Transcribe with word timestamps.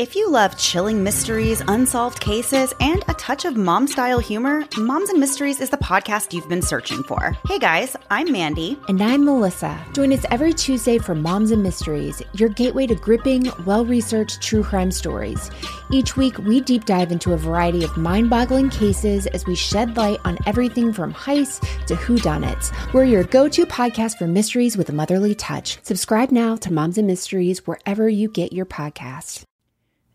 If 0.00 0.16
you 0.16 0.30
love 0.30 0.56
chilling 0.56 1.04
mysteries, 1.04 1.60
unsolved 1.68 2.20
cases, 2.20 2.72
and 2.80 3.04
a 3.08 3.12
touch 3.12 3.44
of 3.44 3.58
mom 3.58 3.86
style 3.86 4.18
humor, 4.18 4.64
Moms 4.78 5.10
and 5.10 5.20
Mysteries 5.20 5.60
is 5.60 5.68
the 5.68 5.76
podcast 5.76 6.32
you've 6.32 6.48
been 6.48 6.62
searching 6.62 7.02
for. 7.02 7.36
Hey 7.46 7.58
guys, 7.58 7.96
I'm 8.10 8.32
Mandy. 8.32 8.78
And 8.88 9.02
I'm 9.02 9.26
Melissa. 9.26 9.78
Join 9.92 10.10
us 10.14 10.24
every 10.30 10.54
Tuesday 10.54 10.96
for 10.96 11.14
Moms 11.14 11.50
and 11.50 11.62
Mysteries, 11.62 12.22
your 12.32 12.48
gateway 12.48 12.86
to 12.86 12.94
gripping, 12.94 13.52
well 13.66 13.84
researched 13.84 14.40
true 14.40 14.62
crime 14.62 14.90
stories. 14.90 15.50
Each 15.92 16.16
week, 16.16 16.38
we 16.38 16.62
deep 16.62 16.86
dive 16.86 17.12
into 17.12 17.34
a 17.34 17.36
variety 17.36 17.84
of 17.84 17.98
mind 17.98 18.30
boggling 18.30 18.70
cases 18.70 19.26
as 19.26 19.44
we 19.44 19.54
shed 19.54 19.98
light 19.98 20.20
on 20.24 20.38
everything 20.46 20.94
from 20.94 21.12
heists 21.12 21.60
to 21.88 21.94
whodunits. 21.94 22.72
We're 22.94 23.04
your 23.04 23.24
go 23.24 23.50
to 23.50 23.66
podcast 23.66 24.16
for 24.16 24.26
mysteries 24.26 24.78
with 24.78 24.88
a 24.88 24.94
motherly 24.94 25.34
touch. 25.34 25.76
Subscribe 25.82 26.30
now 26.30 26.56
to 26.56 26.72
Moms 26.72 26.96
and 26.96 27.06
Mysteries 27.06 27.66
wherever 27.66 28.08
you 28.08 28.30
get 28.30 28.54
your 28.54 28.64
podcasts. 28.64 29.44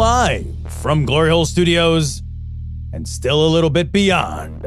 Live 0.00 0.46
from 0.80 1.04
Glory 1.04 1.28
Hole 1.28 1.44
Studios 1.44 2.22
and 2.94 3.06
still 3.06 3.46
a 3.46 3.50
little 3.50 3.68
bit 3.68 3.92
beyond. 3.92 4.66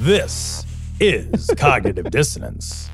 This 0.00 0.62
is 1.00 1.50
Cognitive 1.56 2.10
Dissonance. 2.10 2.90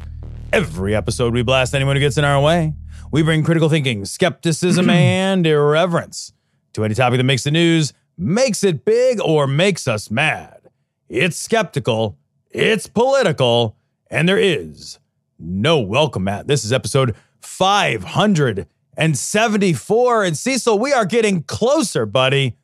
Every 0.52 0.94
episode, 0.94 1.34
we 1.34 1.42
blast 1.42 1.74
anyone 1.74 1.96
who 1.96 2.00
gets 2.00 2.16
in 2.16 2.24
our 2.24 2.40
way. 2.40 2.74
We 3.10 3.24
bring 3.24 3.42
critical 3.42 3.68
thinking, 3.68 4.04
skepticism, 4.04 4.88
and 4.90 5.44
irreverence 5.44 6.32
to 6.74 6.84
any 6.84 6.94
topic 6.94 7.16
that 7.16 7.24
makes 7.24 7.42
the 7.42 7.50
news, 7.50 7.92
makes 8.16 8.62
it 8.62 8.84
big, 8.84 9.20
or 9.20 9.48
makes 9.48 9.88
us 9.88 10.12
mad. 10.12 10.70
It's 11.08 11.36
skeptical, 11.36 12.16
it's 12.50 12.86
political, 12.86 13.76
and 14.08 14.28
there 14.28 14.38
is 14.38 15.00
no 15.40 15.80
welcome 15.80 16.22
mat. 16.22 16.46
This 16.46 16.64
is 16.64 16.72
episode 16.72 17.16
574. 17.40 18.73
And 18.96 19.16
74. 19.18 20.24
And 20.24 20.36
Cecil, 20.36 20.78
we 20.78 20.92
are 20.92 21.04
getting 21.04 21.42
closer, 21.42 22.06
buddy. 22.06 22.56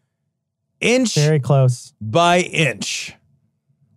Inch 0.81 1.15
Very 1.15 1.41
close. 1.41 1.93
by 2.01 2.39
inch, 2.41 3.15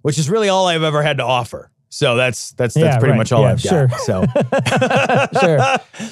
which 0.01 0.17
is 0.17 0.29
really 0.29 0.49
all 0.49 0.67
I've 0.67 0.83
ever 0.83 1.01
had 1.01 1.17
to 1.17 1.23
offer. 1.23 1.69
So 1.89 2.15
that's 2.17 2.51
that's 2.53 2.73
that's 2.73 2.83
Yeah, 2.95 2.97
pretty 2.97 3.11
right. 3.11 3.17
much 3.17 3.31
all 3.31 3.43
Yeah, 3.43 3.51
I've 3.51 3.61
sure. 3.61 3.87
got. 3.87 3.99
So 4.01 4.25
Sure. 5.39 5.57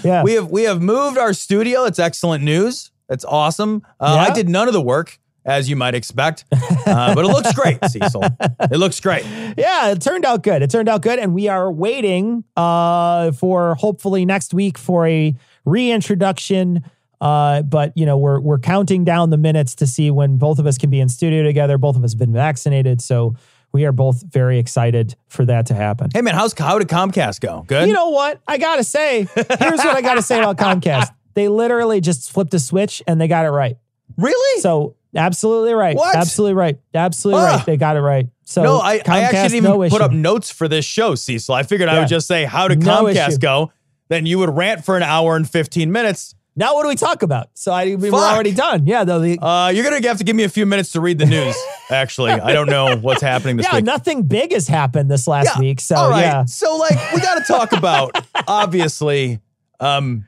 Yeah. 0.03 0.23
we 0.23 0.33
have 0.33 0.49
we 0.49 0.63
have 0.63 0.81
moved 0.81 1.17
our 1.17 1.33
studio. 1.33 1.83
It's 1.85 1.99
excellent 1.99 2.43
news. 2.43 2.91
That's 3.09 3.25
awesome. 3.25 3.81
Uh, 3.99 4.27
I 4.29 4.33
did 4.33 4.47
none 4.47 4.67
of 4.69 4.73
the 4.73 4.81
work, 4.81 5.19
as 5.43 5.69
you 5.69 5.75
might 5.75 5.95
expect, 5.95 6.45
uh, 6.53 7.13
but 7.13 7.25
it 7.25 7.27
looks 7.27 7.51
great, 7.51 7.79
Cecil. 7.89 8.23
It 8.71 8.77
looks 8.77 9.01
great. 9.01 9.25
yeah, 9.57 9.89
it 9.91 9.99
turned 10.01 10.23
out 10.23 10.43
good. 10.43 10.61
It 10.61 10.69
turned 10.69 10.87
out 10.87 11.01
good. 11.01 11.19
And 11.19 11.33
we 11.33 11.49
are 11.49 11.69
waiting 11.69 12.45
uh, 12.55 13.31
for 13.33 13.75
hopefully 13.75 14.23
next 14.23 14.53
week 14.53 14.77
for 14.77 15.05
a 15.07 15.35
reintroduction. 15.65 16.83
Uh, 17.19 17.61
but 17.61 17.93
you 17.95 18.05
know, 18.05 18.17
we're 18.17 18.39
we're 18.39 18.57
counting 18.59 19.03
down 19.03 19.29
the 19.29 19.37
minutes 19.37 19.75
to 19.75 19.87
see 19.87 20.09
when 20.09 20.37
both 20.37 20.57
of 20.59 20.65
us 20.65 20.77
can 20.77 20.89
be 20.89 20.99
in 20.99 21.07
studio 21.09 21.43
together. 21.43 21.77
Both 21.77 21.95
of 21.95 22.03
us 22.03 22.13
have 22.13 22.19
been 22.19 22.33
vaccinated, 22.33 22.99
so 23.01 23.35
we 23.71 23.85
are 23.85 23.91
both 23.91 24.23
very 24.23 24.57
excited 24.57 25.15
for 25.27 25.45
that 25.45 25.67
to 25.67 25.75
happen. 25.75 26.09
Hey 26.13 26.21
man, 26.21 26.33
how's 26.33 26.57
how 26.57 26.79
did 26.79 26.87
Comcast 26.87 27.39
go? 27.41 27.63
Good. 27.67 27.87
You 27.87 27.93
know 27.93 28.09
what? 28.09 28.41
I 28.47 28.57
gotta 28.57 28.83
say, 28.83 29.27
here's 29.35 29.77
what 29.79 29.95
I 29.95 30.01
gotta 30.01 30.21
say 30.23 30.39
about 30.39 30.57
Comcast. 30.57 31.09
They 31.33 31.47
literally 31.47 32.01
just 32.01 32.29
flipped 32.29 32.53
a 32.55 32.59
switch 32.59 33.01
and 33.07 33.21
they 33.21 33.29
got 33.29 33.45
it 33.45 33.51
right. 33.51 33.77
really? 34.17 34.59
So 34.61 34.95
absolutely 35.15 35.73
right. 35.73 35.95
What? 35.95 36.13
Absolutely 36.13 36.55
right. 36.55 36.77
Absolutely 36.93 37.41
Ah. 37.45 37.55
right. 37.55 37.65
They 37.65 37.77
got 37.77 37.95
it 37.95 38.01
right. 38.01 38.27
So 38.43 38.63
no, 38.63 38.79
I, 38.79 38.95
I 38.95 38.99
Comcast, 38.99 39.09
actually 39.21 39.49
didn't 39.61 39.63
no 39.63 39.75
even 39.85 39.89
put 39.91 40.01
issue. 40.01 40.03
up 40.03 40.11
notes 40.11 40.51
for 40.51 40.67
this 40.67 40.83
show, 40.83 41.15
Cecil. 41.15 41.55
I 41.55 41.63
figured 41.63 41.87
I 41.87 41.99
would 41.99 42.09
just 42.09 42.27
say, 42.27 42.43
how 42.43 42.67
did 42.67 42.83
No 42.83 43.05
Comcast 43.05 43.29
issue. 43.29 43.37
go? 43.37 43.71
Then 44.11 44.25
you 44.25 44.39
would 44.39 44.49
rant 44.49 44.83
for 44.83 44.97
an 44.97 45.03
hour 45.03 45.37
and 45.37 45.49
15 45.49 45.89
minutes. 45.89 46.35
Now 46.53 46.75
what 46.75 46.83
do 46.83 46.89
we 46.89 46.95
talk 46.95 47.23
about? 47.23 47.47
So 47.53 47.71
I 47.71 47.95
we 47.95 47.95
we're 47.95 48.11
Fuck. 48.11 48.33
already 48.33 48.51
done. 48.51 48.85
Yeah, 48.85 49.05
though 49.05 49.19
the 49.19 49.39
Uh, 49.39 49.69
you're 49.73 49.85
gonna 49.85 50.05
have 50.05 50.17
to 50.17 50.25
give 50.25 50.35
me 50.35 50.43
a 50.43 50.49
few 50.49 50.65
minutes 50.65 50.91
to 50.91 50.99
read 50.99 51.17
the 51.17 51.25
news. 51.25 51.55
Actually, 51.89 52.31
I 52.31 52.51
don't 52.51 52.67
know 52.67 52.97
what's 52.97 53.21
happening 53.21 53.55
this 53.55 53.67
yeah, 53.69 53.77
week. 53.77 53.85
nothing 53.85 54.23
big 54.23 54.51
has 54.51 54.67
happened 54.67 55.09
this 55.09 55.29
last 55.29 55.57
week. 55.57 55.79
So 55.79 55.95
All 55.95 56.09
right. 56.09 56.23
yeah. 56.23 56.43
So 56.43 56.75
like 56.75 57.13
we 57.13 57.21
got 57.21 57.35
to 57.35 57.45
talk 57.45 57.71
about 57.77 58.21
obviously 58.49 59.39
um 59.79 60.25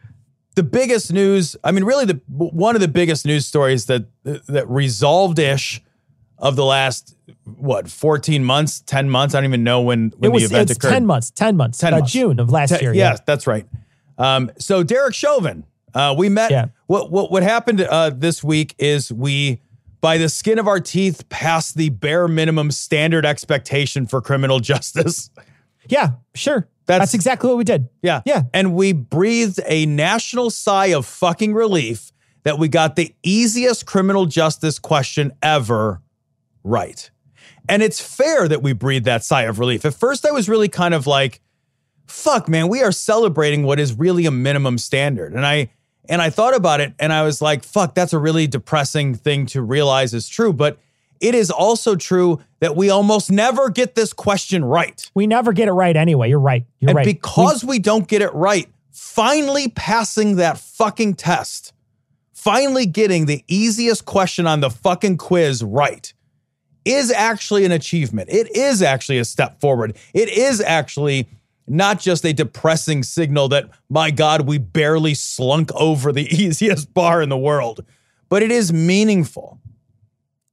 the 0.55 0.63
biggest 0.63 1.11
news, 1.11 1.57
I 1.61 1.73
mean 1.73 1.83
really 1.83 2.05
the 2.05 2.21
one 2.29 2.75
of 2.75 2.81
the 2.81 2.87
biggest 2.87 3.25
news 3.25 3.45
stories 3.45 3.87
that 3.87 4.05
that 4.23 4.65
resolved 4.69 5.39
ish 5.39 5.81
of 6.43 6.57
the 6.57 6.65
last 6.65 7.15
what 7.45 7.89
14 7.89 8.43
months, 8.43 8.81
10 8.81 9.09
months, 9.09 9.33
I 9.33 9.39
don't 9.39 9.47
even 9.49 9.63
know 9.63 9.81
when 9.81 10.13
when 10.17 10.29
It 10.29 10.33
was 10.33 10.49
the 10.49 10.55
event 10.55 10.69
occurred. 10.71 10.89
10 10.91 11.05
months. 11.05 11.31
10 11.31 11.55
months. 11.57 11.77
10 11.79 11.93
uh, 11.93 11.97
months. 11.97 12.11
June 12.11 12.39
of 12.39 12.51
last 12.51 12.77
Te- 12.77 12.83
year. 12.83 12.93
yes, 12.93 13.21
that's 13.25 13.47
right. 13.47 13.65
Um, 14.17 14.51
so 14.59 14.83
Derek 14.83 15.15
Chauvin, 15.15 15.63
uh, 15.95 16.13
we 16.15 16.27
met. 16.29 16.51
Yeah. 16.51 16.65
What 16.87 17.09
what 17.09 17.31
what 17.31 17.41
happened 17.43 17.81
uh, 17.81 18.11
this 18.11 18.43
week 18.43 18.75
is 18.77 19.11
we, 19.11 19.61
by 20.01 20.17
the 20.17 20.27
skin 20.27 20.59
of 20.59 20.67
our 20.67 20.81
teeth, 20.81 21.27
passed 21.29 21.75
the 21.77 21.89
bare 21.89 22.27
minimum 22.27 22.71
standard 22.71 23.25
expectation 23.25 24.05
for 24.05 24.21
criminal 24.21 24.59
justice. 24.71 25.29
Yeah, 25.87 26.11
sure. 26.35 26.67
That's- 26.85 27.07
That's, 27.07 27.13
exactly 27.13 27.47
what 27.47 27.57
we 27.57 27.63
did. 27.63 27.87
Yeah. 28.01 28.21
Yeah. 28.25 28.43
And 28.53 28.75
we 28.75 28.91
breathed 28.91 29.61
a 29.65 29.85
national 29.85 30.49
sigh 30.49 30.87
of 30.87 31.05
fucking 31.05 31.53
relief 31.53 32.11
that 32.43 32.59
we 32.59 32.67
got 32.67 32.97
the 32.97 33.15
easiest 33.23 33.85
criminal 33.85 34.25
justice 34.25 34.77
question 34.77 35.31
ever 35.41 36.01
right. 36.63 37.09
And 37.69 37.81
it's 37.81 38.01
fair 38.01 38.47
that 38.47 38.61
we 38.61 38.73
breathe 38.73 39.05
that 39.05 39.23
sigh 39.23 39.43
of 39.43 39.59
relief. 39.59 39.85
At 39.85 39.93
first, 39.93 40.25
I 40.25 40.31
was 40.31 40.49
really 40.49 40.69
kind 40.69 40.93
of 40.93 41.07
like, 41.07 41.41
fuck, 42.07 42.49
man, 42.49 42.67
we 42.67 42.81
are 42.81 42.91
celebrating 42.91 43.63
what 43.63 43.79
is 43.79 43.93
really 43.93 44.25
a 44.25 44.31
minimum 44.31 44.77
standard. 44.77 45.33
And 45.33 45.45
I 45.45 45.69
and 46.09 46.21
I 46.21 46.29
thought 46.29 46.55
about 46.55 46.81
it 46.81 46.93
and 46.99 47.13
I 47.13 47.23
was 47.23 47.41
like, 47.41 47.63
fuck, 47.63 47.95
that's 47.95 48.11
a 48.13 48.19
really 48.19 48.47
depressing 48.47 49.15
thing 49.15 49.45
to 49.47 49.61
realize 49.61 50.13
is 50.13 50.27
true. 50.27 50.51
But 50.51 50.77
it 51.21 51.33
is 51.35 51.49
also 51.49 51.95
true 51.95 52.41
that 52.59 52.75
we 52.75 52.89
almost 52.89 53.31
never 53.31 53.69
get 53.69 53.95
this 53.95 54.11
question 54.11 54.65
right. 54.65 55.09
We 55.13 55.27
never 55.27 55.53
get 55.53 55.69
it 55.69 55.71
right 55.71 55.95
anyway. 55.95 56.27
You're 56.27 56.39
right. 56.39 56.65
You're 56.79 56.89
And 56.89 56.97
right. 56.97 57.05
because 57.05 57.63
we 57.63 57.79
don't 57.79 58.07
get 58.07 58.21
it 58.21 58.33
right, 58.33 58.67
finally 58.91 59.69
passing 59.69 60.35
that 60.35 60.57
fucking 60.57 61.13
test, 61.13 61.71
finally 62.33 62.85
getting 62.85 63.25
the 63.25 63.45
easiest 63.47 64.03
question 64.03 64.45
on 64.45 64.59
the 64.59 64.69
fucking 64.69 65.17
quiz 65.17 65.63
right 65.63 66.12
is 66.85 67.11
actually 67.11 67.65
an 67.65 67.71
achievement. 67.71 68.29
It 68.31 68.55
is 68.55 68.81
actually 68.81 69.19
a 69.19 69.25
step 69.25 69.59
forward. 69.59 69.95
It 70.13 70.29
is 70.29 70.61
actually 70.61 71.27
not 71.67 71.99
just 71.99 72.25
a 72.25 72.33
depressing 72.33 73.03
signal 73.03 73.47
that, 73.49 73.69
my 73.89 74.11
God, 74.11 74.41
we 74.47 74.57
barely 74.57 75.13
slunk 75.13 75.71
over 75.75 76.11
the 76.11 76.27
easiest 76.43 76.93
bar 76.93 77.21
in 77.21 77.29
the 77.29 77.37
world, 77.37 77.85
but 78.29 78.43
it 78.43 78.51
is 78.51 78.73
meaningful. 78.73 79.59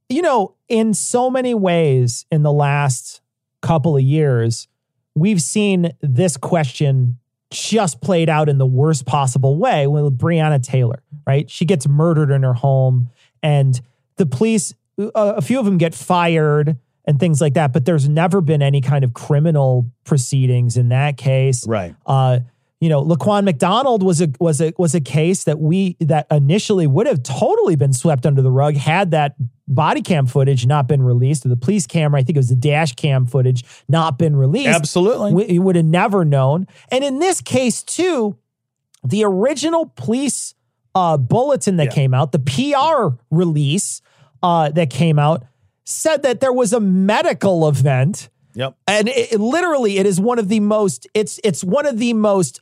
you 0.09 0.21
know, 0.21 0.55
in 0.67 0.93
so 0.93 1.29
many 1.29 1.53
ways 1.53 2.25
in 2.31 2.43
the 2.43 2.51
last 2.51 3.21
couple 3.61 3.95
of 3.95 4.03
years, 4.03 4.67
we've 5.15 5.41
seen 5.41 5.91
this 6.01 6.37
question 6.37 7.17
just 7.49 8.01
played 8.01 8.29
out 8.29 8.47
in 8.47 8.57
the 8.57 8.65
worst 8.65 9.05
possible 9.05 9.57
way 9.57 9.87
with 9.87 10.17
Breonna 10.17 10.61
Taylor, 10.63 11.03
right? 11.27 11.49
She 11.49 11.65
gets 11.65 11.87
murdered 11.87 12.31
in 12.31 12.43
her 12.43 12.53
home, 12.53 13.09
and 13.43 13.79
the 14.15 14.25
police, 14.25 14.73
a 15.15 15.35
a 15.37 15.41
few 15.41 15.59
of 15.59 15.65
them 15.65 15.77
get 15.77 15.95
fired 15.95 16.77
and 17.05 17.19
things 17.19 17.41
like 17.41 17.55
that, 17.55 17.73
but 17.73 17.85
there's 17.85 18.07
never 18.07 18.41
been 18.41 18.61
any 18.61 18.81
kind 18.81 19.03
of 19.03 19.13
criminal 19.13 19.91
proceedings 20.03 20.77
in 20.77 20.89
that 20.89 21.17
case. 21.17 21.65
Right. 21.67 21.95
Uh, 22.05 22.39
you 22.79 22.89
know, 22.89 23.03
Laquan 23.03 23.43
McDonald 23.43 24.01
was 24.03 24.21
a 24.21 24.29
was 24.39 24.59
a 24.61 24.73
was 24.77 24.95
a 24.95 25.01
case 25.01 25.43
that 25.45 25.59
we 25.59 25.97
that 25.99 26.25
initially 26.31 26.87
would 26.87 27.07
have 27.07 27.21
totally 27.23 27.75
been 27.75 27.93
swept 27.93 28.25
under 28.25 28.41
the 28.41 28.51
rug 28.51 28.75
had 28.75 29.11
that 29.11 29.35
body 29.67 30.01
cam 30.01 30.25
footage 30.25 30.65
not 30.65 30.87
been 30.87 31.01
released, 31.01 31.45
or 31.45 31.49
the 31.49 31.55
police 31.55 31.85
camera, 31.87 32.19
I 32.19 32.23
think 32.23 32.35
it 32.35 32.39
was 32.39 32.49
the 32.49 32.55
dash 32.55 32.93
cam 32.93 33.25
footage, 33.25 33.63
not 33.87 34.17
been 34.17 34.35
released. 34.35 34.67
Absolutely. 34.69 35.33
We, 35.33 35.45
you 35.53 35.61
would 35.61 35.75
have 35.75 35.85
never 35.85 36.25
known. 36.25 36.67
And 36.91 37.03
in 37.03 37.19
this 37.19 37.39
case, 37.39 37.81
too, 37.83 38.37
the 39.03 39.23
original 39.23 39.93
police 39.95 40.55
uh, 40.93 41.17
bulletin 41.17 41.77
that 41.77 41.85
Yeah. 41.85 41.91
came 41.91 42.13
out, 42.13 42.31
the 42.33 42.39
PR 42.39 43.15
release 43.29 44.01
uh, 44.43 44.69
that 44.71 44.89
came 44.89 45.19
out, 45.19 45.43
said 45.83 46.23
that 46.23 46.39
there 46.39 46.53
was 46.53 46.73
a 46.73 46.79
medical 46.79 47.67
event. 47.67 48.29
Yep. 48.53 48.75
and 48.85 49.07
it, 49.07 49.33
it 49.33 49.39
literally 49.39 49.97
it 49.97 50.05
is 50.05 50.19
one 50.19 50.37
of 50.37 50.49
the 50.49 50.59
most 50.59 51.07
it's 51.13 51.39
it's 51.41 51.63
one 51.63 51.85
of 51.85 51.99
the 51.99 52.11
most 52.11 52.59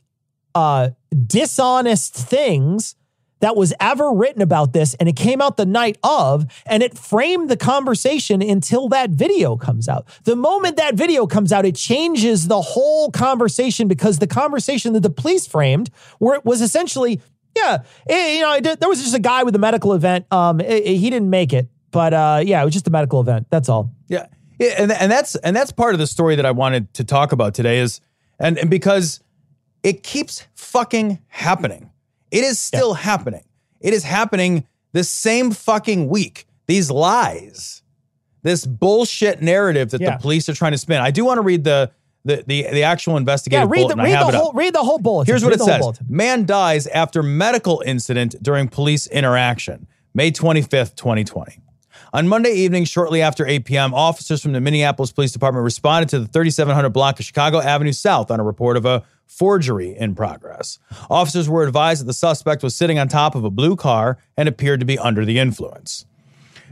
uh 0.54 0.90
dishonest 1.26 2.14
things 2.14 2.94
that 3.40 3.56
was 3.56 3.72
ever 3.80 4.12
written 4.12 4.42
about 4.42 4.72
this. 4.72 4.94
And 4.94 5.08
it 5.08 5.16
came 5.16 5.40
out 5.40 5.56
the 5.56 5.66
night 5.66 5.98
of 6.04 6.46
and 6.66 6.82
it 6.82 6.96
framed 6.96 7.48
the 7.48 7.56
conversation 7.56 8.40
until 8.40 8.88
that 8.90 9.10
video 9.10 9.56
comes 9.56 9.88
out. 9.88 10.06
The 10.24 10.36
moment 10.36 10.76
that 10.76 10.94
video 10.94 11.26
comes 11.26 11.52
out 11.52 11.66
it 11.66 11.74
changes 11.74 12.48
the 12.48 12.60
whole 12.60 13.10
conversation 13.10 13.88
because 13.88 14.18
the 14.18 14.26
conversation 14.26 14.92
that 14.92 15.00
the 15.00 15.10
police 15.10 15.46
framed 15.46 15.90
where 16.18 16.36
it 16.36 16.44
was 16.44 16.60
essentially 16.60 17.20
yeah 17.62 17.82
eh, 18.08 18.34
you 18.34 18.40
know 18.40 18.60
did, 18.60 18.80
there 18.80 18.88
was 18.88 19.00
just 19.02 19.14
a 19.14 19.18
guy 19.20 19.42
with 19.42 19.54
a 19.54 19.58
medical 19.58 19.92
event 19.94 20.26
um 20.30 20.60
eh, 20.60 20.64
eh, 20.64 20.92
he 20.92 21.10
didn't 21.10 21.30
make 21.30 21.52
it 21.52 21.68
but 21.90 22.12
uh 22.14 22.40
yeah 22.44 22.60
it 22.60 22.64
was 22.64 22.74
just 22.74 22.86
a 22.88 22.90
medical 22.90 23.20
event 23.20 23.46
that's 23.50 23.68
all 23.68 23.92
Yeah. 24.08 24.26
Yeah, 24.58 24.74
and, 24.76 24.92
and 24.92 25.10
that's 25.10 25.36
and 25.36 25.56
that's 25.56 25.72
part 25.72 25.94
of 25.94 25.98
the 26.00 26.06
story 26.06 26.36
that 26.36 26.44
I 26.44 26.50
wanted 26.50 26.92
to 26.94 27.04
talk 27.04 27.32
about 27.32 27.54
today 27.54 27.78
is 27.78 28.00
and, 28.38 28.58
and 28.58 28.68
because 28.68 29.20
it 29.82 30.02
keeps 30.02 30.46
fucking 30.54 31.18
happening. 31.28 31.90
It 32.30 32.44
is 32.44 32.58
still 32.58 32.92
happening. 32.92 33.44
It 33.80 33.94
is 33.94 34.04
happening 34.04 34.66
the 34.92 35.02
same 35.02 35.50
fucking 35.52 36.08
week. 36.08 36.46
These 36.66 36.90
lies, 36.90 37.82
this 38.42 38.66
bullshit 38.66 39.40
narrative 39.40 39.90
that 39.92 40.02
Yeah. 40.02 40.16
the 40.16 40.20
police 40.20 40.46
are 40.50 40.54
trying 40.54 40.72
to 40.72 40.78
spin. 40.78 41.00
I 41.00 41.10
do 41.10 41.24
want 41.24 41.38
to 41.38 41.42
read 41.42 41.64
the 41.64 41.90
the 42.24 42.44
the, 42.46 42.66
the 42.70 42.82
actual 42.82 43.16
investigative 43.16 43.68
yeah 43.68 43.70
read 43.70 43.90
the 43.90 43.96
bulletin. 43.96 44.00
I 44.00 44.04
read 44.04 44.22
the 44.22 44.28
it 44.28 44.34
whole 44.34 44.52
read 44.52 44.74
the 44.74 44.84
whole 44.84 44.98
bulletin 44.98 45.32
Here's 45.32 45.42
what 45.42 45.50
Read 45.50 45.56
it 45.56 45.58
the 45.58 45.64
says 45.64 45.80
bulletin. 45.80 46.06
Man 46.08 46.46
dies 46.46 46.86
after 46.88 47.22
medical 47.22 47.82
incident 47.84 48.36
during 48.42 48.68
police 48.68 49.06
interaction, 49.06 49.86
May 50.14 50.30
25th, 50.30 50.96
2020. 50.96 51.60
On 52.12 52.26
Monday 52.26 52.50
evening, 52.50 52.84
shortly 52.84 53.22
after 53.22 53.46
8 53.46 53.64
p.m., 53.64 53.94
officers 53.94 54.42
from 54.42 54.52
the 54.52 54.60
Minneapolis 54.60 55.12
Police 55.12 55.30
Department 55.30 55.62
responded 55.62 56.08
to 56.08 56.18
the 56.18 56.26
3700 56.26 56.90
block 56.90 57.20
of 57.20 57.24
Chicago 57.24 57.60
Avenue 57.60 57.92
South 57.92 58.32
on 58.32 58.40
a 58.40 58.42
report 58.42 58.76
of 58.76 58.84
a 58.84 59.04
forgery 59.26 59.96
in 59.96 60.16
progress. 60.16 60.80
Officers 61.08 61.48
were 61.48 61.62
advised 61.62 62.00
that 62.00 62.06
the 62.06 62.12
suspect 62.12 62.64
was 62.64 62.74
sitting 62.74 62.98
on 62.98 63.06
top 63.06 63.36
of 63.36 63.44
a 63.44 63.50
blue 63.50 63.76
car 63.76 64.18
and 64.36 64.48
appeared 64.48 64.80
to 64.80 64.86
be 64.86 64.98
under 64.98 65.24
the 65.24 65.38
influence. 65.38 66.04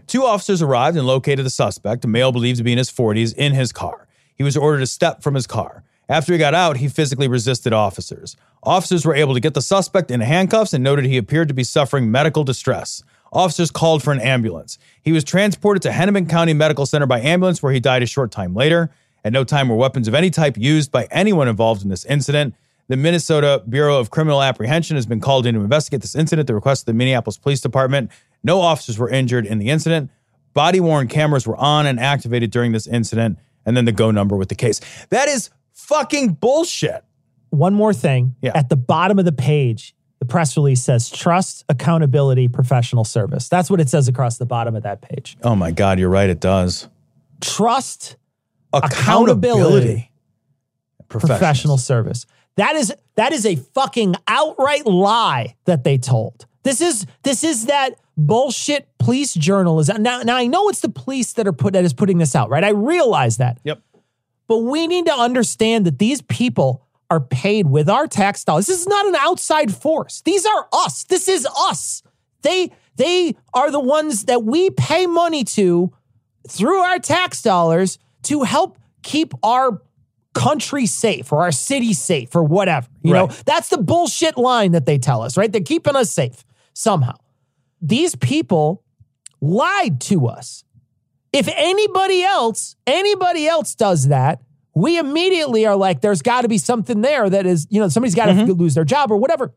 Two 0.09 0.25
officers 0.25 0.61
arrived 0.61 0.97
and 0.97 1.07
located 1.07 1.47
the 1.47 1.51
suspect, 1.51 2.05
a 2.05 2.09
male 2.09 2.33
believed 2.33 2.59
to 2.59 2.65
be 2.65 2.73
in 2.73 2.79
his 2.79 2.91
40s, 2.91 3.33
in 3.37 3.55
his 3.55 3.71
car. 3.71 4.08
He 4.39 4.45
was 4.45 4.57
ordered 4.57 4.81
to 4.81 4.87
step 4.87 5.23
from 5.23 5.35
his 5.35 5.47
car. 5.47 5.83
After 6.09 6.33
he 6.33 6.39
got 6.39 6.55
out, 6.55 6.79
he 6.79 6.89
physically 6.89 7.29
resisted 7.29 7.75
officers. 7.75 8.37
Officers 8.63 9.05
were 9.05 9.15
able 9.15 9.35
to 9.35 9.41
get 9.41 9.53
the 9.53 9.61
suspect 9.61 10.11
in 10.11 10.21
handcuffs 10.21 10.73
and 10.73 10.83
noted 10.83 11.05
he 11.05 11.19
appeared 11.19 11.49
to 11.49 11.55
be 11.55 11.65
suffering 11.65 12.11
medical 12.11 12.45
distress. 12.45 13.03
Officers 13.31 13.71
called 13.71 14.03
for 14.03 14.13
an 14.13 14.21
ambulance. 14.21 14.79
He 15.03 15.13
was 15.13 15.23
transported 15.23 15.83
to 15.83 15.93
Hennepin 15.93 16.27
County 16.27 16.55
Medical 16.55 16.87
Center 16.87 17.05
by 17.05 17.21
ambulance, 17.21 17.63
where 17.63 17.73
he 17.73 17.81
died 17.81 18.03
a 18.03 18.07
short 18.07 18.31
time 18.31 18.55
later. 18.55 18.91
At 19.23 19.33
no 19.33 19.45
time 19.45 19.69
were 19.69 19.77
weapons 19.77 20.09
of 20.09 20.15
any 20.15 20.31
type 20.31 20.57
used 20.57 20.91
by 20.91 21.09
anyone 21.11 21.49
involved 21.49 21.83
in 21.83 21.91
this 21.91 22.07
incident. 22.07 22.55
The 22.87 22.97
Minnesota 22.97 23.63
Bureau 23.69 23.99
of 23.99 24.11
Criminal 24.11 24.43
Apprehension 24.43 24.97
has 24.97 25.05
been 25.05 25.21
called 25.21 25.45
in 25.45 25.55
to 25.57 25.61
investigate 25.61 26.01
this 26.01 26.15
incident 26.15 26.45
at 26.45 26.47
the 26.47 26.55
request 26.55 26.83
of 26.83 26.87
the 26.87 26.95
Minneapolis 26.95 27.37
Police 27.37 27.61
Department. 27.61 28.11
No 28.43 28.63
officers 28.63 28.99
were 28.99 29.11
injured 29.11 29.45
in 29.45 29.59
the 29.59 29.69
incident. 29.69 30.11
Body 30.55 30.81
worn 30.81 31.07
cameras 31.07 31.47
were 31.47 31.57
on 31.57 31.85
and 31.85 32.01
activated 32.01 32.51
during 32.51 32.73
this 32.73 32.87
incident, 32.87 33.39
and 33.69 33.77
then 33.77 33.85
the 33.85 33.93
go 33.93 34.11
number 34.11 34.35
with 34.37 34.49
the 34.49 34.55
case. 34.55 34.81
That 35.11 35.29
is 35.29 35.51
fucking 35.75 36.33
bullshit. 36.35 37.05
one 37.51 37.75
more 37.75 37.93
thing. 37.93 38.35
Yeah. 38.43 38.53
At 38.55 38.69
the 38.71 38.77
bottom 38.77 39.19
of 39.19 39.25
the 39.25 39.33
page, 39.33 39.95
the 40.19 40.25
press 40.25 40.57
release 40.57 40.83
says 40.83 41.09
trust, 41.11 41.65
accountability, 41.69 42.49
professional 42.49 43.05
service. 43.05 43.49
That's 43.49 43.71
what 43.71 43.81
it 43.81 43.89
says 43.89 44.09
across 44.09 44.39
the 44.39 44.47
bottom 44.47 44.75
of 44.75 44.83
that 44.83 45.01
page. 45.03 45.37
Oh 45.45 45.55
my 45.55 45.71
God, 45.71 45.99
you're 46.01 46.09
right. 46.11 46.29
It 46.29 46.41
does. 46.41 46.89
Trust, 47.41 48.17
Accountability. 48.73 50.11
professional 51.09 51.79
service. 51.79 52.27
That 52.57 52.75
is 52.75 52.93
that 53.15 53.33
is 53.33 53.47
a 53.47 53.57
fucking 53.57 54.17
outright 54.27 54.87
lie 54.87 55.55
that 55.67 55.85
they 55.85 55.99
told. 55.99 56.47
This 56.65 56.81
is 56.81 57.07
this 57.23 57.45
is 57.45 57.67
that 57.67 57.91
bullshit 58.17 58.88
police 59.09 59.33
journalism. 59.33 60.03
Now, 60.03 60.21
now 60.21 60.37
I 60.37 60.47
know 60.47 60.69
it's 60.69 60.81
the 60.81 60.91
police 60.91 61.33
that 61.35 61.47
are 61.47 61.53
put 61.53 61.73
that 61.73 61.83
is 61.83 61.95
putting 61.95 62.19
this 62.19 62.37
out, 62.37 62.51
right? 62.51 62.63
I 62.63 62.71
realize 62.71 63.39
that. 63.39 63.59
Yep. 63.65 63.81
But 64.47 64.59
we 64.59 64.87
need 64.87 65.07
to 65.07 65.15
understand 65.15 65.87
that 65.87 65.99
these 65.99 66.21
people 66.21 66.87
are 67.09 67.21
paid 67.21 67.67
with 67.67 67.89
our 67.89 68.07
tax 68.07 68.45
dollars. 68.45 68.67
This 68.67 68.81
is 68.81 68.87
not 68.87 69.07
an 69.07 69.15
outside 69.17 69.75
force. 69.75 70.21
These 70.27 70.45
are 70.45 70.69
us. 70.75 71.05
This 71.05 71.27
is 71.27 71.47
us. 71.59 72.03
They 72.43 72.71
they 72.97 73.35
are 73.55 73.71
the 73.71 73.81
ones 73.81 74.27
that 74.27 74.45
we 74.45 74.69
pay 74.69 75.07
money 75.07 75.43
to 75.45 75.91
through 76.47 76.79
our 76.79 76.99
tax 76.99 77.41
dollars 77.41 77.99
to 78.25 78.43
help 78.43 78.77
keep 79.03 79.33
our 79.43 79.81
country 80.35 80.85
safe 80.85 81.33
or 81.33 81.41
our 81.41 81.53
city 81.53 81.95
safe 81.95 82.37
or 82.37 82.45
whatever. 82.45 82.89
You 83.03 83.15
know, 83.15 83.29
that's 83.47 83.71
the 83.71 83.79
bullshit 83.79 84.37
line 84.37 84.73
that 84.73 84.85
they 84.85 84.99
tell 84.99 85.23
us, 85.23 85.39
right? 85.39 85.51
They're 85.51 85.63
keeping 85.63 85.97
us 85.97 86.11
safe 86.11 86.45
somehow. 86.75 87.15
These 87.81 88.15
people 88.17 88.85
lied 89.41 90.01
to 90.03 90.27
us. 90.27 90.65
If 91.33 91.49
anybody 91.55 92.23
else, 92.23 92.77
anybody 92.87 93.47
else 93.47 93.75
does 93.75 94.09
that, 94.09 94.41
we 94.75 94.99
immediately 94.99 95.67
are 95.67 95.77
like, 95.77 96.01
there's 96.01 96.23
got 96.23 96.43
to 96.43 96.49
be 96.49 96.59
something 96.59 97.01
there 97.01 97.29
that 97.29 97.47
is, 97.47 97.67
you 97.71 97.81
know, 97.81 97.89
somebody's 97.89 98.15
got 98.15 98.27
to 98.27 98.33
mm-hmm. 98.33 98.53
lose 98.53 98.75
their 98.75 98.85
job 98.85 99.11
or 99.11 99.17
whatever. 99.17 99.55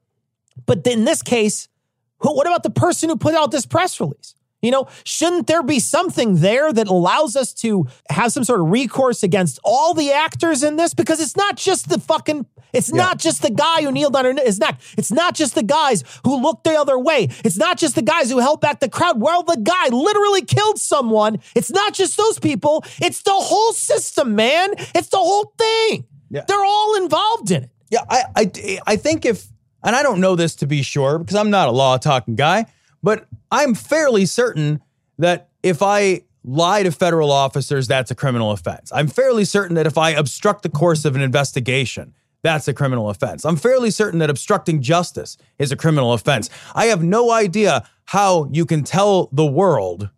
But 0.66 0.86
in 0.88 1.06
this 1.06 1.22
case, 1.22 1.70
who, 2.18 2.36
what 2.36 2.48
about 2.48 2.64
the 2.64 2.70
person 2.70 3.10
who 3.10 3.16
put 3.16 3.36
out 3.36 3.52
this 3.52 3.66
press 3.66 4.00
release? 4.00 4.36
You 4.62 4.72
know, 4.72 4.88
shouldn't 5.04 5.48
there 5.48 5.64
be 5.64 5.80
something 5.80 6.36
there 6.36 6.72
that 6.72 6.88
allows 6.88 7.36
us 7.36 7.54
to 7.56 7.88
have 8.10 8.32
some 8.32 8.44
sort 8.44 8.62
of 8.62 8.70
recourse 8.70 9.24
against 9.24 9.60
all 9.64 9.94
the 9.94 10.12
actors 10.12 10.62
in 10.62 10.76
this? 10.76 10.94
Because 10.94 11.20
it's 11.20 11.36
not 11.36 11.58
just 11.58 11.90
the 11.90 12.00
fucking, 12.00 12.46
it's 12.72 12.94
not 12.94 13.18
just 13.18 13.42
the 13.42 13.50
guy 13.50 13.82
who 13.82 13.92
kneeled 13.92 14.16
on 14.16 14.38
his 14.38 14.60
neck. 14.60 14.80
It's 14.98 15.12
not 15.12 15.34
just 15.34 15.56
the 15.56 15.64
guys 15.64 16.04
who 16.24 16.42
looked 16.42 16.64
the 16.64 16.80
other 16.80 16.98
way. 17.00 17.30
It's 17.44 17.58
not 17.58 17.78
just 17.78 17.96
the 17.96 18.02
guys 18.02 18.30
who 18.30 18.40
held 18.40 18.62
back 18.62 18.80
the 18.80 18.90
crowd. 18.90 19.20
Well, 19.20 19.44
the 19.44 19.58
guy 19.58 19.88
literally 19.88 20.44
killed 20.44 20.80
someone. 20.80 21.40
It's 21.56 21.72
not 21.72 21.94
just 21.94 22.16
those 22.18 22.38
people. 22.38 22.86
It's 23.02 23.24
the 23.24 23.34
whole 23.34 23.74
system, 23.74 24.36
man. 24.36 24.74
It's 24.94 25.10
the 25.10 25.18
whole 25.18 25.54
thing. 25.58 26.06
Yeah. 26.30 26.44
They're 26.48 26.64
all 26.64 26.96
involved 26.98 27.52
in 27.52 27.64
it. 27.64 27.70
Yeah, 27.90 28.04
I, 28.10 28.24
I, 28.36 28.80
I 28.88 28.96
think 28.96 29.26
if, 29.26 29.48
and 29.84 29.96
I 29.96 30.04
don't 30.04 30.22
know 30.22 30.36
this 30.36 30.56
to 30.58 30.68
be 30.68 30.82
sure 30.82 31.20
because 31.20 31.36
I'm 31.36 31.50
not 31.50 31.68
a 31.68 31.72
law 31.72 31.98
talking 31.98 32.36
guy, 32.36 32.68
but 33.04 33.28
I'm 33.52 33.74
fairly 33.76 34.26
certain 34.26 34.82
that 35.18 35.50
if 35.64 35.82
I 35.82 36.22
lie 36.44 36.84
to 36.84 36.92
federal 36.92 37.32
officers, 37.32 37.88
that's 37.88 38.12
a 38.12 38.16
criminal 38.16 38.52
offense. 38.52 38.92
I'm 38.94 39.08
fairly 39.08 39.46
certain 39.46 39.76
that 39.76 39.86
if 39.86 39.98
I 39.98 40.12
obstruct 40.12 40.64
the 40.64 40.70
course 40.70 41.06
of 41.06 41.16
an 41.16 41.22
investigation, 41.22 42.14
that's 42.44 42.68
a 42.68 42.74
criminal 42.74 43.10
offense. 43.10 43.46
I'm 43.46 43.58
fairly 43.58 43.92
certain 43.92 44.20
that 44.20 44.30
obstructing 44.30 44.82
justice 44.82 45.38
is 45.60 45.72
a 45.72 45.76
criminal 45.76 46.14
offense. 46.14 46.50
I 46.74 46.86
have 46.86 47.04
no 47.04 47.32
idea 47.32 47.88
how 48.06 48.50
you 48.52 48.66
can 48.66 48.84
tell 48.84 49.30
the 49.32 49.46
world 49.46 50.10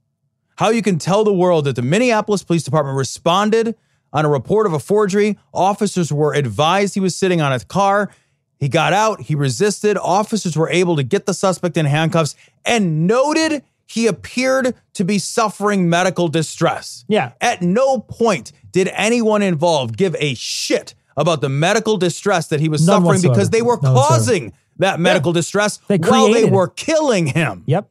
how 0.57 0.69
you 0.69 0.81
can 0.81 0.99
tell 0.99 1.23
the 1.23 1.33
world 1.33 1.65
that 1.65 1.75
the 1.75 1.81
Minneapolis 1.81 2.43
Police 2.43 2.63
Department 2.63 2.97
responded 2.97 3.75
on 4.11 4.25
a 4.25 4.29
report 4.29 4.67
of 4.67 4.73
a 4.73 4.79
forgery. 4.79 5.37
Officers 5.53 6.11
were 6.11 6.33
advised 6.33 6.93
he 6.93 6.99
was 6.99 7.15
sitting 7.15 7.41
on 7.41 7.51
a 7.51 7.59
car. 7.59 8.11
He 8.63 8.69
got 8.69 8.93
out, 8.93 9.19
he 9.21 9.35
resisted. 9.35 9.97
Officers 9.97 10.55
were 10.55 10.69
able 10.69 10.95
to 10.95 11.03
get 11.03 11.25
the 11.25 11.33
suspect 11.33 11.75
in 11.75 11.85
handcuffs 11.85 12.33
and 12.63 13.05
noted 13.05 13.61
he 13.85 14.07
appeared 14.07 14.73
to 14.93 15.03
be 15.03 15.19
suffering 15.19 15.89
medical 15.89 16.29
distress. 16.29 17.03
Yeah. 17.09 17.33
At 17.41 17.61
no 17.61 17.99
point 17.99 18.53
did 18.71 18.87
anyone 18.93 19.41
involved 19.41 19.97
give 19.97 20.15
a 20.17 20.33
shit 20.35 20.95
about 21.17 21.41
the 21.41 21.49
medical 21.49 21.97
distress 21.97 22.47
that 22.47 22.59
he 22.61 22.69
was 22.69 22.87
None 22.87 23.01
suffering 23.03 23.21
because 23.21 23.49
they 23.49 23.61
were 23.61 23.77
None 23.81 23.93
whatsoever. 23.93 24.15
causing 24.17 24.53
that 24.77 24.99
medical 24.99 25.33
distress 25.33 25.77
They 25.89 25.97
while 25.97 26.25
they 26.27 26.31
created 26.31 26.47
it. 26.47 26.53
were 26.53 26.69
killing 26.69 27.27
him. 27.27 27.63
Yep. 27.67 27.89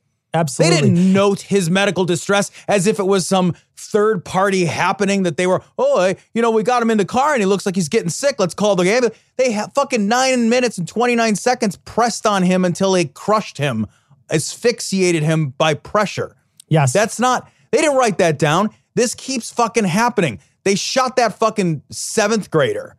They 0.71 0.71
didn't 0.71 1.12
note 1.12 1.43
his 1.43 1.69
medical 1.69 2.05
distress 2.05 2.51
as 2.67 2.87
if 2.87 2.99
it 2.99 3.05
was 3.05 3.27
some 3.27 3.55
third 3.77 4.25
party 4.25 4.65
happening 4.65 5.25
that 5.25 5.37
they 5.37 5.47
were, 5.47 5.62
oh, 5.77 6.15
you 6.33 6.41
know, 6.41 6.51
we 6.51 6.62
got 6.62 6.83
him 6.83 6.91
in 6.91 6.99
the 6.99 7.05
car 7.05 7.33
and 7.35 7.43
he 7.43 7.47
looks 7.47 7.67
like 7.67 7.75
he's 7.75 7.89
getting 7.89 8.09
sick. 8.09 8.37
Let's 8.39 8.55
call 8.55 8.75
the 8.77 8.91
ambulance. 8.91 9.19
They 9.37 9.53
have 9.53 9.73
fucking 9.75 10.09
nine 10.09 10.49
minutes 10.49 10.79
and 10.79 10.89
29 10.89 11.35
seconds 11.37 11.77
pressed 11.77 12.27
on 12.27 12.43
him 12.43 12.65
until 12.65 12.93
they 12.93 13.05
crushed 13.05 13.59
him, 13.59 13.87
asphyxiated 14.31 15.23
him 15.23 15.51
by 15.51 15.75
pressure. 15.75 16.37
Yes. 16.69 16.93
That's 16.93 17.21
not, 17.21 17.51
they 17.71 17.79
didn't 17.79 17.99
write 17.99 18.19
that 18.19 18.39
down. 18.39 18.71
This 18.95 19.15
keeps 19.15 19.51
fucking 19.51 19.85
happening. 19.85 20.41
They 20.65 20.75
shot 20.77 21.17
that 21.17 21.39
fucking 21.39 21.83
seventh 21.91 22.51
grader 22.51 22.97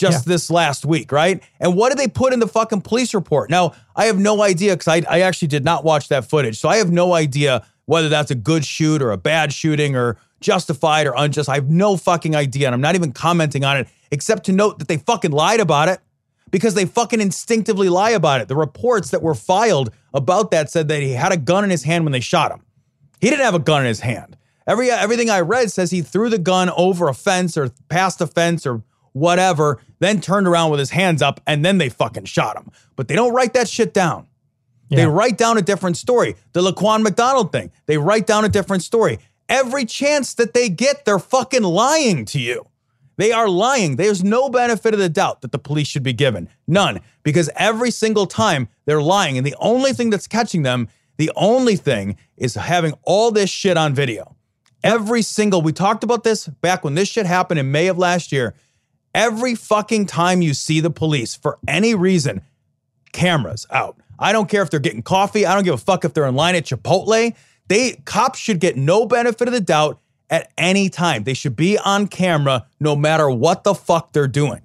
just 0.00 0.26
Yeah. 0.26 0.32
this 0.32 0.50
last 0.50 0.86
week, 0.86 1.12
right? 1.12 1.42
And 1.60 1.76
what 1.76 1.90
did 1.90 1.98
they 1.98 2.08
put 2.08 2.32
in 2.32 2.40
the 2.40 2.48
fucking 2.48 2.80
police 2.80 3.12
report? 3.12 3.50
Now, 3.50 3.72
I 3.94 4.06
have 4.06 4.18
no 4.18 4.42
idea 4.42 4.72
because 4.72 4.88
I, 4.88 5.02
I 5.08 5.20
actually 5.20 5.48
did 5.48 5.64
not 5.64 5.84
watch 5.84 6.08
that 6.08 6.24
footage. 6.24 6.58
So 6.58 6.68
I 6.70 6.76
have 6.78 6.90
no 6.90 7.12
idea 7.12 7.66
whether 7.84 8.08
that's 8.08 8.30
a 8.30 8.34
good 8.34 8.64
shoot 8.64 9.02
or 9.02 9.10
a 9.10 9.18
bad 9.18 9.52
shooting 9.52 9.94
or 9.94 10.16
justified 10.40 11.06
or 11.06 11.12
unjust. 11.16 11.48
I 11.50 11.56
have 11.56 11.68
no 11.70 11.98
fucking 11.98 12.34
idea. 12.34 12.66
And 12.66 12.74
I'm 12.74 12.80
not 12.80 12.94
even 12.94 13.12
commenting 13.12 13.62
on 13.62 13.76
it 13.76 13.88
except 14.10 14.46
to 14.46 14.52
note 14.52 14.78
that 14.78 14.88
they 14.88 14.96
fucking 14.96 15.32
lied 15.32 15.60
about 15.60 15.88
it 15.88 16.00
because 16.50 16.74
they 16.74 16.86
fucking 16.86 17.20
instinctively 17.20 17.88
lie 17.90 18.10
about 18.10 18.40
it. 18.40 18.48
The 18.48 18.56
reports 18.56 19.10
that 19.10 19.22
were 19.22 19.34
filed 19.34 19.92
about 20.14 20.50
that 20.52 20.70
said 20.70 20.88
that 20.88 21.02
he 21.02 21.12
had 21.12 21.30
a 21.30 21.36
gun 21.36 21.62
in 21.62 21.70
his 21.70 21.82
hand 21.84 22.04
when 22.04 22.12
they 22.12 22.20
shot 22.20 22.50
him. 22.50 22.62
He 23.20 23.28
didn't 23.28 23.44
have 23.44 23.54
a 23.54 23.58
gun 23.60 23.82
in 23.82 23.86
his 23.88 24.00
hand. 24.00 24.36
Every 24.66 24.90
everything 24.90 25.30
I 25.30 25.40
read 25.40 25.70
says 25.70 25.90
he 25.90 26.00
threw 26.00 26.30
the 26.30 26.38
gun 26.38 26.70
over 26.70 27.08
a 27.08 27.14
fence 27.14 27.56
or 27.56 27.70
past 27.88 28.20
a 28.20 28.26
fence 28.26 28.66
or 28.66 28.82
whatever, 29.12 29.80
then 29.98 30.20
turned 30.20 30.46
around 30.46 30.70
with 30.70 30.80
his 30.80 30.90
hands 30.90 31.22
up 31.22 31.40
and 31.46 31.64
then 31.64 31.78
they 31.78 31.88
fucking 31.88 32.24
shot 32.24 32.56
him. 32.56 32.70
But 32.96 33.08
they 33.08 33.14
don't 33.14 33.34
write 33.34 33.54
that 33.54 33.68
shit 33.68 33.94
down. 33.94 34.26
They 34.90 35.06
write 35.06 35.38
down 35.38 35.56
a 35.56 35.62
different 35.62 35.96
story. 35.96 36.34
The 36.52 36.62
Laquan 36.62 37.02
McDonald 37.02 37.52
thing, 37.52 37.70
they 37.86 37.96
write 37.96 38.26
down 38.26 38.44
a 38.44 38.48
different 38.48 38.82
story. 38.82 39.20
Every 39.48 39.84
chance 39.84 40.34
that 40.34 40.52
they 40.52 40.68
get, 40.68 41.04
they're 41.04 41.20
fucking 41.20 41.62
lying 41.62 42.24
to 42.26 42.40
you. 42.40 42.66
They 43.16 43.32
are 43.32 43.48
lying. 43.48 43.96
There's 43.96 44.24
no 44.24 44.48
benefit 44.48 44.94
of 44.94 45.00
the 45.00 45.08
doubt 45.08 45.42
that 45.42 45.52
the 45.52 45.58
police 45.58 45.86
should 45.86 46.02
be 46.02 46.12
given. 46.12 46.48
None. 46.66 47.00
Because 47.22 47.50
every 47.54 47.90
single 47.90 48.26
time 48.26 48.68
they're 48.86 49.02
lying. 49.02 49.36
And 49.36 49.46
the 49.46 49.56
only 49.58 49.92
thing 49.92 50.10
that's 50.10 50.26
catching 50.26 50.62
them, 50.62 50.88
the 51.18 51.30
only 51.36 51.76
thing 51.76 52.16
is 52.36 52.54
having 52.54 52.94
all 53.02 53.30
this 53.30 53.50
shit 53.50 53.76
on 53.76 53.94
video. 53.94 54.36
Every 54.82 55.20
single, 55.20 55.60
we 55.60 55.72
talked 55.72 56.02
about 56.02 56.24
this 56.24 56.46
back 56.46 56.82
when 56.82 56.94
this 56.94 57.08
shit 57.08 57.26
happened 57.26 57.60
in 57.60 57.70
May 57.70 57.88
of 57.88 57.98
last 57.98 58.32
year. 58.32 58.54
Every 59.14 59.54
fucking 59.54 60.06
time 60.06 60.42
you 60.42 60.54
see 60.54 60.80
the 60.80 60.90
police 60.90 61.34
for 61.34 61.58
any 61.66 61.94
reason, 61.94 62.42
cameras 63.12 63.66
out. 63.70 63.96
I 64.18 64.32
don't 64.32 64.48
care 64.48 64.62
if 64.62 64.70
they're 64.70 64.80
getting 64.80 65.02
coffee. 65.02 65.46
I 65.46 65.54
don't 65.54 65.64
give 65.64 65.74
a 65.74 65.78
fuck 65.78 66.04
if 66.04 66.14
they're 66.14 66.26
in 66.26 66.34
line 66.34 66.54
at 66.54 66.64
Chipotle. 66.64 67.34
They 67.68 67.92
cops 68.04 68.38
should 68.38 68.60
get 68.60 68.76
no 68.76 69.06
benefit 69.06 69.48
of 69.48 69.54
the 69.54 69.60
doubt 69.60 70.00
at 70.28 70.52
any 70.56 70.88
time. 70.88 71.24
They 71.24 71.34
should 71.34 71.56
be 71.56 71.78
on 71.78 72.06
camera 72.06 72.66
no 72.78 72.94
matter 72.94 73.28
what 73.28 73.64
the 73.64 73.74
fuck 73.74 74.12
they're 74.12 74.28
doing. 74.28 74.60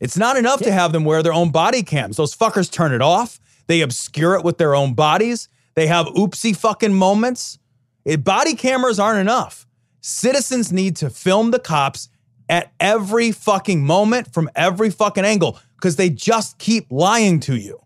It's 0.00 0.16
not 0.16 0.36
enough 0.36 0.62
to 0.62 0.72
have 0.72 0.92
them 0.92 1.04
wear 1.04 1.22
their 1.22 1.32
own 1.32 1.50
body 1.50 1.82
cams. 1.82 2.16
Those 2.16 2.34
fuckers 2.34 2.70
turn 2.70 2.92
it 2.92 3.02
off. 3.02 3.40
They 3.66 3.80
obscure 3.80 4.34
it 4.34 4.44
with 4.44 4.58
their 4.58 4.74
own 4.74 4.94
bodies. 4.94 5.48
They 5.74 5.88
have 5.88 6.06
oopsie 6.06 6.56
fucking 6.56 6.94
moments. 6.94 7.58
It, 8.04 8.24
body 8.24 8.54
cameras 8.54 8.98
aren't 8.98 9.20
enough. 9.20 9.66
Citizens 10.00 10.72
need 10.72 10.96
to 10.96 11.10
film 11.10 11.50
the 11.50 11.58
cops 11.58 12.08
at 12.48 12.72
every 12.80 13.32
fucking 13.32 13.84
moment 13.84 14.32
from 14.32 14.48
every 14.56 14.90
fucking 14.90 15.24
angle 15.24 15.58
because 15.76 15.96
they 15.96 16.10
just 16.10 16.58
keep 16.58 16.86
lying 16.90 17.40
to 17.40 17.56
you. 17.56 17.78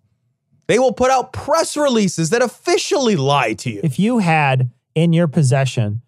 They 0.68 0.78
will 0.78 0.92
put 0.92 1.10
out 1.10 1.32
press 1.32 1.76
releases 1.76 2.30
that 2.30 2.40
officially 2.42 3.16
lie 3.16 3.54
to 3.54 3.70
you. 3.70 3.80
If 3.82 3.98
you 3.98 4.18
had 4.18 4.70
in 4.94 5.12
your 5.12 5.26
possession 5.28 6.02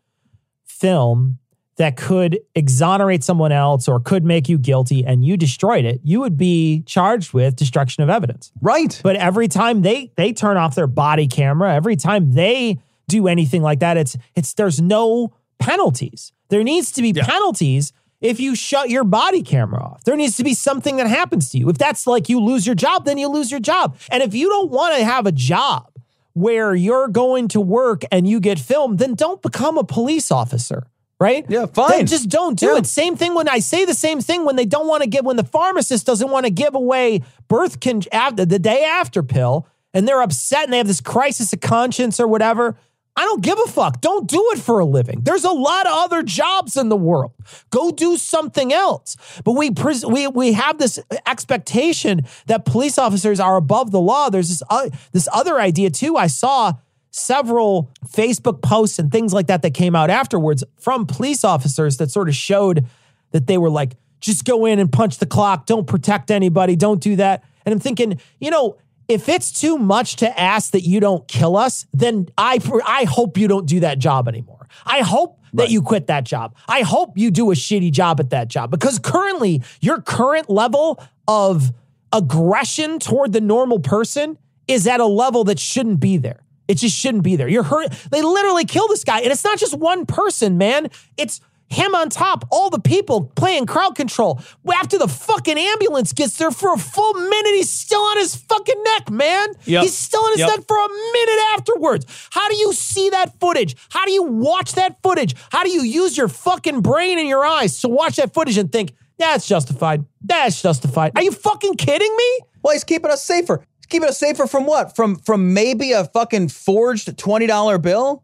film 0.64 1.38
that 1.76 1.96
could 1.96 2.38
exonerate 2.54 3.24
someone 3.24 3.50
else 3.50 3.88
or 3.88 3.98
could 3.98 4.24
make 4.24 4.48
you 4.48 4.56
guilty 4.58 5.04
and 5.04 5.24
you 5.24 5.36
destroyed 5.36 5.84
it, 5.84 6.00
you 6.04 6.20
would 6.20 6.36
be 6.36 6.82
charged 6.86 7.32
with 7.32 7.56
destruction 7.56 8.02
of 8.04 8.08
evidence. 8.10 8.52
right. 8.60 9.00
But 9.02 9.16
every 9.16 9.48
time 9.48 9.82
they 9.82 10.12
they 10.16 10.32
turn 10.32 10.56
off 10.56 10.76
their 10.76 10.86
body 10.86 11.26
camera, 11.26 11.74
every 11.74 11.96
time 11.96 12.32
they 12.32 12.78
do 13.08 13.26
anything 13.26 13.60
like 13.60 13.80
that, 13.80 13.96
it's 13.96 14.16
it's 14.36 14.54
there's 14.54 14.80
no 14.80 15.34
penalties. 15.58 16.32
There 16.48 16.62
needs 16.62 16.92
to 16.92 17.02
be 17.02 17.10
Yeah. 17.14 17.24
penalties 17.26 17.92
if 18.24 18.40
you 18.40 18.54
shut 18.56 18.88
your 18.88 19.04
body 19.04 19.42
camera 19.42 19.82
off. 19.82 20.02
There 20.04 20.16
needs 20.16 20.36
to 20.38 20.44
be 20.44 20.54
something 20.54 20.96
that 20.96 21.06
happens 21.06 21.50
to 21.50 21.58
you. 21.58 21.68
If 21.68 21.76
that's 21.76 22.06
like 22.06 22.30
you 22.30 22.40
lose 22.40 22.66
your 22.66 22.74
job, 22.74 23.04
then 23.04 23.18
you 23.18 23.28
lose 23.28 23.50
your 23.50 23.60
job. 23.60 23.96
And 24.10 24.22
if 24.22 24.34
you 24.34 24.48
don't 24.48 24.70
want 24.70 24.96
to 24.96 25.04
have 25.04 25.26
a 25.26 25.32
job 25.32 25.90
where 26.32 26.74
you're 26.74 27.06
going 27.08 27.48
to 27.48 27.60
work 27.60 28.02
and 28.10 28.26
you 28.26 28.40
get 28.40 28.58
filmed, 28.58 28.98
then 28.98 29.14
don't 29.14 29.42
become 29.42 29.76
a 29.76 29.84
police 29.84 30.32
officer. 30.32 30.86
Right? 31.20 31.44
Yeah, 31.48 31.66
fine. 31.66 32.06
Just 32.06 32.28
don't 32.30 32.58
do 32.58 32.66
Yeah. 32.66 32.78
it. 32.78 32.86
Same 32.86 33.14
thing 33.14 33.34
when 33.34 33.48
I 33.48 33.58
say 33.60 33.84
the 33.84 33.94
same 33.94 34.20
thing 34.20 34.44
when 34.44 34.56
they 34.56 34.64
don't 34.64 34.88
want 34.88 35.02
to 35.04 35.08
give 35.08 35.24
when 35.24 35.36
the 35.36 35.44
pharmacist 35.44 36.06
doesn't 36.06 36.28
want 36.30 36.44
to 36.46 36.50
give 36.50 36.74
away 36.74 37.22
birth 37.46 37.78
con 37.80 38.02
after 38.10 38.44
the 38.44 38.58
day 38.58 38.84
after 38.84 39.22
pill 39.22 39.66
and 39.92 40.08
they're 40.08 40.20
upset 40.22 40.64
and 40.64 40.72
they 40.72 40.78
have 40.78 40.88
this 40.88 41.00
crisis 41.00 41.52
of 41.52 41.60
conscience 41.60 42.18
or 42.18 42.26
whatever. 42.26 42.76
I 43.16 43.22
don't 43.22 43.42
give 43.42 43.58
a 43.64 43.70
fuck. 43.70 44.00
Don't 44.00 44.28
do 44.28 44.50
it 44.52 44.58
for 44.58 44.80
a 44.80 44.84
living. 44.84 45.20
There's 45.22 45.44
a 45.44 45.52
lot 45.52 45.86
of 45.86 45.92
other 45.92 46.22
jobs 46.22 46.76
in 46.76 46.88
the 46.88 46.96
world. 46.96 47.32
Go 47.70 47.92
do 47.92 48.16
something 48.16 48.72
else. 48.72 49.16
But 49.44 49.52
we 49.52 49.70
pres- 49.70 50.04
we 50.04 50.26
we 50.26 50.52
have 50.54 50.78
this 50.78 50.98
expectation 51.26 52.22
that 52.46 52.64
police 52.64 52.98
officers 52.98 53.38
are 53.38 53.56
above 53.56 53.92
the 53.92 54.00
law. 54.00 54.30
There's 54.30 54.48
this 54.48 54.62
uh, 54.68 54.90
this 55.12 55.28
other 55.32 55.60
idea 55.60 55.90
too. 55.90 56.16
I 56.16 56.26
saw 56.26 56.72
several 57.10 57.92
Facebook 58.08 58.60
posts 58.60 58.98
and 58.98 59.12
things 59.12 59.32
like 59.32 59.46
that 59.46 59.62
that 59.62 59.72
came 59.74 59.94
out 59.94 60.10
afterwards 60.10 60.64
from 60.80 61.06
police 61.06 61.44
officers 61.44 61.98
that 61.98 62.10
sort 62.10 62.28
of 62.28 62.34
showed 62.34 62.84
that 63.30 63.46
they 63.46 63.56
were 63.56 63.70
like, 63.70 63.96
just 64.20 64.44
go 64.44 64.66
in 64.66 64.80
and 64.80 64.90
punch 64.90 65.18
the 65.18 65.26
clock. 65.26 65.66
Don't 65.66 65.86
protect 65.86 66.32
anybody. 66.32 66.74
Don't 66.74 67.00
do 67.00 67.14
that. 67.16 67.44
And 67.64 67.72
I'm 67.72 67.78
thinking, 67.78 68.20
you 68.40 68.50
know, 68.50 68.78
if 69.08 69.28
it's 69.28 69.52
too 69.52 69.78
much 69.78 70.16
to 70.16 70.40
ask 70.40 70.72
that 70.72 70.82
you 70.82 71.00
don't 71.00 71.26
kill 71.28 71.56
us, 71.56 71.86
then 71.92 72.28
I 72.38 72.60
I 72.86 73.04
hope 73.04 73.36
you 73.36 73.48
don't 73.48 73.66
do 73.66 73.80
that 73.80 73.98
job 73.98 74.28
anymore. 74.28 74.68
I 74.86 75.00
hope 75.00 75.40
that 75.54 75.70
you 75.70 75.82
quit 75.82 76.08
that 76.08 76.24
job. 76.24 76.56
I 76.66 76.80
hope 76.80 77.16
you 77.16 77.30
do 77.30 77.50
a 77.52 77.54
shitty 77.54 77.92
job 77.92 78.18
at 78.18 78.30
that 78.30 78.48
job 78.48 78.70
because 78.70 78.98
currently 78.98 79.62
your 79.80 80.02
current 80.02 80.50
level 80.50 81.02
of 81.28 81.72
aggression 82.12 82.98
toward 82.98 83.32
the 83.32 83.40
normal 83.40 83.78
person 83.78 84.36
is 84.66 84.86
at 84.86 85.00
a 85.00 85.06
level 85.06 85.44
that 85.44 85.58
shouldn't 85.58 86.00
be 86.00 86.16
there. 86.16 86.40
It 86.66 86.78
just 86.78 86.96
shouldn't 86.96 87.22
be 87.22 87.36
there. 87.36 87.48
You're 87.48 87.62
hurt. 87.62 87.90
They 88.10 88.22
literally 88.22 88.64
kill 88.64 88.88
this 88.88 89.04
guy. 89.04 89.20
And 89.20 89.30
it's 89.30 89.44
not 89.44 89.58
just 89.58 89.76
one 89.76 90.06
person, 90.06 90.56
man. 90.56 90.90
It's 91.16 91.40
him 91.74 91.94
on 91.94 92.08
top, 92.08 92.46
all 92.50 92.70
the 92.70 92.78
people 92.80 93.24
playing 93.36 93.66
crowd 93.66 93.94
control. 93.96 94.40
After 94.74 94.98
the 94.98 95.08
fucking 95.08 95.58
ambulance 95.58 96.12
gets 96.12 96.36
there 96.38 96.50
for 96.50 96.72
a 96.72 96.78
full 96.78 97.14
minute, 97.14 97.54
he's 97.54 97.70
still 97.70 98.00
on 98.00 98.18
his 98.18 98.34
fucking 98.34 98.82
neck, 98.82 99.10
man. 99.10 99.48
Yep. 99.64 99.82
He's 99.82 99.96
still 99.96 100.22
on 100.24 100.32
his 100.32 100.40
Yep. 100.40 100.48
neck 100.48 100.60
for 100.66 100.76
a 100.76 100.88
minute 100.88 101.40
afterwards. 101.54 102.06
How 102.30 102.48
do 102.48 102.56
you 102.56 102.72
see 102.72 103.10
that 103.10 103.38
footage? 103.40 103.76
How 103.90 104.04
do 104.04 104.12
you 104.12 104.22
watch 104.22 104.72
that 104.74 104.96
footage? 105.02 105.34
How 105.50 105.62
do 105.62 105.70
you 105.70 105.82
use 105.82 106.16
your 106.16 106.28
fucking 106.28 106.80
brain 106.80 107.18
and 107.18 107.28
your 107.28 107.44
eyes 107.44 107.80
to 107.82 107.88
watch 107.88 108.16
that 108.16 108.32
footage 108.34 108.56
and 108.58 108.72
think, 108.72 108.92
that's 109.18 109.46
justified? 109.46 110.04
That's 110.22 110.60
justified. 110.60 111.12
Are 111.14 111.22
you 111.22 111.30
fucking 111.30 111.74
kidding 111.76 112.14
me? 112.16 112.38
Well, 112.62 112.72
he's 112.72 112.82
keeping 112.84 113.10
us 113.12 113.22
safer. 113.22 113.64
He's 113.78 113.86
keeping 113.86 114.08
us 114.08 114.18
safer 114.18 114.46
from 114.48 114.64
what? 114.66 114.96
From 114.96 115.16
from 115.16 115.54
maybe 115.54 115.92
a 115.92 116.04
fucking 116.06 116.48
forged 116.48 117.16
twenty 117.18 117.46
dollar 117.46 117.78
bill. 117.78 118.23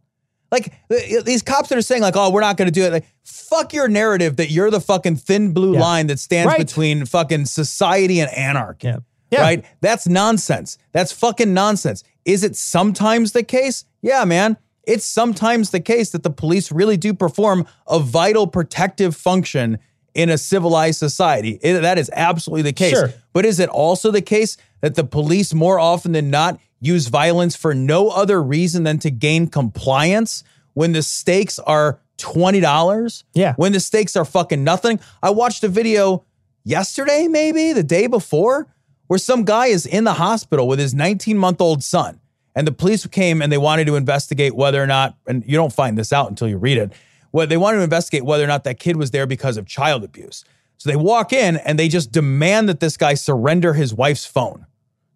Like 0.52 0.72
uh, 0.90 0.94
uh, 0.96 1.22
these 1.22 1.42
cops 1.42 1.68
that 1.68 1.78
are 1.78 1.82
saying 1.82 2.02
like, 2.02 2.16
oh, 2.16 2.30
we're 2.30 2.40
not 2.40 2.56
going 2.56 2.66
to 2.66 2.72
do 2.72 2.84
it. 2.84 2.92
Like, 2.92 3.06
fuck 3.24 3.72
your 3.72 3.88
narrative 3.88 4.36
that 4.36 4.50
you're 4.50 4.70
the 4.70 4.80
fucking 4.80 5.16
thin 5.16 5.52
blue 5.52 5.74
Yeah. 5.74 5.80
line 5.80 6.06
that 6.08 6.18
stands 6.18 6.48
Right. 6.52 6.58
between 6.58 7.04
fucking 7.06 7.46
society 7.46 8.20
and 8.20 8.30
anarchy. 8.32 8.88
Yeah. 8.88 8.96
Yeah. 9.30 9.40
Right? 9.42 9.64
That's 9.80 10.08
nonsense. 10.08 10.76
That's 10.92 11.12
fucking 11.12 11.54
nonsense. 11.54 12.02
Is 12.24 12.42
it 12.42 12.56
sometimes 12.56 13.32
the 13.32 13.44
case? 13.44 13.84
Yeah, 14.02 14.24
man. 14.24 14.56
It's 14.84 15.04
sometimes 15.04 15.70
the 15.70 15.78
case 15.80 16.10
that 16.10 16.24
the 16.24 16.30
police 16.30 16.72
really 16.72 16.96
do 16.96 17.14
perform 17.14 17.66
a 17.86 18.00
vital 18.00 18.46
protective 18.48 19.14
function 19.14 19.78
in 20.14 20.30
a 20.30 20.36
civilized 20.38 20.98
society. 20.98 21.60
It- 21.62 21.80
that 21.82 21.96
is 21.98 22.10
absolutely 22.12 22.62
the 22.62 22.72
case. 22.72 22.90
Sure. 22.90 23.12
But 23.32 23.46
is 23.46 23.60
it 23.60 23.68
also 23.68 24.10
the 24.10 24.22
case 24.22 24.56
that 24.80 24.96
the 24.96 25.04
police 25.04 25.54
more 25.54 25.78
often 25.78 26.10
than 26.12 26.30
not 26.30 26.58
use 26.80 27.08
violence 27.08 27.54
for 27.56 27.74
no 27.74 28.08
other 28.08 28.42
reason 28.42 28.84
than 28.84 28.98
to 29.00 29.10
gain 29.10 29.46
compliance 29.46 30.42
when 30.74 30.92
the 30.92 31.02
stakes 31.02 31.58
are 31.58 32.00
$20? 32.18 33.24
Yeah. 33.34 33.54
When 33.56 33.72
the 33.72 33.80
stakes 33.80 34.16
are 34.16 34.24
fucking 34.24 34.64
nothing? 34.64 35.00
I 35.22 35.30
watched 35.30 35.64
a 35.64 35.68
video 35.68 36.24
yesterday, 36.64 37.28
maybe 37.28 37.72
the 37.72 37.82
day 37.82 38.06
before, 38.06 38.66
where 39.06 39.18
some 39.18 39.44
guy 39.44 39.66
is 39.66 39.86
in 39.86 40.04
the 40.04 40.14
hospital 40.14 40.68
with 40.68 40.78
his 40.78 40.94
19 40.94 41.36
month 41.36 41.60
old 41.60 41.82
son. 41.82 42.20
And 42.54 42.66
the 42.66 42.72
police 42.72 43.06
came 43.06 43.42
and 43.42 43.52
they 43.52 43.58
wanted 43.58 43.86
to 43.86 43.96
investigate 43.96 44.54
whether 44.54 44.82
or 44.82 44.86
not, 44.86 45.16
and 45.26 45.44
you 45.46 45.56
don't 45.56 45.72
find 45.72 45.96
this 45.96 46.12
out 46.12 46.28
until 46.28 46.48
you 46.48 46.58
read 46.58 46.78
it, 46.78 46.92
what 47.30 47.48
they 47.48 47.56
wanted 47.56 47.78
to 47.78 47.84
investigate 47.84 48.24
whether 48.24 48.42
or 48.42 48.48
not 48.48 48.64
that 48.64 48.78
kid 48.78 48.96
was 48.96 49.12
there 49.12 49.26
because 49.26 49.56
of 49.56 49.66
child 49.66 50.02
abuse. 50.02 50.44
So 50.78 50.90
they 50.90 50.96
walk 50.96 51.32
in 51.32 51.56
and 51.58 51.78
they 51.78 51.88
just 51.88 52.10
demand 52.10 52.68
that 52.68 52.80
this 52.80 52.96
guy 52.96 53.14
surrender 53.14 53.74
his 53.74 53.94
wife's 53.94 54.24
phone. 54.24 54.66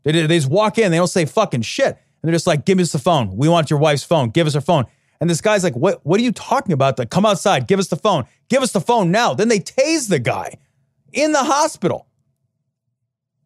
They, 0.04 0.12
they 0.12 0.36
just 0.38 0.48
walk 0.50 0.78
in, 0.78 0.90
they 0.90 0.96
don't 0.98 1.06
say 1.08 1.24
fucking 1.24 1.62
shit. 1.62 1.86
And 1.86 2.28
they're 2.28 2.32
just 2.34 2.46
like, 2.46 2.64
give 2.64 2.78
us 2.78 2.92
the 2.92 2.98
phone. 2.98 3.36
We 3.36 3.48
want 3.48 3.68
your 3.70 3.78
wife's 3.78 4.04
phone. 4.04 4.30
Give 4.30 4.46
us 4.46 4.54
her 4.54 4.60
phone. 4.60 4.84
And 5.20 5.28
this 5.28 5.40
guy's 5.40 5.62
like, 5.64 5.74
what, 5.76 6.00
what 6.04 6.20
are 6.20 6.22
you 6.22 6.32
talking 6.32 6.72
about? 6.72 6.98
Like, 6.98 7.10
come 7.10 7.26
outside, 7.26 7.66
give 7.66 7.78
us 7.78 7.88
the 7.88 7.96
phone. 7.96 8.24
Give 8.48 8.62
us 8.62 8.72
the 8.72 8.80
phone 8.80 9.10
now. 9.10 9.34
Then 9.34 9.48
they 9.48 9.58
tase 9.60 10.08
the 10.08 10.18
guy 10.18 10.58
in 11.12 11.32
the 11.32 11.42
hospital. 11.44 12.06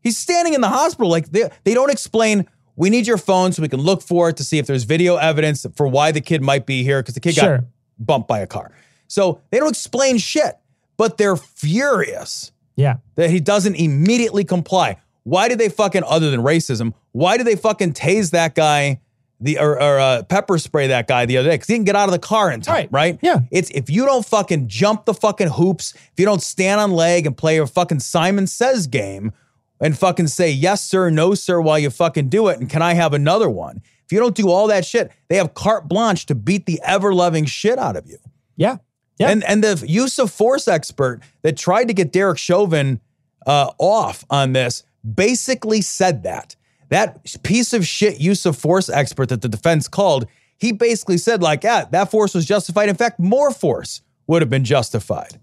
He's 0.01 0.17
standing 0.17 0.55
in 0.55 0.61
the 0.61 0.69
hospital. 0.69 1.09
Like 1.11 1.31
they, 1.31 1.49
they 1.65 1.75
don't 1.75 1.91
explain, 1.91 2.47
we 2.77 2.89
need 2.91 3.07
your 3.07 3.19
phone 3.19 3.53
so 3.53 3.63
we 3.63 3.69
can 3.69 3.81
look 3.81 4.03
for 4.03 4.29
it 4.29 4.37
to 4.39 4.45
see 4.45 4.59
if 4.59 4.67
there's 4.67 4.85
video 4.85 5.17
evidence 5.17 5.67
for 5.77 5.87
why 5.87 6.13
the 6.13 6.21
kid 6.21 6.41
might 6.43 6.67
be 6.67 6.83
here 6.83 7.03
because 7.03 7.15
the 7.15 7.21
kid 7.21 7.35
Sure. 7.35 7.59
got 7.59 7.67
bumped 7.99 8.29
by 8.29 8.39
a 8.41 8.47
car. 8.47 8.73
So 9.09 9.41
they 9.51 9.59
don't 9.59 9.71
explain 9.71 10.19
shit, 10.19 10.57
but 10.97 11.19
they're 11.19 11.37
furious 11.37 12.53
Yeah. 12.77 12.97
that 13.17 13.31
he 13.31 13.41
doesn't 13.41 13.75
immediately 13.75 14.45
comply. 14.45 14.97
Why 15.29 15.49
did 15.49 15.59
they 15.59 15.69
fucking, 15.69 16.03
other 16.07 16.31
than 16.31 16.41
racism, 16.41 16.95
why 17.13 17.37
did 17.37 17.47
they 17.47 17.57
fucking 17.57 17.93
tase 17.93 18.31
that 18.31 18.55
guy 18.55 19.01
the 19.41 19.59
or, 19.59 19.81
or 19.81 19.99
uh, 20.01 20.23
pepper 20.25 20.59
spray 20.59 20.87
that 20.89 21.07
guy 21.07 21.27
the 21.27 21.37
other 21.37 21.49
day? 21.51 21.55
Because 21.55 21.69
he 21.69 21.75
didn't 21.75 21.87
get 21.87 21.97
out 21.97 22.09
of 22.09 22.13
the 22.13 22.19
car 22.19 22.51
in 22.51 22.61
time, 22.61 22.75
Right. 22.75 22.89
right? 22.93 23.19
Yeah. 23.23 23.41
It's 23.51 23.71
if 23.71 23.91
you 23.91 24.07
don't 24.07 24.25
fucking 24.25 24.69
jump 24.69 25.05
the 25.05 25.15
fucking 25.15 25.49
hoops, 25.49 25.93
if 25.95 26.13
you 26.17 26.25
don't 26.25 26.43
stand 26.43 26.81
on 26.81 26.93
leg 26.93 27.27
and 27.27 27.37
play 27.37 27.59
a 27.59 27.67
fucking 27.67 28.01
Simon 28.01 28.47
Says 28.47 28.87
game 28.87 29.33
and 29.81 29.97
fucking 29.97 30.29
say 30.29 30.51
yes 30.51 30.83
sir, 30.83 31.11
no 31.11 31.35
sir 31.35 31.61
while 31.61 31.79
you 31.79 31.91
fucking 31.91 32.31
do 32.31 32.49
it, 32.49 32.59
and 32.59 32.69
can 32.71 32.83
I 32.83 32.95
have 32.95 33.13
another 33.13 33.49
one? 33.51 33.83
If 34.07 34.13
you 34.13 34.19
don't 34.21 34.35
do 34.35 34.49
all 34.49 34.67
that 34.69 34.87
shit, 34.87 35.13
they 35.29 35.37
have 35.37 35.53
carte 35.53 35.87
blanche 35.87 36.25
to 36.27 36.35
beat 36.35 36.65
the 36.65 36.81
ever 36.83 37.13
loving 37.15 37.45
shit 37.45 37.79
out 37.79 37.95
of 37.97 38.07
you. 38.07 38.17
Yeah. 38.57 38.79
Yeah. 39.19 39.29
And 39.31 39.45
and 39.45 39.63
the 39.63 39.85
use 39.87 40.19
of 40.19 40.31
force 40.31 40.67
expert 40.67 41.21
that 41.43 41.57
tried 41.59 41.89
to 41.89 41.95
get 41.95 42.13
Derek 42.13 42.39
Chauvin 42.39 43.01
uh, 43.47 43.71
off 43.79 44.25
on 44.31 44.53
this 44.53 44.83
basically 45.15 45.81
said 45.81 46.23
that. 46.23 46.57
That 46.91 47.43
piece 47.43 47.73
of 47.73 47.87
shit 47.87 48.21
use 48.21 48.47
of 48.47 48.57
force 48.57 48.89
expert 48.89 49.29
that 49.29 49.43
the 49.43 49.49
defense 49.49 49.89
called, 49.89 50.27
he 50.57 50.73
basically 50.73 51.19
said, 51.19 51.43
like, 51.43 51.63
yeah, 51.65 51.85
that 51.91 52.11
force 52.11 52.35
was 52.35 52.47
justified. 52.47 52.89
In 52.89 52.97
fact, 52.97 53.21
more 53.21 53.51
force 53.51 54.03
would 54.27 54.43
have 54.43 54.51
been 54.51 54.65
justified. 54.65 55.39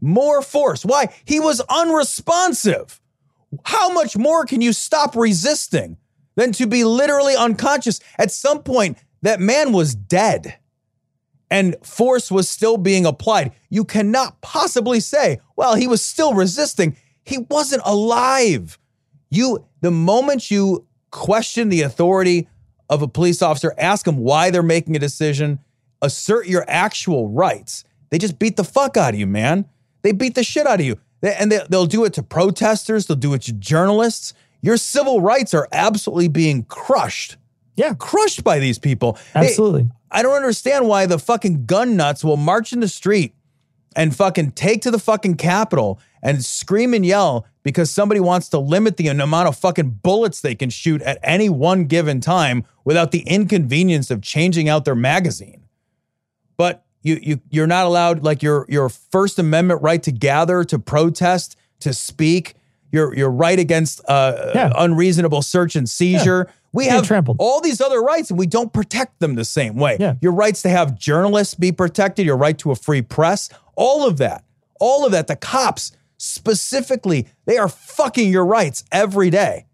More 0.00 0.42
force. 0.42 0.84
Why? 0.84 1.14
He 1.24 1.40
was 1.40 1.60
unresponsive. 1.68 3.00
How 3.64 3.90
much 3.90 4.16
more 4.16 4.44
can 4.44 4.60
you 4.60 4.72
stop 4.72 5.14
resisting 5.14 5.96
than 6.34 6.52
to 6.52 6.66
be 6.66 6.84
literally 6.84 7.36
unconscious? 7.36 8.00
At 8.18 8.30
some 8.30 8.62
point, 8.62 8.98
that 9.22 9.40
man 9.40 9.72
was 9.72 9.94
dead 9.94 10.58
and 11.50 11.76
force 11.82 12.30
was 12.30 12.48
still 12.48 12.76
being 12.76 13.06
applied. 13.06 13.52
You 13.70 13.84
cannot 13.84 14.40
possibly 14.40 15.00
say, 15.00 15.40
well, 15.54 15.74
he 15.74 15.86
was 15.86 16.04
still 16.04 16.34
resisting. 16.34 16.96
He 17.26 17.38
wasn't 17.38 17.82
alive. 17.84 18.78
You, 19.30 19.66
the 19.82 19.90
moment 19.90 20.50
you 20.50 20.86
question 21.10 21.68
the 21.68 21.82
authority 21.82 22.48
of 22.88 23.02
a 23.02 23.08
police 23.08 23.42
officer, 23.42 23.74
ask 23.76 24.06
them 24.06 24.16
why 24.18 24.50
they're 24.50 24.62
making 24.62 24.94
a 24.96 25.00
decision, 25.00 25.58
assert 26.00 26.46
your 26.46 26.64
actual 26.68 27.28
rights. 27.28 27.84
They 28.10 28.18
just 28.18 28.38
beat 28.38 28.56
the 28.56 28.64
fuck 28.64 28.96
out 28.96 29.12
of 29.14 29.20
you, 29.20 29.26
man. 29.26 29.66
They 30.02 30.12
beat 30.12 30.36
the 30.36 30.44
shit 30.44 30.66
out 30.66 30.78
of 30.80 30.86
you. 30.86 30.96
They, 31.20 31.34
and 31.34 31.50
they, 31.50 31.60
they'll 31.68 31.86
do 31.86 32.04
it 32.04 32.12
to 32.14 32.22
protesters, 32.22 33.06
they'll 33.06 33.16
do 33.16 33.34
it 33.34 33.42
to 33.42 33.52
journalists. 33.52 34.32
Your 34.62 34.76
civil 34.76 35.20
rights 35.20 35.52
are 35.52 35.68
absolutely 35.72 36.28
being 36.28 36.62
crushed. 36.64 37.36
Yeah. 37.74 37.94
Crushed 37.94 38.44
by 38.44 38.58
these 38.60 38.78
people. 38.78 39.18
They- 39.34 39.40
Absolutely. 39.48 39.88
I 40.10 40.22
don't 40.22 40.34
understand 40.36 40.86
why 40.86 41.06
the 41.06 41.18
fucking 41.18 41.66
gun 41.66 41.96
nuts 41.96 42.22
will 42.22 42.36
march 42.36 42.72
in 42.72 42.78
the 42.78 42.88
street 42.88 43.34
and 43.96 44.14
fucking 44.14 44.52
take 44.52 44.82
to 44.82 44.90
the 44.92 44.98
fucking 45.00 45.34
Capitol 45.34 45.98
and 46.26 46.44
scream 46.44 46.92
and 46.92 47.06
yell 47.06 47.46
because 47.62 47.90
somebody 47.90 48.20
wants 48.20 48.48
to 48.50 48.58
limit 48.58 48.96
the 48.96 49.08
amount 49.08 49.48
of 49.48 49.56
fucking 49.56 49.90
bullets 50.02 50.40
they 50.40 50.54
can 50.54 50.70
shoot 50.70 51.00
at 51.02 51.18
any 51.22 51.48
one 51.48 51.84
given 51.84 52.20
time 52.20 52.64
without 52.84 53.10
the 53.12 53.20
inconvenience 53.20 54.10
of 54.10 54.20
changing 54.22 54.68
out 54.68 54.84
their 54.84 54.94
magazine. 54.94 55.62
But 56.56 56.84
you 57.02 57.18
you 57.22 57.40
you're 57.50 57.66
not 57.66 57.86
allowed 57.86 58.22
like 58.24 58.42
your 58.42 58.66
your 58.68 58.88
First 58.88 59.38
Amendment 59.38 59.82
right 59.82 60.02
to 60.02 60.12
gather, 60.12 60.64
to 60.64 60.78
protest, 60.78 61.56
to 61.80 61.92
speak, 61.92 62.54
your 62.92 63.14
your 63.14 63.30
right 63.30 63.58
against 63.58 64.00
uh, 64.08 64.50
Yeah. 64.54 64.72
unreasonable 64.76 65.42
search 65.42 65.76
and 65.76 65.88
seizure. 65.88 66.48
We 66.72 66.84
Being 66.84 66.94
have 66.96 67.06
trampled. 67.06 67.36
all 67.40 67.60
these 67.60 67.80
other 67.80 68.02
rights 68.02 68.28
and 68.30 68.38
we 68.38 68.46
don't 68.46 68.72
protect 68.72 69.20
them 69.20 69.34
the 69.34 69.44
same 69.46 69.76
way. 69.76 69.96
Yeah. 69.98 70.14
Your 70.20 70.32
rights 70.32 70.60
to 70.62 70.68
have 70.68 70.98
journalists 70.98 71.54
be 71.54 71.72
protected, 71.72 72.26
your 72.26 72.36
right 72.36 72.58
to 72.58 72.70
a 72.70 72.74
free 72.76 73.00
press, 73.02 73.48
all 73.76 74.06
of 74.06 74.18
that. 74.18 74.44
All 74.78 75.06
of 75.06 75.12
that. 75.12 75.26
The 75.26 75.36
cops 75.36 75.92
specifically, 76.18 77.26
they 77.46 77.58
are 77.58 77.68
fucking 77.68 78.30
your 78.30 78.46
rights 78.46 78.84
every 78.92 79.30
day. 79.30 79.66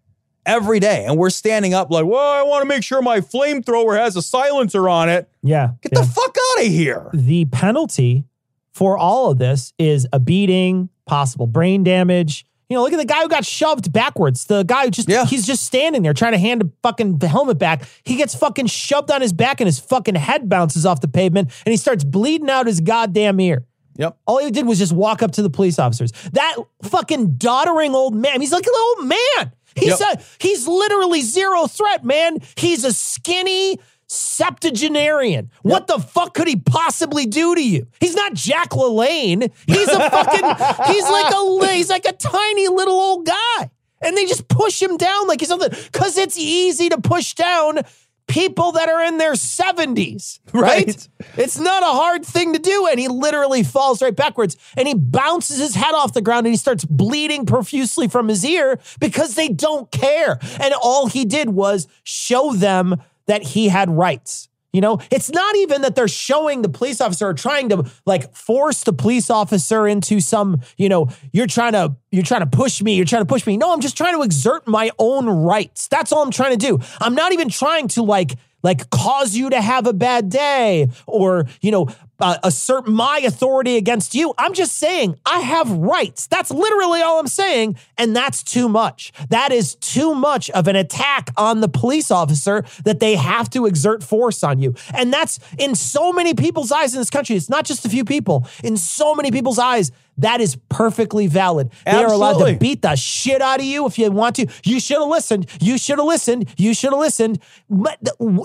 Every 0.44 0.80
day. 0.80 1.04
And 1.04 1.16
we're 1.18 1.30
standing 1.30 1.72
up 1.72 1.90
like, 1.90 2.04
well, 2.04 2.18
I 2.18 2.42
want 2.42 2.62
to 2.62 2.68
make 2.68 2.82
sure 2.82 3.00
my 3.00 3.20
flamethrower 3.20 3.96
has 3.96 4.16
a 4.16 4.22
silencer 4.22 4.88
on 4.88 5.08
it. 5.08 5.28
Yeah. 5.42 5.72
Get 5.82 5.92
yeah. 5.92 6.00
the 6.00 6.06
fuck 6.06 6.36
out 6.50 6.64
of 6.64 6.70
here. 6.72 7.10
the 7.14 7.44
penalty 7.44 8.24
for 8.72 8.98
all 8.98 9.30
of 9.30 9.38
this 9.38 9.72
is 9.78 10.06
a 10.12 10.18
beating, 10.18 10.88
possible 11.06 11.46
brain 11.46 11.84
damage. 11.84 12.44
You 12.68 12.76
know, 12.76 12.82
look 12.82 12.92
at 12.94 12.98
the 12.98 13.04
guy 13.04 13.20
who 13.20 13.28
got 13.28 13.44
shoved 13.44 13.92
backwards. 13.92 14.46
The 14.46 14.62
guy 14.64 14.86
who 14.86 14.90
just 14.90 15.08
Yeah. 15.08 15.26
he's 15.26 15.46
just 15.46 15.62
standing 15.62 16.02
there 16.02 16.14
trying 16.14 16.32
to 16.32 16.38
hand 16.38 16.62
a 16.62 16.70
fucking 16.82 17.20
helmet 17.20 17.58
back. 17.58 17.84
He 18.02 18.16
gets 18.16 18.34
fucking 18.34 18.66
shoved 18.66 19.10
on 19.12 19.20
his 19.20 19.32
back 19.34 19.60
and 19.60 19.66
his 19.68 19.78
fucking 19.78 20.14
head 20.16 20.48
bounces 20.48 20.86
off 20.86 21.02
the 21.02 21.08
pavement 21.08 21.50
and 21.66 21.70
he 21.72 21.76
starts 21.76 22.02
bleeding 22.02 22.48
out 22.50 22.66
his 22.66 22.80
goddamn 22.80 23.38
ear. 23.40 23.64
Yep. 23.96 24.16
All 24.26 24.38
he 24.38 24.50
did 24.50 24.66
was 24.66 24.78
just 24.78 24.92
walk 24.92 25.22
up 25.22 25.32
to 25.32 25.42
the 25.42 25.50
police 25.50 25.78
officers. 25.78 26.12
That 26.32 26.56
fucking 26.82 27.34
doddering 27.36 27.94
old 27.94 28.14
man. 28.14 28.40
He's 28.40 28.52
like 28.52 28.66
an 28.66 28.72
old 28.76 29.06
man. 29.08 29.52
He's 29.74 30.00
Yep. 30.00 30.20
a 30.20 30.22
he's 30.38 30.66
literally 30.68 31.22
zero 31.22 31.66
threat, 31.66 32.04
man. 32.04 32.38
He's 32.56 32.84
a 32.84 32.92
skinny 32.92 33.78
septuagenarian. 34.06 35.50
What 35.62 35.86
the 35.86 35.98
fuck 35.98 36.34
could 36.34 36.48
he 36.48 36.56
possibly 36.56 37.26
do 37.26 37.54
to 37.54 37.62
you? 37.64 37.86
He's 38.00 38.14
not 38.14 38.34
Jack 38.34 38.70
LaLanne. 38.70 39.50
He's 39.66 39.88
a 39.88 40.10
fucking 40.10 40.84
he's 40.94 41.04
like 41.04 41.32
a 41.34 41.72
he's 41.74 41.90
like 41.90 42.04
a 42.04 42.12
tiny 42.12 42.68
little 42.68 42.94
old 42.94 43.26
guy. 43.26 43.70
And 44.04 44.16
they 44.16 44.26
just 44.26 44.48
push 44.48 44.82
him 44.82 44.96
down 44.96 45.28
like 45.28 45.40
he's 45.40 45.48
something 45.48 45.70
because 45.70 46.18
it's 46.18 46.36
easy 46.36 46.88
to 46.88 47.00
push 47.00 47.34
down 47.34 47.80
people 48.26 48.72
that 48.72 48.88
are 48.88 49.04
in 49.04 49.18
their 49.18 49.32
70s, 49.32 50.40
right? 50.52 50.86
Right. 50.86 51.08
It's 51.36 51.58
not 51.58 51.82
a 51.82 51.86
hard 51.86 52.24
thing 52.24 52.52
to 52.52 52.58
do. 52.58 52.86
And 52.90 52.98
he 52.98 53.08
literally 53.08 53.62
falls 53.62 54.02
right 54.02 54.14
backwards 54.14 54.56
and 54.76 54.88
he 54.88 54.94
bounces 54.94 55.58
his 55.58 55.74
head 55.74 55.92
off 55.94 56.12
the 56.12 56.22
ground 56.22 56.46
and 56.46 56.52
he 56.52 56.56
starts 56.56 56.84
bleeding 56.84 57.46
profusely 57.46 58.08
from 58.08 58.28
his 58.28 58.44
ear 58.44 58.78
because 59.00 59.34
they 59.34 59.48
don't 59.48 59.90
care. 59.90 60.38
And 60.60 60.74
all 60.80 61.06
he 61.06 61.24
did 61.24 61.50
was 61.50 61.88
show 62.04 62.52
them 62.52 63.02
that 63.26 63.42
he 63.42 63.68
had 63.68 63.90
rights. 63.90 64.48
You 64.72 64.80
know, 64.80 65.00
it's 65.10 65.30
not 65.30 65.54
even 65.56 65.82
that 65.82 65.94
they're 65.94 66.08
showing 66.08 66.62
the 66.62 66.68
police 66.68 67.00
officer 67.00 67.28
or 67.28 67.34
trying 67.34 67.68
to 67.68 67.84
like 68.06 68.34
force 68.34 68.84
the 68.84 68.92
police 68.94 69.28
officer 69.28 69.86
into 69.86 70.20
some, 70.20 70.62
you 70.78 70.88
know, 70.88 71.08
you're 71.32 71.46
trying 71.46 71.72
to 71.72 71.94
you're 72.10 72.22
trying 72.22 72.40
to 72.40 72.46
push 72.46 72.80
me, 72.80 72.96
you're 72.96 73.04
trying 73.04 73.22
to 73.22 73.26
push 73.26 73.46
me. 73.46 73.58
No, 73.58 73.72
I'm 73.72 73.80
just 73.80 73.96
trying 73.96 74.16
to 74.16 74.22
exert 74.22 74.66
my 74.66 74.90
own 74.98 75.28
rights. 75.28 75.88
That's 75.88 76.10
all 76.10 76.22
I'm 76.22 76.30
trying 76.30 76.52
to 76.52 76.56
do. 76.56 76.78
I'm 77.00 77.14
not 77.14 77.32
even 77.32 77.50
trying 77.50 77.88
to 77.88 78.02
like 78.02 78.32
like 78.62 78.88
cause 78.90 79.34
you 79.34 79.50
to 79.50 79.60
have 79.60 79.86
a 79.86 79.92
bad 79.92 80.28
day 80.28 80.88
or, 81.06 81.46
you 81.60 81.70
know, 81.70 81.88
uh, 82.22 82.38
assert 82.42 82.86
my 82.86 83.18
authority 83.18 83.76
against 83.76 84.14
you. 84.14 84.32
I'm 84.38 84.54
just 84.54 84.78
saying 84.78 85.16
I 85.26 85.40
have 85.40 85.70
rights. 85.70 86.26
That's 86.28 86.50
literally 86.50 87.02
all 87.02 87.18
I'm 87.18 87.26
saying. 87.26 87.76
And 87.98 88.14
that's 88.16 88.42
too 88.42 88.68
much. 88.68 89.12
That 89.28 89.52
is 89.52 89.74
too 89.76 90.14
much 90.14 90.48
of 90.50 90.68
an 90.68 90.76
attack 90.76 91.30
on 91.36 91.60
the 91.60 91.68
police 91.68 92.10
officer 92.10 92.64
that 92.84 93.00
they 93.00 93.16
have 93.16 93.50
to 93.50 93.66
exert 93.66 94.02
force 94.02 94.42
on 94.42 94.60
you. 94.60 94.74
And 94.94 95.12
that's 95.12 95.38
in 95.58 95.74
so 95.74 96.12
many 96.12 96.34
people's 96.34 96.72
eyes 96.72 96.94
in 96.94 97.00
this 97.00 97.10
country. 97.10 97.36
It's 97.36 97.50
not 97.50 97.64
just 97.64 97.84
a 97.84 97.88
few 97.88 98.04
people. 98.04 98.46
In 98.62 98.76
so 98.76 99.14
many 99.14 99.30
people's 99.30 99.58
eyes, 99.58 99.90
that 100.18 100.40
is 100.40 100.56
perfectly 100.68 101.26
valid. 101.26 101.72
They 101.84 101.92
are 101.92 102.12
allowed 102.12 102.44
to 102.46 102.56
beat 102.58 102.82
the 102.82 102.96
shit 102.96 103.40
out 103.40 103.60
of 103.60 103.64
you 103.64 103.86
if 103.86 103.98
you 103.98 104.10
want 104.10 104.36
to. 104.36 104.46
You 104.64 104.78
should 104.78 104.98
have 104.98 105.08
listened. 105.08 105.48
You 105.60 105.78
should 105.78 105.98
have 105.98 106.06
listened. 106.06 106.48
You 106.56 106.74
should 106.74 106.90
have 106.92 107.00
listened. 107.00 107.38
But, 107.68 107.98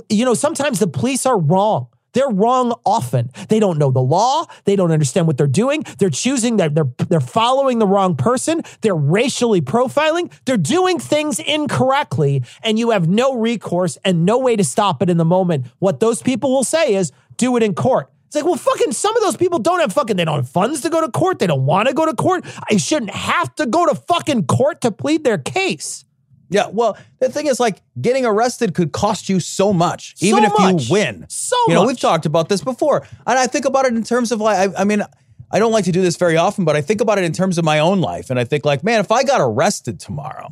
you 0.09 0.25
know, 0.25 0.33
sometimes 0.33 0.79
the 0.79 0.87
police 0.87 1.25
are 1.25 1.37
wrong. 1.37 1.87
They're 2.17 2.27
wrong 2.32 2.73
often. 2.84 3.30
They 3.47 3.60
don't 3.60 3.77
know 3.77 3.91
the 3.91 4.01
law. 4.01 4.47
They 4.63 4.75
don't 4.75 4.91
understand 4.91 5.27
what 5.27 5.38
they're 5.38 5.45
doing. 5.45 5.84
They're 5.99 6.10
choosing 6.10 6.58
that 6.58 6.73
they're 6.73 6.89
they're 7.10 7.19
following 7.19 7.77
the 7.77 7.86
wrong 7.86 8.15
person. 8.15 8.63
They're 8.82 8.95
racially 8.95 9.62
profiling. 9.62 10.34
They're 10.45 10.58
doing 10.58 10.97
things 10.97 11.39
incorrectly, 11.39 12.41
and 12.63 12.80
you 12.80 12.89
have 12.89 13.08
no 13.08 13.36
recourse 13.38 13.99
and 14.03 14.25
no 14.25 14.39
way 14.39 14.56
to 14.56 14.63
stop 14.63 15.03
it 15.03 15.12
in 15.12 15.17
the 15.17 15.25
moment. 15.25 15.67
What 15.77 15.99
those 15.99 16.23
people 16.23 16.51
will 16.51 16.63
say 16.63 16.95
is, 16.95 17.12
do 17.36 17.56
it 17.56 17.62
in 17.62 17.75
court. 17.75 18.10
It's 18.25 18.36
like, 18.36 18.45
well, 18.45 18.56
fucking 18.56 18.93
some 18.93 19.15
of 19.15 19.21
those 19.21 19.38
people 19.38 19.60
don't 19.60 19.80
have 19.80 19.93
fucking, 19.93 20.17
they 20.17 20.25
don't 20.25 20.38
have 20.38 20.49
funds 20.49 20.82
to 20.82 20.89
go 20.89 21.01
to 21.01 21.12
court. 21.12 21.38
They 21.38 21.45
don't 21.45 21.67
want 21.67 21.88
to 21.88 21.93
go 21.93 22.08
to 22.08 22.15
court. 22.15 22.45
I 22.67 22.77
shouldn't 22.77 23.12
have 23.12 23.53
to 23.58 23.67
go 23.67 23.86
to 23.86 23.93
fucking 23.93 24.47
court 24.47 24.82
to 24.82 24.91
plead 24.91 25.23
their 25.23 25.38
case. 25.38 26.03
Yeah, 26.49 26.67
well, 26.71 26.97
the 27.19 27.29
thing 27.29 27.47
is, 27.47 27.60
like, 27.60 27.81
getting 27.99 28.25
arrested 28.25 28.73
could 28.73 28.91
cost 28.91 29.27
you 29.27 29.39
so 29.39 29.73
much, 29.73 30.15
So 30.17 30.25
even 30.25 30.43
if 30.45 30.53
much. 30.57 30.88
you 30.88 30.93
win. 30.93 31.25
So 31.27 31.55
you 31.67 31.73
know, 31.73 31.81
much. 31.81 31.88
we've 31.88 31.99
talked 31.99 32.25
about 32.25 32.47
this 32.49 32.62
before, 32.62 33.05
and 33.25 33.38
I 33.38 33.47
think 33.47 33.65
about 33.65 33.86
it 33.86 33.93
in 33.95 34.03
terms 34.03 34.31
of 34.31 34.39
like, 34.39 34.69
I, 34.69 34.81
I 34.81 34.83
mean, 34.86 35.03
I 35.51 35.60
don't 35.60 35.71
like 35.71 35.86
to 35.86 35.91
do 35.91 36.01
this 36.01 36.15
very 36.15 36.38
often, 36.38 36.63
but 36.65 36.75
I 36.75 36.81
think 36.81 37.01
about 37.01 37.17
it 37.17 37.23
in 37.23 37.33
terms 37.33 37.57
of 37.57 37.65
my 37.65 37.79
own 37.79 37.99
life, 37.99 38.29
and 38.29 38.39
I 38.39 38.43
think 38.45 38.65
like, 38.65 38.83
man, 38.83 38.99
if 38.99 39.12
I 39.12 39.23
got 39.23 39.41
arrested 39.41 39.99
tomorrow, 39.99 40.49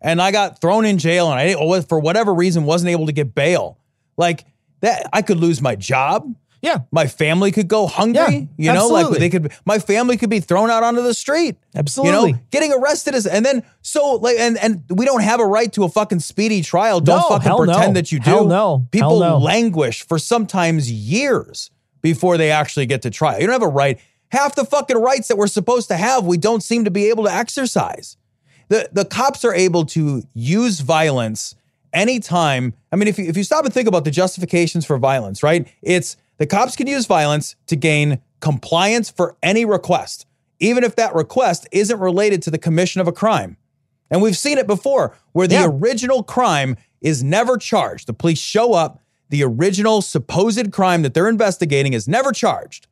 and 0.00 0.20
I 0.20 0.32
got 0.32 0.60
thrown 0.60 0.84
in 0.84 0.98
jail, 0.98 1.30
and 1.30 1.38
I 1.38 1.80
for 1.82 1.98
whatever 1.98 2.32
reason 2.34 2.64
wasn't 2.64 2.90
able 2.90 3.06
to 3.06 3.12
get 3.12 3.34
bail, 3.34 3.78
like 4.16 4.44
that, 4.80 5.08
I 5.12 5.22
could 5.22 5.38
lose 5.38 5.60
my 5.62 5.76
job. 5.76 6.34
Yeah. 6.62 6.78
My 6.92 7.08
family 7.08 7.50
could 7.50 7.66
go 7.66 7.88
hungry. 7.88 8.48
Yeah, 8.56 8.72
you 8.72 8.72
know, 8.72 8.86
like 8.86 9.18
they 9.18 9.28
could. 9.28 9.52
My 9.64 9.80
family 9.80 10.16
could 10.16 10.30
be 10.30 10.38
thrown 10.38 10.70
out 10.70 10.84
onto 10.84 11.02
the 11.02 11.12
street. 11.12 11.56
Absolutely. 11.74 12.30
You 12.30 12.36
know, 12.36 12.42
getting 12.52 12.72
arrested 12.72 13.14
is, 13.16 13.26
and 13.26 13.44
then 13.44 13.64
so 13.82 14.14
like, 14.14 14.38
and 14.38 14.56
and 14.58 14.84
we 14.88 15.04
don't 15.04 15.22
have 15.22 15.40
a 15.40 15.44
right 15.44 15.72
to 15.72 15.82
a 15.82 15.88
fucking 15.88 16.20
speedy 16.20 16.62
trial. 16.62 17.00
Don't 17.00 17.16
No, 17.20 17.28
fucking 17.28 17.42
hell 17.42 17.64
no. 17.66 17.72
pretend 17.74 17.96
that 17.96 18.12
you 18.12 18.20
do. 18.20 18.30
Hell 18.30 18.44
no. 18.46 18.86
People 18.92 19.20
Hell 19.20 19.38
no. 19.40 19.44
languish 19.44 20.06
for 20.06 20.18
sometimes 20.20 20.90
years 20.90 21.70
before 22.00 22.36
they 22.38 22.52
actually 22.52 22.86
get 22.86 23.02
to 23.02 23.10
trial. 23.10 23.40
You 23.40 23.46
don't 23.48 23.54
have 23.54 23.62
a 23.62 23.68
right. 23.68 23.98
Half 24.30 24.54
the 24.54 24.64
fucking 24.64 24.96
rights 24.96 25.28
that 25.28 25.36
we're 25.36 25.48
supposed 25.48 25.88
to 25.88 25.96
have, 25.96 26.24
we 26.24 26.38
don't 26.38 26.62
seem 26.62 26.84
to 26.84 26.90
be 26.92 27.10
able 27.10 27.24
to 27.24 27.32
exercise. 27.32 28.16
The 28.68 28.88
the 28.92 29.04
cops 29.04 29.44
are 29.44 29.52
able 29.54 29.84
to 29.86 30.22
use 30.32 30.78
violence 30.78 31.56
anytime. 31.92 32.74
I 32.90 32.96
mean, 32.96 33.08
if 33.08 33.18
you 33.18 33.24
if 33.26 33.36
you 33.36 33.44
stop 33.44 33.64
and 33.64 33.74
think 33.74 33.88
about 33.88 34.04
the 34.04 34.10
justifications 34.10 34.86
for 34.86 34.96
violence, 34.98 35.42
right? 35.42 35.66
It's 35.82 36.16
the 36.38 36.46
cops 36.46 36.76
can 36.76 36.86
use 36.86 37.06
violence 37.06 37.56
to 37.66 37.76
gain 37.76 38.20
compliance 38.40 39.10
for 39.10 39.36
any 39.42 39.64
request, 39.64 40.26
even 40.58 40.82
if 40.84 40.96
that 40.96 41.14
request 41.14 41.66
isn't 41.72 41.98
related 42.00 42.42
to 42.42 42.50
the 42.50 42.58
commission 42.58 43.00
of 43.00 43.08
a 43.08 43.12
crime. 43.12 43.56
And 44.10 44.20
we've 44.20 44.36
seen 44.36 44.58
it 44.58 44.66
before 44.66 45.16
where 45.32 45.46
the 45.46 45.54
Yeah. 45.56 45.66
original 45.68 46.22
crime 46.22 46.76
is 47.00 47.22
never 47.22 47.56
charged. 47.56 48.06
The 48.08 48.12
police 48.14 48.38
show 48.38 48.74
up, 48.74 49.00
the 49.30 49.42
original 49.44 50.02
supposed 50.02 50.70
crime 50.72 51.02
that 51.02 51.14
they're 51.14 51.28
investigating 51.28 51.92
is 51.94 52.06
never 52.08 52.32
charged. 52.32 52.86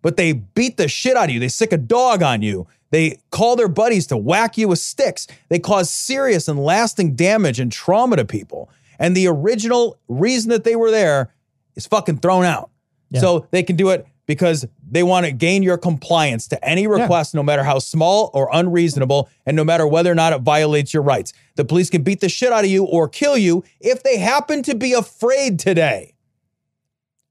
but 0.00 0.16
they 0.16 0.32
beat 0.32 0.76
the 0.76 0.86
shit 0.86 1.16
out 1.16 1.24
of 1.28 1.30
you. 1.34 1.40
They 1.40 1.48
sick 1.48 1.72
a 1.72 1.76
dog 1.76 2.22
on 2.22 2.40
you. 2.40 2.68
They 2.92 3.18
call 3.32 3.56
their 3.56 3.66
buddies 3.68 4.06
to 4.06 4.16
whack 4.16 4.56
you 4.56 4.68
with 4.68 4.78
sticks. 4.78 5.26
They 5.48 5.58
cause 5.58 5.90
serious 5.90 6.46
and 6.46 6.64
lasting 6.64 7.16
damage 7.16 7.58
and 7.58 7.70
trauma 7.70 8.14
to 8.14 8.24
people. 8.24 8.70
And 9.00 9.16
the 9.16 9.26
original 9.26 9.98
reason 10.06 10.50
that 10.50 10.62
they 10.62 10.76
were 10.76 10.92
there 10.92 11.34
is 11.78 11.86
fucking 11.86 12.18
thrown 12.18 12.44
out. 12.44 12.70
Yeah. 13.10 13.20
So 13.20 13.46
they 13.50 13.62
can 13.62 13.76
do 13.76 13.88
it 13.90 14.06
because 14.26 14.66
they 14.86 15.02
want 15.02 15.24
to 15.24 15.32
gain 15.32 15.62
your 15.62 15.78
compliance 15.78 16.48
to 16.48 16.62
any 16.62 16.86
request, 16.86 17.34
no 17.34 17.42
matter 17.42 17.62
how 17.62 17.78
small 17.78 18.30
or 18.34 18.50
unreasonable, 18.52 19.30
and 19.46 19.56
no 19.56 19.64
matter 19.64 19.86
whether 19.86 20.12
or 20.12 20.14
not 20.14 20.34
it 20.34 20.42
violates 20.42 20.92
your 20.92 21.02
rights. 21.02 21.32
The 21.56 21.64
police 21.64 21.88
can 21.88 22.02
beat 22.02 22.20
the 22.20 22.28
shit 22.28 22.52
out 22.52 22.64
of 22.64 22.70
you 22.70 22.84
or 22.84 23.08
kill 23.08 23.38
you 23.38 23.64
if 23.80 24.02
they 24.02 24.18
happen 24.18 24.62
to 24.64 24.74
be 24.74 24.92
afraid 24.92 25.58
today. 25.58 26.14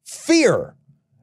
Fear, 0.03 0.75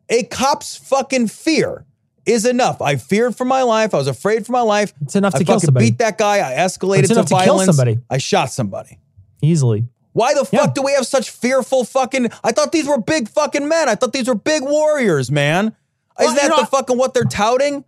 a 0.09 0.23
cop's 0.25 0.77
fucking 0.77 1.27
fear 1.29 1.87
is 2.25 2.47
enough. 2.47 2.81
I 2.81 2.97
feared 2.97 3.35
for 3.35 3.45
my 3.45 3.63
life. 3.63 3.95
I 3.95 3.99
was 3.99 4.07
afraid 4.07 4.47
for 4.47 4.53
my 4.53 4.61
life. 4.61 4.93
It's 5.01 5.17
enough 5.17 5.35
I 5.35 5.39
to 5.39 5.45
kill 5.45 5.61
somebody. 5.61 5.91
beat 5.91 5.99
that 5.99 6.19
guy. 6.19 6.37
I 6.37 6.55
escalated 6.59 7.09
to 7.09 7.15
to 7.15 7.23
violence. 7.25 7.67
somebody. 7.67 7.99
I 8.09 8.19
shot 8.19 8.51
somebody. 8.51 8.99
Easily. 9.43 9.87
Why 10.15 10.33
the 10.33 10.45
fuck 10.45 10.53
Yeah. 10.53 10.73
do 10.75 10.83
we 10.83 10.93
have 10.93 11.07
such 11.07 11.29
fearful 11.29 11.85
fucking? 11.85 12.29
I 12.43 12.53
thought 12.53 12.73
these 12.73 12.87
were 12.87 12.99
big 12.99 13.29
fucking 13.29 13.69
men. 13.69 13.89
I 13.89 13.95
thought 13.97 14.13
these 14.13 14.27
were 14.29 14.35
big 14.35 14.63
warriors, 14.63 15.31
man. 15.31 15.77
Well, 16.19 16.29
Isn't 16.29 16.37
that 16.41 16.49
know, 16.49 16.61
the 16.61 16.67
fucking 16.67 16.97
what 16.97 17.13
they're 17.15 17.25
touting? 17.25 17.85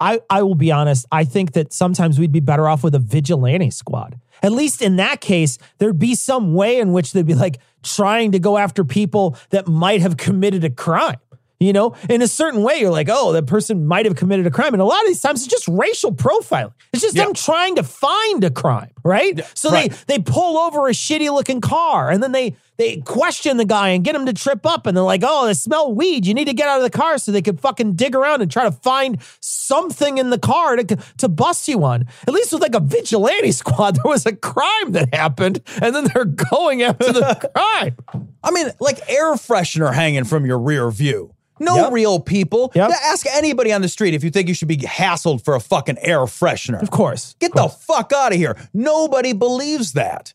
I, 0.00 0.20
I 0.30 0.42
will 0.42 0.54
be 0.54 0.72
honest. 0.72 1.06
I 1.12 1.24
think 1.24 1.52
that 1.52 1.72
sometimes 1.72 2.18
we'd 2.18 2.32
be 2.32 2.40
better 2.40 2.68
off 2.68 2.82
with 2.82 2.94
a 2.94 2.98
vigilante 2.98 3.70
squad. 3.70 4.18
At 4.42 4.52
least 4.52 4.82
in 4.82 4.96
that 4.96 5.20
case, 5.20 5.58
there'd 5.78 5.98
be 5.98 6.14
some 6.14 6.54
way 6.54 6.78
in 6.78 6.92
which 6.92 7.12
they'd 7.12 7.26
be 7.26 7.34
like 7.34 7.58
trying 7.82 8.32
to 8.32 8.38
go 8.40 8.56
after 8.58 8.84
people 8.84 9.36
that 9.50 9.68
might 9.68 10.00
have 10.00 10.16
committed 10.16 10.64
a 10.64 10.70
crime. 10.70 11.18
You 11.62 11.72
know, 11.72 11.94
in 12.10 12.22
a 12.22 12.28
certain 12.28 12.62
way, 12.62 12.80
you're 12.80 12.90
like, 12.90 13.08
oh, 13.10 13.32
that 13.32 13.46
person 13.46 13.86
might 13.86 14.04
have 14.06 14.16
committed 14.16 14.46
a 14.46 14.50
crime. 14.50 14.74
And 14.74 14.82
a 14.82 14.84
lot 14.84 15.00
of 15.02 15.06
these 15.06 15.20
times, 15.20 15.40
it's 15.44 15.50
just 15.50 15.68
racial 15.68 16.12
profiling. 16.12 16.72
It's 16.92 17.02
just 17.02 17.16
Yeah. 17.16 17.24
them 17.24 17.34
trying 17.34 17.76
to 17.76 17.82
find 17.82 18.42
a 18.44 18.50
crime, 18.50 18.90
right? 19.04 19.40
so 19.54 19.70
right. 19.70 19.90
they 20.06 20.16
they 20.16 20.22
pull 20.22 20.58
over 20.58 20.88
a 20.88 20.92
shitty 20.92 21.32
looking 21.32 21.60
car, 21.60 22.10
and 22.10 22.22
then 22.22 22.32
they 22.32 22.56
they 22.78 22.96
question 22.96 23.58
the 23.58 23.64
guy 23.64 23.90
and 23.90 24.02
get 24.02 24.14
him 24.16 24.26
to 24.26 24.32
trip 24.32 24.66
up, 24.66 24.86
and 24.86 24.96
they're 24.96 25.04
like, 25.04 25.22
oh, 25.24 25.46
they 25.46 25.54
smell 25.54 25.94
weed. 25.94 26.26
You 26.26 26.34
need 26.34 26.46
to 26.46 26.54
get 26.54 26.68
out 26.68 26.78
of 26.78 26.82
the 26.82 26.90
car 26.90 27.16
so 27.18 27.30
they 27.30 27.42
can 27.42 27.56
fucking 27.56 27.94
dig 27.94 28.14
around 28.16 28.42
and 28.42 28.50
try 28.50 28.64
to 28.64 28.72
find 28.72 29.18
something 29.40 30.18
in 30.18 30.30
the 30.30 30.38
car 30.38 30.76
to 30.76 30.96
to 31.18 31.28
bust 31.28 31.68
you 31.68 31.84
on. 31.84 32.06
At 32.26 32.34
least 32.34 32.52
with 32.52 32.62
like 32.62 32.74
a 32.74 32.80
vigilante 32.80 33.52
squad, 33.62 33.96
there 33.96 34.10
was 34.10 34.26
a 34.26 34.34
crime 34.34 34.92
that 34.92 35.14
happened, 35.14 35.60
and 35.80 35.94
then 35.94 36.04
they're 36.12 36.24
going 36.50 36.82
after 36.82 37.12
the 37.12 37.50
crime. 37.54 37.96
I 38.42 38.50
mean, 38.50 38.68
like 38.80 38.98
air 39.08 39.34
freshener 39.34 39.92
hanging 39.94 40.24
from 40.24 40.44
your 40.46 40.58
rear 40.58 40.90
view. 40.90 41.34
No 41.62 41.76
Yep. 41.76 41.92
real 41.92 42.20
people. 42.20 42.72
Yep. 42.74 42.90
Ask 43.04 43.26
anybody 43.26 43.72
on 43.72 43.80
the 43.82 43.88
street 43.88 44.14
if 44.14 44.24
you 44.24 44.30
think 44.30 44.48
you 44.48 44.54
should 44.54 44.68
be 44.68 44.76
hassled 44.78 45.44
for 45.44 45.54
a 45.54 45.60
fucking 45.60 45.98
air 46.00 46.20
freshener. 46.20 46.82
Of 46.82 46.90
course, 46.90 47.34
Get 47.38 47.54
the 47.54 47.68
fuck 47.68 48.12
out 48.14 48.32
of 48.32 48.38
here. 48.38 48.56
Nobody 48.74 49.32
believes 49.32 49.92
that. 49.92 50.34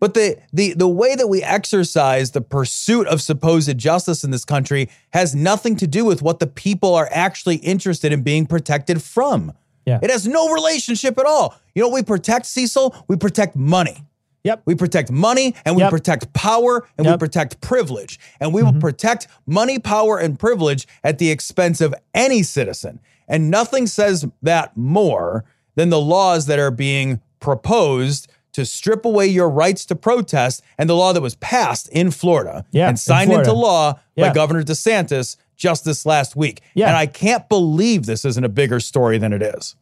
But 0.00 0.14
the 0.14 0.36
the 0.52 0.72
the 0.74 0.88
way 0.88 1.14
that 1.14 1.28
we 1.28 1.42
exercise 1.44 2.32
the 2.32 2.40
pursuit 2.40 3.06
of 3.06 3.22
supposed 3.22 3.76
justice 3.78 4.24
in 4.24 4.30
this 4.32 4.44
country 4.44 4.88
has 5.12 5.32
nothing 5.34 5.76
to 5.76 5.86
do 5.86 6.04
with 6.04 6.22
what 6.22 6.40
the 6.40 6.46
people 6.48 6.94
are 6.96 7.08
actually 7.12 7.56
interested 7.56 8.12
in 8.12 8.22
being 8.22 8.46
protected 8.46 9.00
from. 9.00 9.52
Yeah. 9.86 10.00
It 10.02 10.10
has 10.10 10.26
no 10.26 10.48
relationship 10.52 11.18
at 11.18 11.26
all. 11.26 11.54
You 11.74 11.82
know 11.82 11.88
what 11.88 11.94
we 11.94 12.02
protect, 12.02 12.46
Cecil? 12.46 13.04
We 13.08 13.16
protect 13.16 13.54
money. 13.54 14.04
Yep. 14.44 14.62
We 14.64 14.74
protect 14.74 15.10
money 15.10 15.54
and 15.64 15.76
we 15.76 15.82
Yep. 15.82 15.90
protect 15.90 16.32
power 16.32 16.84
and 16.98 17.06
we 17.06 17.10
Yep. 17.10 17.14
Mm-hmm. 17.14 17.18
protect 17.20 17.60
privilege. 17.60 18.18
And 18.40 18.52
we 18.52 18.62
will 18.62 18.72
protect 18.74 19.28
money, 19.46 19.78
power, 19.78 20.18
and 20.18 20.38
privilege 20.38 20.86
at 21.04 21.18
the 21.18 21.30
expense 21.30 21.80
of 21.80 21.94
any 22.14 22.42
citizen. 22.42 23.00
And 23.28 23.50
nothing 23.50 23.86
says 23.86 24.26
that 24.42 24.76
more 24.76 25.44
than 25.76 25.90
the 25.90 26.00
laws 26.00 26.46
that 26.46 26.58
are 26.58 26.70
being 26.72 27.20
proposed 27.40 28.28
to 28.52 28.66
strip 28.66 29.04
away 29.06 29.26
your 29.26 29.48
rights 29.48 29.86
to 29.86 29.94
protest 29.94 30.62
and 30.76 30.90
the 30.90 30.94
law 30.94 31.12
that 31.12 31.22
was 31.22 31.36
passed 31.36 31.88
in 31.88 32.10
Florida 32.10 32.64
Yeah, 32.70 32.88
and 32.88 32.98
signed 32.98 33.30
into 33.32 33.44
Florida. 33.44 33.52
law 33.66 34.00
Yeah. 34.16 34.28
by 34.28 34.34
Governor 34.34 34.62
DeSantis 34.62 35.36
just 35.56 35.84
this 35.86 36.04
last 36.04 36.36
week. 36.36 36.60
Yeah. 36.74 36.88
And 36.88 36.96
I 36.96 37.06
can't 37.06 37.48
believe 37.48 38.04
this 38.04 38.24
isn't 38.26 38.44
a 38.44 38.48
bigger 38.50 38.80
story 38.80 39.16
than 39.16 39.32
it 39.32 39.40
is. 39.40 39.74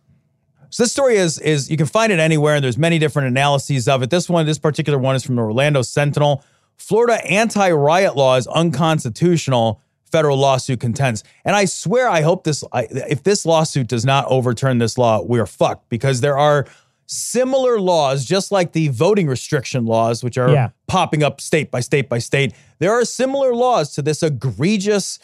So 0.70 0.84
this 0.84 0.92
story 0.92 1.16
is 1.16 1.38
is 1.38 1.70
you 1.70 1.76
can 1.76 1.86
find 1.86 2.12
it 2.12 2.18
anywhere, 2.18 2.54
and 2.54 2.64
there's 2.64 2.78
many 2.78 2.98
different 2.98 3.28
analyses 3.28 3.88
of 3.88 4.02
it. 4.02 4.10
This 4.10 4.28
one, 4.28 4.46
this 4.46 4.58
particular 4.58 4.98
one, 4.98 5.16
is 5.16 5.24
from 5.24 5.36
the 5.36 5.42
Orlando 5.42 5.82
Sentinel. 5.82 6.44
Florida 6.76 7.24
anti-riot 7.26 8.16
law 8.16 8.36
is 8.36 8.46
unconstitutional. 8.46 9.80
Federal 10.10 10.38
lawsuit 10.38 10.80
contends, 10.80 11.22
and 11.44 11.54
I 11.54 11.66
swear, 11.66 12.08
I 12.08 12.22
hope 12.22 12.42
this. 12.42 12.64
I, 12.72 12.88
if 12.90 13.22
this 13.22 13.46
lawsuit 13.46 13.86
does 13.86 14.04
not 14.04 14.24
overturn 14.26 14.78
this 14.78 14.98
law, 14.98 15.22
we 15.22 15.38
are 15.38 15.46
fucked 15.46 15.88
because 15.88 16.20
there 16.20 16.36
are 16.36 16.66
similar 17.06 17.80
laws, 17.80 18.24
just 18.24 18.50
like 18.50 18.72
the 18.72 18.88
voting 18.88 19.28
restriction 19.28 19.84
laws, 19.86 20.24
which 20.24 20.36
are 20.36 20.50
Yeah. 20.50 20.68
popping 20.88 21.22
up 21.22 21.40
state 21.40 21.70
by 21.70 21.78
state 21.80 22.08
by 22.08 22.18
state. 22.18 22.54
There 22.80 22.92
are 22.92 23.04
similar 23.04 23.54
laws 23.54 23.92
to 23.94 24.02
this 24.02 24.22
egregious 24.22 25.20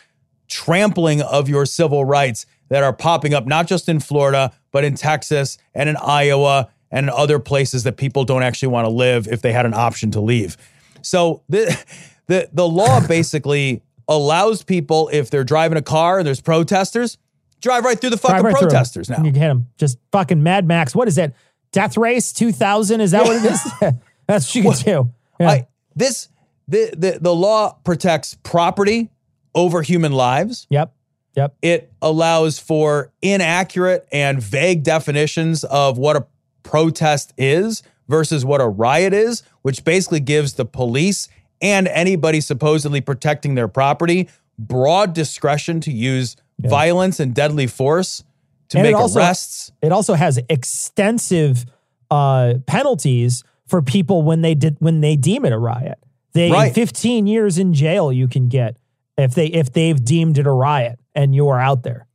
trampling 0.48 1.20
of 1.20 1.48
your 1.48 1.66
civil 1.66 2.04
rights 2.04 2.46
that 2.68 2.84
are 2.84 2.92
popping 2.92 3.34
up 3.34 3.44
not 3.46 3.66
just 3.66 3.88
in 3.88 3.98
Florida, 3.98 4.52
but 4.76 4.84
in 4.84 4.94
Texas 4.94 5.56
and 5.74 5.88
in 5.88 5.96
Iowa 5.96 6.68
and 6.90 7.04
in 7.06 7.10
other 7.10 7.38
places 7.38 7.84
that 7.84 7.96
people 7.96 8.26
don't 8.26 8.42
actually 8.42 8.68
want 8.68 8.84
to 8.84 8.90
live 8.90 9.26
if 9.26 9.40
they 9.40 9.50
had 9.50 9.64
an 9.64 9.72
option 9.72 10.10
to 10.10 10.20
leave. 10.20 10.58
So 11.00 11.42
the 11.48 11.82
the 12.26 12.50
the 12.52 12.68
law 12.68 13.00
basically 13.08 13.80
allows 14.06 14.62
people 14.62 15.08
if 15.14 15.30
they're 15.30 15.44
driving 15.44 15.78
a 15.78 15.82
car 15.82 16.18
and 16.18 16.26
there's 16.26 16.42
protesters, 16.42 17.16
drive 17.62 17.86
right 17.86 17.98
through 17.98 18.10
the 18.10 18.18
fucking 18.18 18.44
right 18.44 18.54
protesters 18.54 19.08
now. 19.08 19.16
You 19.16 19.32
can 19.32 19.40
hit 19.40 19.48
them. 19.48 19.68
Just 19.78 19.96
fucking 20.12 20.42
Mad 20.42 20.66
Max. 20.68 20.94
What 20.94 21.08
is 21.08 21.14
that? 21.14 21.32
Death 21.72 21.96
Race 21.96 22.34
2000? 22.34 23.00
Is 23.00 23.12
that 23.12 23.24
what 23.24 23.42
it 23.42 23.50
is? 23.50 23.62
That's 24.26 24.46
what 24.46 24.54
you 24.54 24.62
can 24.62 24.72
do. 25.06 25.14
Yeah. 25.40 25.50
I, 25.50 25.68
this 25.94 26.28
the, 26.68 26.90
the 26.94 27.18
the 27.18 27.34
law 27.34 27.78
protects 27.82 28.36
property 28.42 29.08
over 29.54 29.80
human 29.80 30.12
lives. 30.12 30.66
yep. 30.68 30.92
Yep. 31.36 31.54
it 31.60 31.92
allows 32.00 32.58
for 32.58 33.12
inaccurate 33.20 34.08
and 34.10 34.42
vague 34.42 34.82
definitions 34.82 35.64
of 35.64 35.98
what 35.98 36.16
a 36.16 36.26
protest 36.62 37.32
is 37.36 37.82
versus 38.08 38.44
what 38.44 38.60
a 38.60 38.66
riot 38.68 39.12
is, 39.12 39.42
which 39.62 39.84
basically 39.84 40.20
gives 40.20 40.54
the 40.54 40.64
police 40.64 41.28
and 41.60 41.88
anybody 41.88 42.40
supposedly 42.40 43.00
protecting 43.00 43.54
their 43.54 43.68
property 43.68 44.28
broad 44.58 45.12
discretion 45.12 45.80
to 45.80 45.92
use 45.92 46.36
violence 46.58 47.20
and 47.20 47.34
deadly 47.34 47.66
force 47.66 48.24
to 48.70 48.78
And 48.78 48.86
it 48.86 48.92
make 48.92 49.00
also- 49.00 49.20
arrests. 49.20 49.70
It 49.82 49.92
also 49.92 50.14
has 50.14 50.38
extensive 50.48 51.66
uh, 52.10 52.54
penalties 52.66 53.44
for 53.66 53.82
people 53.82 54.22
when 54.22 54.42
they 54.42 54.54
did 54.54 54.76
when 54.78 55.00
they 55.00 55.16
deem 55.16 55.44
it 55.44 55.52
a 55.52 55.58
riot. 55.58 55.98
They 56.32 56.50
Right. 56.50 56.72
15 56.74 57.26
years 57.26 57.58
in 57.58 57.72
jail 57.74 58.12
you 58.12 58.28
can 58.28 58.48
get 58.48 58.76
if 59.18 59.34
they 59.34 59.46
if 59.46 59.72
they've 59.72 60.02
deemed 60.02 60.38
it 60.38 60.46
a 60.46 60.52
riot 60.52 60.98
and 61.16 61.34
you 61.34 61.48
are 61.48 61.58
out 61.58 61.82
there. 61.82 62.06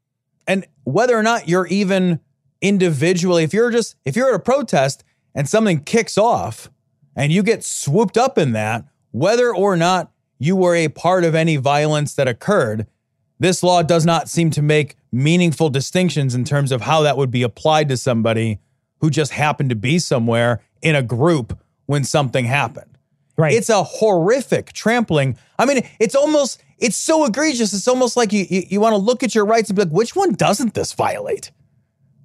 and 0.48 0.66
whether 0.84 1.16
or 1.16 1.22
not 1.24 1.48
you're 1.48 1.68
even 1.68 2.20
individually 2.62 3.44
if 3.44 3.54
you're 3.54 3.70
just 3.72 3.96
if 4.06 4.16
you're 4.16 4.30
at 4.30 4.36
a 4.36 4.40
protest 4.40 5.04
and 5.36 5.48
something 5.48 5.84
kicks 5.84 6.18
off 6.18 6.70
and 7.16 7.32
you 7.32 7.44
get 7.44 7.64
swooped 7.64 8.18
up 8.18 8.38
in 8.38 8.52
that 8.54 8.86
whether 9.12 9.54
or 9.54 9.76
not 9.78 10.12
you 10.40 10.56
were 10.56 10.76
a 10.76 10.88
part 10.88 11.24
of 11.24 11.36
any 11.36 11.56
violence 11.58 12.16
that 12.16 12.28
occurred 12.28 12.88
this 13.40 13.62
law 13.64 13.82
does 13.84 14.06
not 14.06 14.30
seem 14.30 14.50
to 14.52 14.62
make 14.62 14.96
meaningful 15.12 15.70
distinctions 15.70 16.34
in 16.36 16.44
terms 16.44 16.72
of 16.72 16.82
how 16.82 17.02
that 17.02 17.18
would 17.18 17.32
be 17.32 17.44
applied 17.44 17.90
to 17.90 17.98
somebody 17.98 18.60
who 19.00 19.10
just 19.10 19.32
happened 19.32 19.70
to 19.70 19.76
be 19.76 20.00
somewhere 20.00 20.62
in 20.82 20.96
a 20.96 21.04
group 21.04 21.58
when 21.86 22.04
something 22.04 22.46
happened 22.46 22.91
Right. 23.42 23.54
it's 23.54 23.70
a 23.70 23.84
horrific 23.84 24.72
trampling. 24.74 25.38
I 25.60 25.66
mean, 25.66 25.82
it's 26.00 26.16
almost, 26.16 26.62
it's 26.78 26.98
so 26.98 27.26
egregious. 27.26 27.74
It's 27.74 27.88
almost 27.88 28.16
like 28.16 28.32
you 28.32 28.46
you, 28.50 28.64
you 28.70 28.80
want 28.80 28.94
to 28.94 28.98
look 28.98 29.24
at 29.24 29.34
your 29.36 29.46
rights 29.46 29.70
and 29.70 29.76
be 29.78 29.84
like, 29.84 29.92
which 29.94 30.16
one 30.16 30.34
doesn't 30.34 30.74
this 30.74 30.94
violate? 30.94 31.52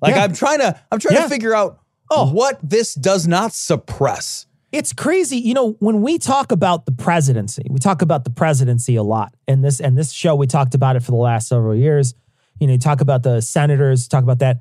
Like 0.02 0.14
Yeah. 0.14 0.24
I'm 0.24 0.34
trying 0.34 0.58
to, 0.58 0.78
I'm 0.92 0.98
trying 0.98 1.14
Yeah. 1.16 1.22
to 1.24 1.28
figure 1.28 1.54
out 1.54 1.80
oh, 2.10 2.28
oh. 2.28 2.32
what 2.32 2.58
this 2.62 2.94
does 2.94 3.26
not 3.26 3.52
suppress. 3.52 4.46
it's 4.72 4.92
crazy 4.92 5.38
you 5.38 5.54
know 5.54 5.72
when 5.78 6.02
we 6.02 6.18
talk 6.18 6.52
about 6.52 6.84
the 6.86 6.92
presidency 6.92 7.64
we 7.70 7.78
talk 7.78 8.02
about 8.02 8.24
the 8.24 8.30
presidency 8.30 8.96
a 8.96 9.02
lot 9.02 9.32
in 9.48 9.62
this 9.62 9.80
and 9.80 9.96
this 9.96 10.12
show 10.12 10.34
we 10.34 10.46
talked 10.46 10.74
about 10.74 10.96
it 10.96 11.02
for 11.02 11.12
the 11.12 11.16
last 11.16 11.48
several 11.48 11.74
years 11.74 12.14
you 12.60 12.66
know 12.66 12.74
you 12.74 12.78
talk 12.78 13.00
about 13.00 13.22
the 13.22 13.40
senators 13.40 14.06
talk 14.08 14.22
about 14.24 14.40
that 14.40 14.58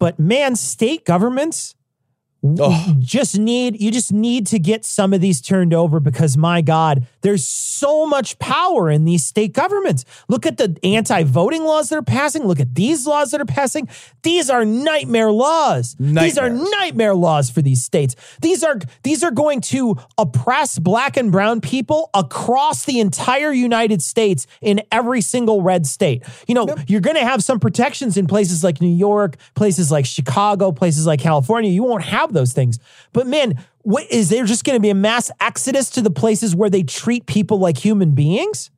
but 0.00 0.18
man 0.18 0.56
state 0.56 1.04
governments 1.04 1.75
Oh. 2.58 2.84
Ugh. 2.88 2.96
just 3.00 3.38
need 3.38 3.80
you 3.80 3.90
just 3.90 4.12
need 4.12 4.46
to 4.48 4.58
get 4.58 4.84
some 4.84 5.12
of 5.12 5.20
these 5.20 5.40
turned 5.40 5.74
over 5.74 6.00
because 6.00 6.36
my 6.36 6.60
god 6.60 7.06
there's 7.22 7.44
so 7.76 8.06
much 8.06 8.38
power 8.38 8.88
in 8.88 9.04
these 9.04 9.24
state 9.24 9.52
governments. 9.52 10.04
Look 10.28 10.46
at 10.46 10.56
the 10.56 10.78
anti-voting 10.82 11.64
laws 11.64 11.88
that 11.88 11.96
are 11.96 12.02
passing. 12.02 12.46
Look 12.46 12.60
at 12.60 12.74
these 12.74 13.06
laws 13.06 13.32
that 13.32 13.40
are 13.40 13.46
passing. 13.46 13.88
These 14.22 14.48
are 14.48 14.64
nightmare 14.64 15.32
laws. 15.32 15.96
These 15.98 16.38
are 16.38 16.48
nightmare 16.48 17.14
laws 17.14 17.50
for 17.50 17.62
these 17.62 17.84
states. 17.84 18.14
These 18.40 18.62
are 18.62 18.78
these 19.02 19.22
are 19.22 19.30
going 19.30 19.60
to 19.62 19.96
oppress 20.16 20.78
black 20.78 21.16
and 21.16 21.30
brown 21.30 21.60
people 21.60 22.10
across 22.14 22.84
the 22.84 23.00
entire 23.00 23.52
united 23.52 24.02
states 24.02 24.46
in 24.60 24.82
every 24.90 25.20
single 25.20 25.62
red 25.62 25.86
state. 25.86 26.22
You 26.46 26.54
know 26.54 26.76
you're 26.86 27.00
going 27.00 27.16
to 27.16 27.24
have 27.24 27.42
some 27.42 27.60
protections 27.60 28.16
in 28.16 28.26
places 28.26 28.64
like 28.64 28.80
new 28.80 28.94
york 28.94 29.36
places 29.54 29.90
like 29.90 30.06
chicago 30.06 30.72
places 30.72 31.06
like 31.06 31.20
california. 31.20 31.70
You 31.70 31.82
won't 31.82 32.04
have 32.04 32.32
those 32.36 32.52
things 32.52 32.78
but 33.12 33.26
man 33.26 33.58
what 33.82 34.04
is 34.10 34.28
there 34.28 34.44
just 34.44 34.64
going 34.64 34.76
to 34.76 34.80
be 34.80 34.90
a 34.90 34.94
mass 34.94 35.30
exodus 35.40 35.90
to 35.90 36.00
the 36.02 36.10
places 36.10 36.54
where 36.54 36.70
they 36.70 36.82
treat 36.84 37.26
people 37.26 37.58
like 37.58 37.78
human 37.78 38.12
beings 38.12 38.70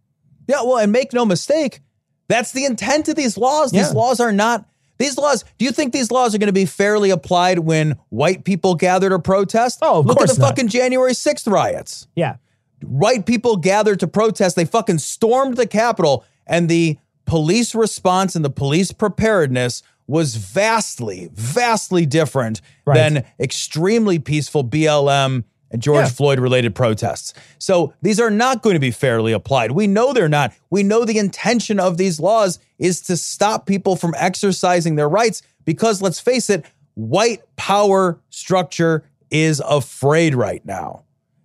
Yeah, 0.47 0.62
well, 0.62 0.79
and 0.79 0.90
make 0.92 1.12
no 1.12 1.27
mistake, 1.27 1.81
that's 2.29 2.53
the 2.53 2.64
intent 2.64 3.09
of 3.09 3.16
these 3.16 3.37
laws. 3.37 3.71
These 3.71 3.88
Yeah. 3.92 4.01
laws 4.01 4.18
are 4.21 4.33
not 4.33 4.64
these 4.99 5.16
laws. 5.18 5.44
Do 5.59 5.64
you 5.66 5.73
think 5.73 5.92
these 5.92 6.11
laws 6.11 6.35
are 6.35 6.38
going 6.38 6.49
to 6.49 6.53
be 6.64 6.64
fairly 6.66 7.11
applied 7.11 7.59
when 7.61 7.97
white 8.09 8.44
people 8.44 8.75
gather 8.75 9.09
to 9.11 9.18
protest? 9.18 9.79
Oh, 9.83 10.01
of 10.01 10.07
Look 10.07 10.21
at 10.23 10.29
the 10.29 10.38
not. 10.38 10.49
fucking 10.49 10.68
January 10.68 11.12
6th 11.12 11.47
riots. 11.51 12.07
yeah 12.16 12.37
White 12.83 13.27
people 13.27 13.57
gathered 13.57 14.01
to 14.01 14.07
protest. 14.09 14.57
They 14.57 14.64
fucking 14.64 14.99
stormed 14.99 15.57
the 15.57 15.66
Capitol, 15.66 16.25
and 16.47 16.68
the 16.68 16.97
police 17.27 17.75
response 17.75 18.35
and 18.37 18.44
the 18.44 18.51
police 18.64 18.90
preparedness 18.92 19.83
was 20.09 20.35
vastly, 20.37 21.29
vastly 21.35 22.05
different 22.07 22.61
Right. 22.85 22.97
than 22.97 23.25
extremely 23.38 24.18
peaceful 24.18 24.64
BLM 24.64 25.44
and 25.71 25.83
George 25.83 26.07
Yeah. 26.07 26.09
Floyd 26.12 26.40
related 26.40 26.75
protests. 26.75 27.35
So 27.59 27.92
these 28.01 28.18
are 28.18 28.31
not 28.31 28.62
going 28.62 28.73
to 28.75 28.81
be 28.81 28.90
fairly 28.90 29.33
applied. 29.33 29.73
We 29.73 29.87
know 29.87 30.12
they're 30.14 30.29
not. 30.29 30.53
We 30.71 30.83
know 30.83 31.05
the 31.05 31.18
intention 31.18 31.79
of 31.79 31.99
these 31.99 32.18
laws 32.18 32.59
is 32.79 33.03
to 33.03 33.16
stop 33.18 33.66
people 33.66 33.94
from 33.94 34.14
exercising 34.16 34.97
their 34.97 35.09
rights 35.09 35.42
because 35.66 36.01
let's 36.01 36.18
face 36.21 36.49
it, 36.49 36.64
white 36.94 37.42
power 37.57 38.18
structure 38.31 39.05
is 39.31 39.62
afraid 39.68 40.35
right 40.35 40.64
now. 40.64 41.03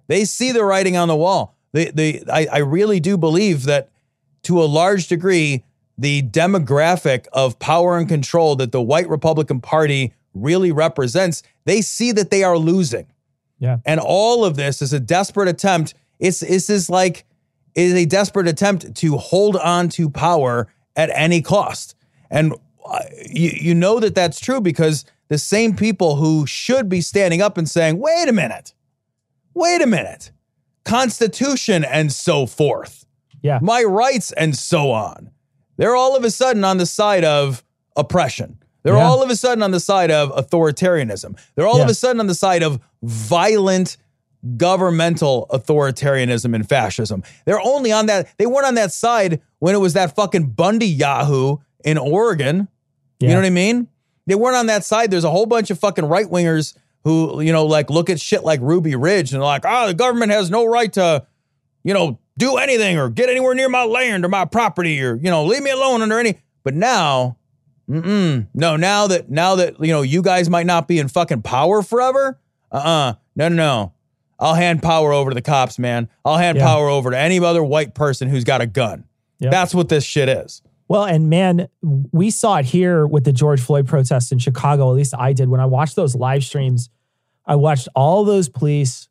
They 0.08 0.23
see 0.23 0.54
the 0.54 0.63
writing 0.63 0.95
on 0.95 1.10
the 1.10 1.15
wall. 1.17 1.58
They, 1.73 1.86
they, 1.91 2.23
I, 2.32 2.47
I 2.52 2.58
really 2.60 3.02
do 3.02 3.17
believe 3.17 3.63
that 3.63 3.89
to 4.43 4.62
a 4.62 4.65
large 4.65 5.08
degree, 5.10 5.63
the 5.97 6.23
demographic 6.23 7.27
of 7.34 7.60
power 7.60 7.97
and 7.97 8.08
control 8.08 8.56
that 8.56 8.71
the 8.71 8.82
white 8.82 9.08
Republican 9.08 9.62
Party 9.62 10.13
really 10.34 10.71
represents, 10.71 11.43
they 11.65 11.82
see 11.82 12.12
that 12.12 12.32
they 12.32 12.43
are 12.43 12.58
losing. 12.58 13.08
yeah 13.60 13.77
And 13.86 13.99
all 13.99 14.43
of 14.43 14.56
this 14.56 14.82
is 14.82 14.93
a 14.93 14.99
desperate 14.99 15.47
attempt. 15.47 15.93
It's 16.19 16.39
this 16.39 16.69
is 16.69 16.89
like 16.89 17.25
it 17.75 17.82
is 17.82 17.93
a 17.93 18.06
desperate 18.06 18.47
attempt 18.47 18.95
to 18.95 19.17
hold 19.17 19.56
on 19.58 19.89
to 19.89 20.10
power 20.10 20.67
at 20.95 21.10
any 21.13 21.41
cost. 21.41 21.95
And 22.29 22.53
uh, 22.86 22.99
you 23.27 23.51
you 23.53 23.75
know 23.75 23.99
that 23.99 24.15
that's 24.15 24.39
true 24.39 24.62
because 24.62 25.06
the 25.27 25.38
same 25.38 25.75
people 25.75 26.15
who 26.15 26.45
should 26.45 26.89
be 26.89 27.01
standing 27.01 27.41
up 27.41 27.58
and 27.58 27.69
saying, 27.69 27.99
"Wait 27.99 28.27
a 28.27 28.34
minute. 28.34 28.73
Wait 29.53 29.82
a 29.82 29.88
minute. 29.88 30.32
Constitution 30.84 31.84
and 31.86 32.12
so 32.12 32.45
forth. 32.45 33.06
yeah 33.41 33.60
My 33.62 33.84
rights 33.84 34.32
and 34.32 34.56
so 34.56 34.91
on." 34.91 35.29
They're 35.77 35.95
all 35.95 36.15
of 36.15 36.23
a 36.23 36.31
sudden 36.31 36.63
on 36.63 36.77
the 36.77 36.86
side 36.86 37.23
of 37.23 37.63
oppression. 37.95 38.57
They're 38.83 38.95
Yeah. 38.95 39.07
all 39.07 39.23
of 39.23 39.29
a 39.29 39.36
sudden 39.36 39.63
on 39.63 39.71
the 39.71 39.79
side 39.79 40.12
of 40.12 40.29
authoritarianism. 40.31 41.38
They're 41.55 41.67
all 41.67 41.81
of 41.81 41.89
a 41.89 41.93
sudden 41.93 42.19
on 42.19 42.27
the 42.27 42.36
side 42.36 42.63
of 42.63 42.79
violent 43.01 43.97
governmental 44.57 45.47
authoritarianism 45.51 46.53
and 46.53 46.67
fascism. 46.67 47.23
They're 47.45 47.62
only 47.62 47.91
on 47.91 48.07
that, 48.07 48.27
they 48.38 48.45
weren't 48.45 48.67
on 48.67 48.75
that 48.75 48.91
side 48.91 49.41
when 49.59 49.73
it 49.73 49.77
was 49.79 49.93
that 49.93 50.15
fucking 50.15 50.47
Bundy 50.47 50.86
Yahoo 50.88 51.57
in 51.86 51.97
Oregon. 51.97 52.67
You 53.19 53.29
know 53.29 53.36
what 53.36 53.45
I 53.45 53.49
mean? 53.51 53.88
They 54.27 54.36
weren't 54.36 54.57
on 54.57 54.65
that 54.67 54.83
side. 54.83 55.12
There's 55.12 55.23
a 55.23 55.29
whole 55.31 55.45
bunch 55.45 55.69
of 55.71 55.79
fucking 55.79 56.05
right 56.05 56.25
wingers 56.25 56.75
who, 57.05 57.39
you 57.41 57.53
know, 57.53 57.65
like 57.65 57.89
look 57.89 58.09
at 58.09 58.19
shit 58.19 58.43
like 58.43 58.59
Ruby 58.62 58.95
Ridge 58.95 59.31
and 59.31 59.41
they're 59.41 59.45
like, 59.47 59.63
oh, 59.65 59.88
the 59.88 59.93
government 59.93 60.31
has 60.31 60.49
no 60.49 60.65
right 60.65 60.91
to, 60.93 61.25
you 61.83 61.93
know, 61.93 62.19
do 62.37 62.57
anything 62.57 62.97
or 62.97 63.09
get 63.09 63.29
anywhere 63.29 63.53
near 63.55 63.69
my 63.69 63.83
land 63.83 64.25
or 64.25 64.29
my 64.29 64.45
property 64.45 65.01
or, 65.03 65.15
you 65.15 65.29
know, 65.29 65.45
leave 65.45 65.63
me 65.63 65.69
alone 65.71 66.01
under 66.01 66.19
any. 66.19 66.39
But 66.63 66.73
now, 66.73 67.37
mm-mm, 67.89 68.47
no, 68.53 68.75
now 68.75 69.07
that, 69.07 69.29
now 69.29 69.55
that, 69.55 69.79
you 69.79 69.91
know, 69.91 70.01
you 70.01 70.21
guys 70.21 70.49
might 70.49 70.65
not 70.65 70.87
be 70.87 70.99
in 70.99 71.07
fucking 71.07 71.41
power 71.43 71.81
forever. 71.81 72.39
Uh-uh. 72.71 73.13
No, 73.35 73.49
no, 73.49 73.55
no. 73.55 73.93
I'll 74.39 74.55
hand 74.55 74.81
power 74.81 75.13
over 75.13 75.29
to 75.29 75.35
the 75.35 75.41
cops, 75.41 75.77
man. 75.77 76.09
I'll 76.25 76.37
hand 76.37 76.57
Yeah. 76.57 76.65
power 76.65 76.89
over 76.89 77.11
to 77.11 77.17
any 77.17 77.39
other 77.39 77.63
white 77.63 77.93
person 77.93 78.29
who's 78.29 78.43
got 78.43 78.61
a 78.61 78.65
gun. 78.65 79.05
Yep. 79.39 79.51
That's 79.51 79.75
what 79.75 79.89
this 79.89 80.03
shit 80.03 80.27
is. 80.29 80.61
Well, 80.87 81.05
and 81.05 81.29
man, 81.29 81.67
we 81.81 82.29
saw 82.29 82.57
it 82.57 82.65
here 82.65 83.07
with 83.07 83.23
the 83.23 83.31
George 83.31 83.61
Floyd 83.61 83.87
protests 83.87 84.31
in 84.31 84.39
Chicago. 84.39 84.89
At 84.89 84.95
least 84.95 85.13
I 85.17 85.33
did. 85.33 85.49
When 85.49 85.59
I 85.59 85.65
watched 85.65 85.95
those 85.95 86.13
live 86.15 86.43
streams, 86.43 86.89
I 87.45 87.55
watched 87.55 87.87
all 87.95 88.25
those 88.25 88.49
police 88.49 89.07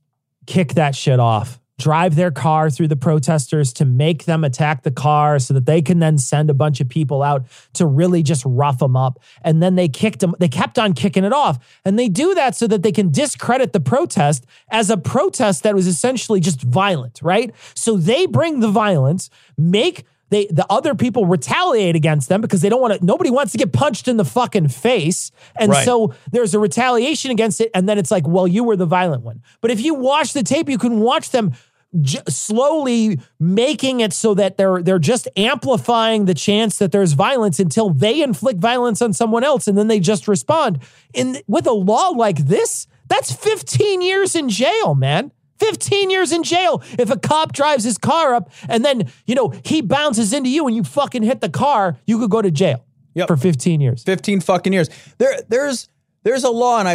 kick 0.47 0.75
that 0.75 0.95
shit 0.95 1.19
off, 1.19 1.61
drive 1.83 2.15
their 2.15 2.31
car 2.31 2.71
through 2.71 2.89
the 2.89 2.97
protesters 2.97 3.73
to 3.75 3.85
make 3.85 4.25
them 4.25 4.45
attack 4.45 4.83
the 4.83 4.91
car 4.91 5.39
so 5.39 5.53
that 5.55 5.67
they 5.67 5.83
can 5.83 5.99
then 5.99 6.17
send 6.17 6.49
a 6.49 6.55
bunch 6.55 6.81
of 6.81 6.89
people 6.89 7.23
out 7.23 7.45
to 7.75 7.85
really 7.87 8.23
just 8.23 8.45
rough 8.47 8.79
them 8.79 8.97
up. 8.97 9.19
And 9.43 9.63
then 9.63 9.75
they 9.75 9.89
kicked 9.89 10.21
them, 10.21 10.35
they 10.39 10.49
kept 10.49 10.79
on 10.79 10.93
kicking 10.93 11.25
it 11.25 11.33
off. 11.33 11.59
And 11.85 11.99
they 11.99 12.09
do 12.09 12.35
that 12.35 12.55
so 12.55 12.67
that 12.69 12.83
they 12.83 12.93
can 12.93 13.11
discredit 13.11 13.73
the 13.73 13.81
protest 13.81 14.47
as 14.71 14.91
a 14.91 14.97
protest 14.97 15.65
that 15.65 15.75
was 15.75 15.87
essentially 15.87 16.41
just 16.41 16.63
violent, 16.63 17.21
right? 17.23 17.53
So 17.75 17.97
they 17.97 18.27
bring 18.27 18.61
the 18.61 18.71
violence, 18.71 19.29
make 19.59 20.05
they 20.31 20.47
the 20.47 20.65
other 20.71 20.95
people 20.95 21.27
retaliate 21.27 21.95
against 21.95 22.29
them 22.31 22.41
because 22.41 22.63
they 22.63 22.71
don't 22.71 22.81
want 22.81 22.99
to 22.99 23.05
nobody 23.05 23.29
wants 23.31 23.53
to 23.53 23.59
get 23.59 23.71
punched 23.73 24.09
in 24.09 24.17
the 24.17 24.25
fucking 24.25 24.69
face 24.69 25.31
and 25.57 25.71
Right. 25.71 25.85
so 25.85 26.15
there's 26.33 26.55
a 26.55 26.59
retaliation 26.59 27.31
against 27.31 27.61
it 27.61 27.71
and 27.75 27.87
then 27.87 27.99
it's 27.99 28.11
like 28.11 28.27
well 28.27 28.49
you 28.49 28.65
were 28.65 28.75
the 28.77 28.87
violent 28.87 29.23
one 29.25 29.43
but 29.61 29.71
if 29.71 29.79
you 29.83 29.93
watch 29.93 30.33
the 30.33 30.43
tape 30.43 30.71
you 30.71 30.79
can 30.79 31.01
watch 31.01 31.31
them 31.33 31.53
j- 32.01 32.21
slowly 32.29 33.21
making 33.39 34.01
it 34.01 34.13
so 34.13 34.35
that 34.35 34.57
they're 34.57 34.83
they're 34.83 34.99
just 34.99 35.29
amplifying 35.37 36.25
the 36.25 36.35
chance 36.35 36.79
that 36.79 36.93
there's 36.93 37.13
violence 37.13 37.61
until 37.61 37.91
they 37.91 38.23
inflict 38.23 38.61
violence 38.61 39.03
on 39.03 39.13
someone 39.13 39.45
else 39.45 39.69
and 39.69 39.77
then 39.77 39.89
they 39.89 40.01
just 40.01 40.27
respond 40.29 40.79
in 41.13 41.39
with 41.47 41.67
a 41.67 41.73
law 41.73 42.09
like 42.09 42.39
this 42.39 42.87
that's 43.09 43.33
15 43.33 44.01
years 44.01 44.35
in 44.35 44.49
jail 44.49 44.95
man 44.95 45.33
15 45.59 46.11
years 46.11 46.33
in 46.33 46.43
jail 46.43 46.83
if 46.99 47.11
a 47.11 47.19
cop 47.19 47.53
drives 47.53 47.85
his 47.85 47.97
car 47.99 48.35
up 48.35 48.51
and 48.69 48.85
then, 48.85 49.09
you 49.27 49.35
know, 49.37 49.53
he 49.65 49.81
bounces 49.81 50.33
into 50.33 50.49
you 50.51 50.67
and 50.67 50.75
you 50.75 50.83
fucking 50.83 51.23
hit 51.23 51.41
the 51.41 51.49
car, 51.49 51.97
you 52.05 52.19
could 52.19 52.31
go 52.31 52.43
to 52.43 52.51
jail 52.51 52.85
Yep. 53.15 53.29
for 53.29 53.37
15 53.37 53.81
years. 53.81 54.03
15 54.03 54.41
fucking 54.41 54.73
years. 54.73 54.89
There 55.19 55.39
there's 55.49 55.89
there's 56.25 56.43
a 56.43 56.51
law 56.51 56.81
and 56.81 56.89
I 56.89 56.93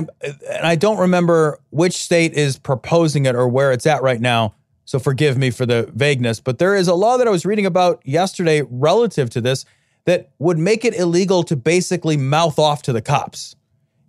and 0.52 0.68
I 0.68 0.76
don't 0.76 0.98
remember 0.98 1.60
which 1.70 1.94
state 1.94 2.34
is 2.34 2.58
proposing 2.60 3.26
it 3.26 3.36
or 3.36 3.48
where 3.48 3.72
it's 3.72 3.86
at 3.86 4.02
right 4.02 4.20
now. 4.20 4.54
So 4.88 5.00
forgive 5.00 5.38
me 5.38 5.52
for 5.52 5.66
the 5.66 5.92
vagueness, 5.94 6.40
but 6.40 6.60
there 6.60 6.74
is 6.74 6.88
a 6.88 6.96
law 6.96 7.18
that 7.18 7.28
I 7.28 7.30
was 7.30 7.46
reading 7.46 7.66
about 7.66 8.02
yesterday 8.06 8.62
relative 8.70 9.30
to 9.32 9.42
this 9.42 9.66
that 10.06 10.32
would 10.40 10.58
make 10.58 10.86
it 10.86 10.96
illegal 10.96 11.44
to 11.44 11.58
basically 11.58 12.16
mouth 12.16 12.58
off 12.58 12.84
to 12.84 12.94
the 12.94 13.02
cops. 13.02 13.58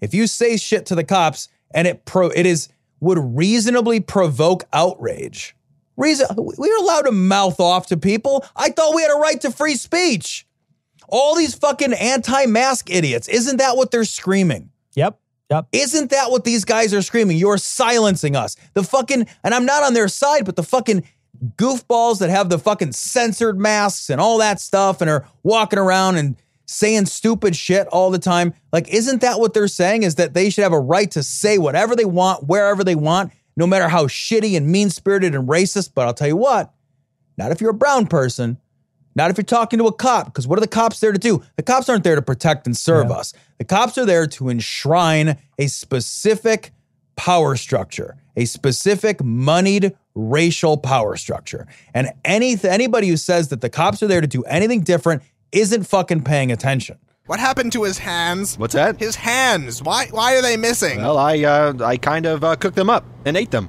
If 0.01 0.15
you 0.15 0.29
say 0.29 0.57
shit 0.57 0.87
to 0.87 0.95
the 0.95 1.03
cops 1.03 1.49
and 1.73 1.89
it 1.89 2.05
pro 2.05 2.29
it 2.29 2.47
is 2.47 2.69
would 3.01 3.19
reasonably 3.19 3.99
provoke 3.99 4.67
outrage. 4.73 5.57
Reason 5.97 6.29
we're 6.37 6.79
allowed 6.79 7.03
to 7.03 7.13
mouth 7.13 7.59
off 7.59 7.89
to 7.89 7.97
people. 7.97 8.47
I 8.55 8.71
thought 8.71 8.95
we 8.95 9.03
had 9.03 9.11
a 9.11 9.19
right 9.19 9.41
to 9.41 9.51
free 9.51 9.75
speech. 9.75 10.47
All 11.09 11.35
these 11.35 11.57
fucking 11.57 11.93
anti-mask 11.93 12.89
idiots. 12.89 13.27
Isn't 13.27 13.57
that 13.57 13.77
what 13.77 13.91
they're 13.91 14.05
screaming? 14.05 14.71
Yep. 14.95 15.19
Yep. 15.51 15.69
Isn't 15.73 16.11
that 16.11 16.31
what 16.31 16.45
these 16.45 16.65
guys 16.65 16.93
are 16.93 17.03
screaming? 17.03 17.39
You're 17.39 17.59
silencing 17.59 18.37
us. 18.37 18.57
The 18.75 18.83
fucking, 18.83 19.27
and 19.43 19.55
I'm 19.55 19.65
not 19.65 19.83
on 19.83 19.95
their 19.95 20.09
side, 20.09 20.45
but 20.45 20.57
the 20.57 20.63
fucking 20.63 21.05
goofballs 21.57 22.19
that 22.19 22.31
have 22.31 22.51
the 22.51 22.59
fucking 22.59 22.93
censored 22.93 23.59
masks 23.59 24.11
and 24.11 24.21
all 24.21 24.39
that 24.39 24.61
stuff 24.61 25.01
and 25.01 25.09
are 25.09 25.27
walking 25.43 25.79
around 25.79 26.17
and 26.17 26.37
saying 26.67 27.07
stupid 27.07 27.57
shit 27.57 27.87
all 27.89 28.11
the 28.11 28.19
time. 28.19 28.53
Like, 28.73 28.89
isn't 28.89 29.23
that 29.23 29.41
what 29.41 29.55
they're 29.55 29.69
saying? 29.69 30.03
Is 30.03 30.17
that 30.17 30.35
they 30.35 30.51
should 30.51 30.65
have 30.65 30.73
a 30.73 30.81
right 30.81 31.11
to 31.13 31.23
say 31.23 31.57
whatever 31.57 31.97
they 31.97 32.05
want, 32.05 32.47
wherever 32.47 32.85
they 32.85 32.95
want, 32.95 33.33
no 33.57 33.67
matter 33.67 33.89
how 33.89 34.07
shitty 34.07 34.57
and 34.57 34.67
mean 34.69 34.91
spirited 34.91 35.35
and 35.35 35.49
racist. 35.49 35.93
But 35.95 36.07
I'll 36.07 36.15
tell 36.15 36.29
you 36.29 36.37
what, 36.37 36.73
not 37.39 37.53
if 37.53 37.61
you're 37.61 37.71
a 37.71 37.75
brown 37.75 38.07
person. 38.07 38.59
Not 39.15 39.31
if 39.31 39.37
you're 39.37 39.45
talking 39.45 39.79
to 39.79 39.87
a 39.87 39.93
cop, 39.93 40.27
because 40.27 40.47
what 40.47 40.59
are 40.59 40.61
the 40.61 40.69
cops 40.69 41.01
there 41.01 41.13
to 41.13 41.19
do? 41.19 41.43
The 41.57 41.63
cops 41.63 41.89
aren't 41.89 42.05
there 42.05 42.15
to 42.15 42.23
protect 42.23 42.67
and 42.67 42.77
serve 42.77 43.11
us. 43.11 43.33
The 43.59 43.65
cops 43.65 43.99
are 43.99 44.07
there 44.07 44.27
to 44.27 44.49
enshrine 44.49 45.39
a 45.59 45.67
specific 45.67 46.71
power 47.17 47.57
structure, 47.57 48.17
a 48.37 48.45
specific 48.45 49.23
moneyed 49.23 49.97
racial 50.15 50.77
power 50.77 51.17
structure. 51.17 51.67
And 51.93 52.13
any 52.25 52.57
anybody 52.63 53.09
who 53.09 53.17
says 53.17 53.49
that 53.49 53.61
the 53.61 53.71
cops 53.71 54.03
are 54.03 54.07
there 54.07 54.21
to 54.21 54.27
do 54.27 54.45
anything 54.45 54.83
different 54.83 55.23
isn't 55.51 55.85
fucking 55.85 56.23
paying 56.23 56.53
attention. 56.53 56.99
What 57.27 57.41
happened 57.41 57.73
to 57.73 57.83
his 57.83 57.99
hands? 57.99 58.57
What's 58.59 58.75
that? 58.75 58.99
His 58.99 59.17
hands. 59.17 59.83
Why? 59.83 60.07
Why 60.07 60.37
are 60.37 60.43
they 60.43 60.57
missing? 60.57 60.99
Well, 60.99 61.19
I 61.19 61.43
uh, 61.43 61.75
I 61.85 61.97
kind 61.97 62.25
of 62.25 62.43
uh, 62.43 62.57
cooked 62.57 62.77
them 62.77 62.89
up 62.89 63.05
and 63.25 63.37
ate 63.37 63.51
them. 63.51 63.69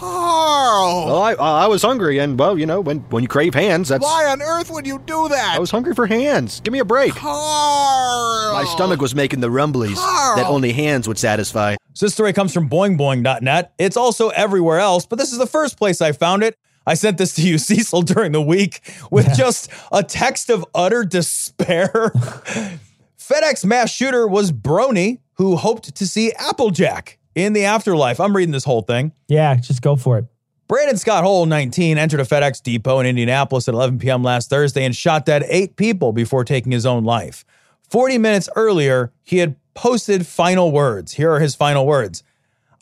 Carl. 0.00 1.04
Well, 1.06 1.22
I 1.22 1.32
I 1.34 1.66
was 1.66 1.82
hungry, 1.82 2.18
and 2.18 2.38
well, 2.38 2.58
you 2.58 2.64
know, 2.64 2.80
when 2.80 3.00
when 3.10 3.22
you 3.22 3.28
crave 3.28 3.54
hands, 3.54 3.88
that's. 3.88 4.02
Why 4.02 4.24
on 4.26 4.40
earth 4.40 4.70
would 4.70 4.86
you 4.86 4.98
do 5.04 5.28
that? 5.28 5.56
I 5.56 5.58
was 5.58 5.70
hungry 5.70 5.94
for 5.94 6.06
hands. 6.06 6.60
Give 6.60 6.72
me 6.72 6.78
a 6.78 6.86
break. 6.86 7.14
Carl. 7.14 8.54
My 8.54 8.64
stomach 8.64 9.02
was 9.02 9.14
making 9.14 9.40
the 9.40 9.48
rumblies 9.48 9.96
Carl. 9.96 10.36
that 10.36 10.46
only 10.46 10.72
hands 10.72 11.06
would 11.06 11.18
satisfy. 11.18 11.76
So 11.92 12.06
this 12.06 12.14
story 12.14 12.32
comes 12.32 12.54
from 12.54 12.70
boingboing.net. 12.70 13.74
It's 13.78 13.96
also 13.98 14.30
everywhere 14.30 14.78
else, 14.78 15.04
but 15.04 15.18
this 15.18 15.32
is 15.32 15.38
the 15.38 15.46
first 15.46 15.76
place 15.76 16.00
I 16.00 16.12
found 16.12 16.42
it. 16.42 16.56
I 16.86 16.94
sent 16.94 17.18
this 17.18 17.34
to 17.34 17.42
you, 17.42 17.58
Cecil, 17.68 18.00
during 18.02 18.32
the 18.32 18.40
week 18.40 18.80
with 19.10 19.34
just 19.34 19.70
a 19.92 20.02
text 20.02 20.48
of 20.48 20.64
utter 20.74 21.04
despair. 21.04 21.88
FedEx 23.18 23.66
mass 23.66 23.92
shooter 23.92 24.26
was 24.26 24.50
Brony, 24.50 25.18
who 25.34 25.56
hoped 25.56 25.94
to 25.94 26.06
see 26.06 26.32
Applejack 26.32 27.18
in 27.34 27.52
the 27.52 27.64
afterlife. 27.64 28.20
I'm 28.20 28.34
reading 28.34 28.52
this 28.52 28.64
whole 28.64 28.82
thing. 28.82 29.12
Yeah, 29.28 29.54
just 29.56 29.82
go 29.82 29.96
for 29.96 30.18
it. 30.18 30.26
Brandon 30.68 30.96
Scott 30.96 31.24
Hole, 31.24 31.46
19, 31.46 31.98
entered 31.98 32.20
a 32.20 32.24
FedEx 32.24 32.62
depot 32.62 33.00
in 33.00 33.06
Indianapolis 33.06 33.66
at 33.66 33.74
11 33.74 33.98
p.m. 33.98 34.22
last 34.22 34.48
Thursday 34.50 34.84
and 34.84 34.94
shot 34.94 35.26
dead 35.26 35.44
eight 35.48 35.74
people 35.74 36.12
before 36.12 36.44
taking 36.44 36.70
his 36.70 36.86
own 36.86 37.02
life. 37.02 37.44
40 37.88 38.18
minutes 38.18 38.48
earlier, 38.54 39.12
he 39.24 39.38
had 39.38 39.56
posted 39.74 40.26
final 40.26 40.70
words. 40.70 41.12
Here 41.12 41.32
are 41.32 41.40
his 41.40 41.54
final 41.54 41.86
words 41.86 42.22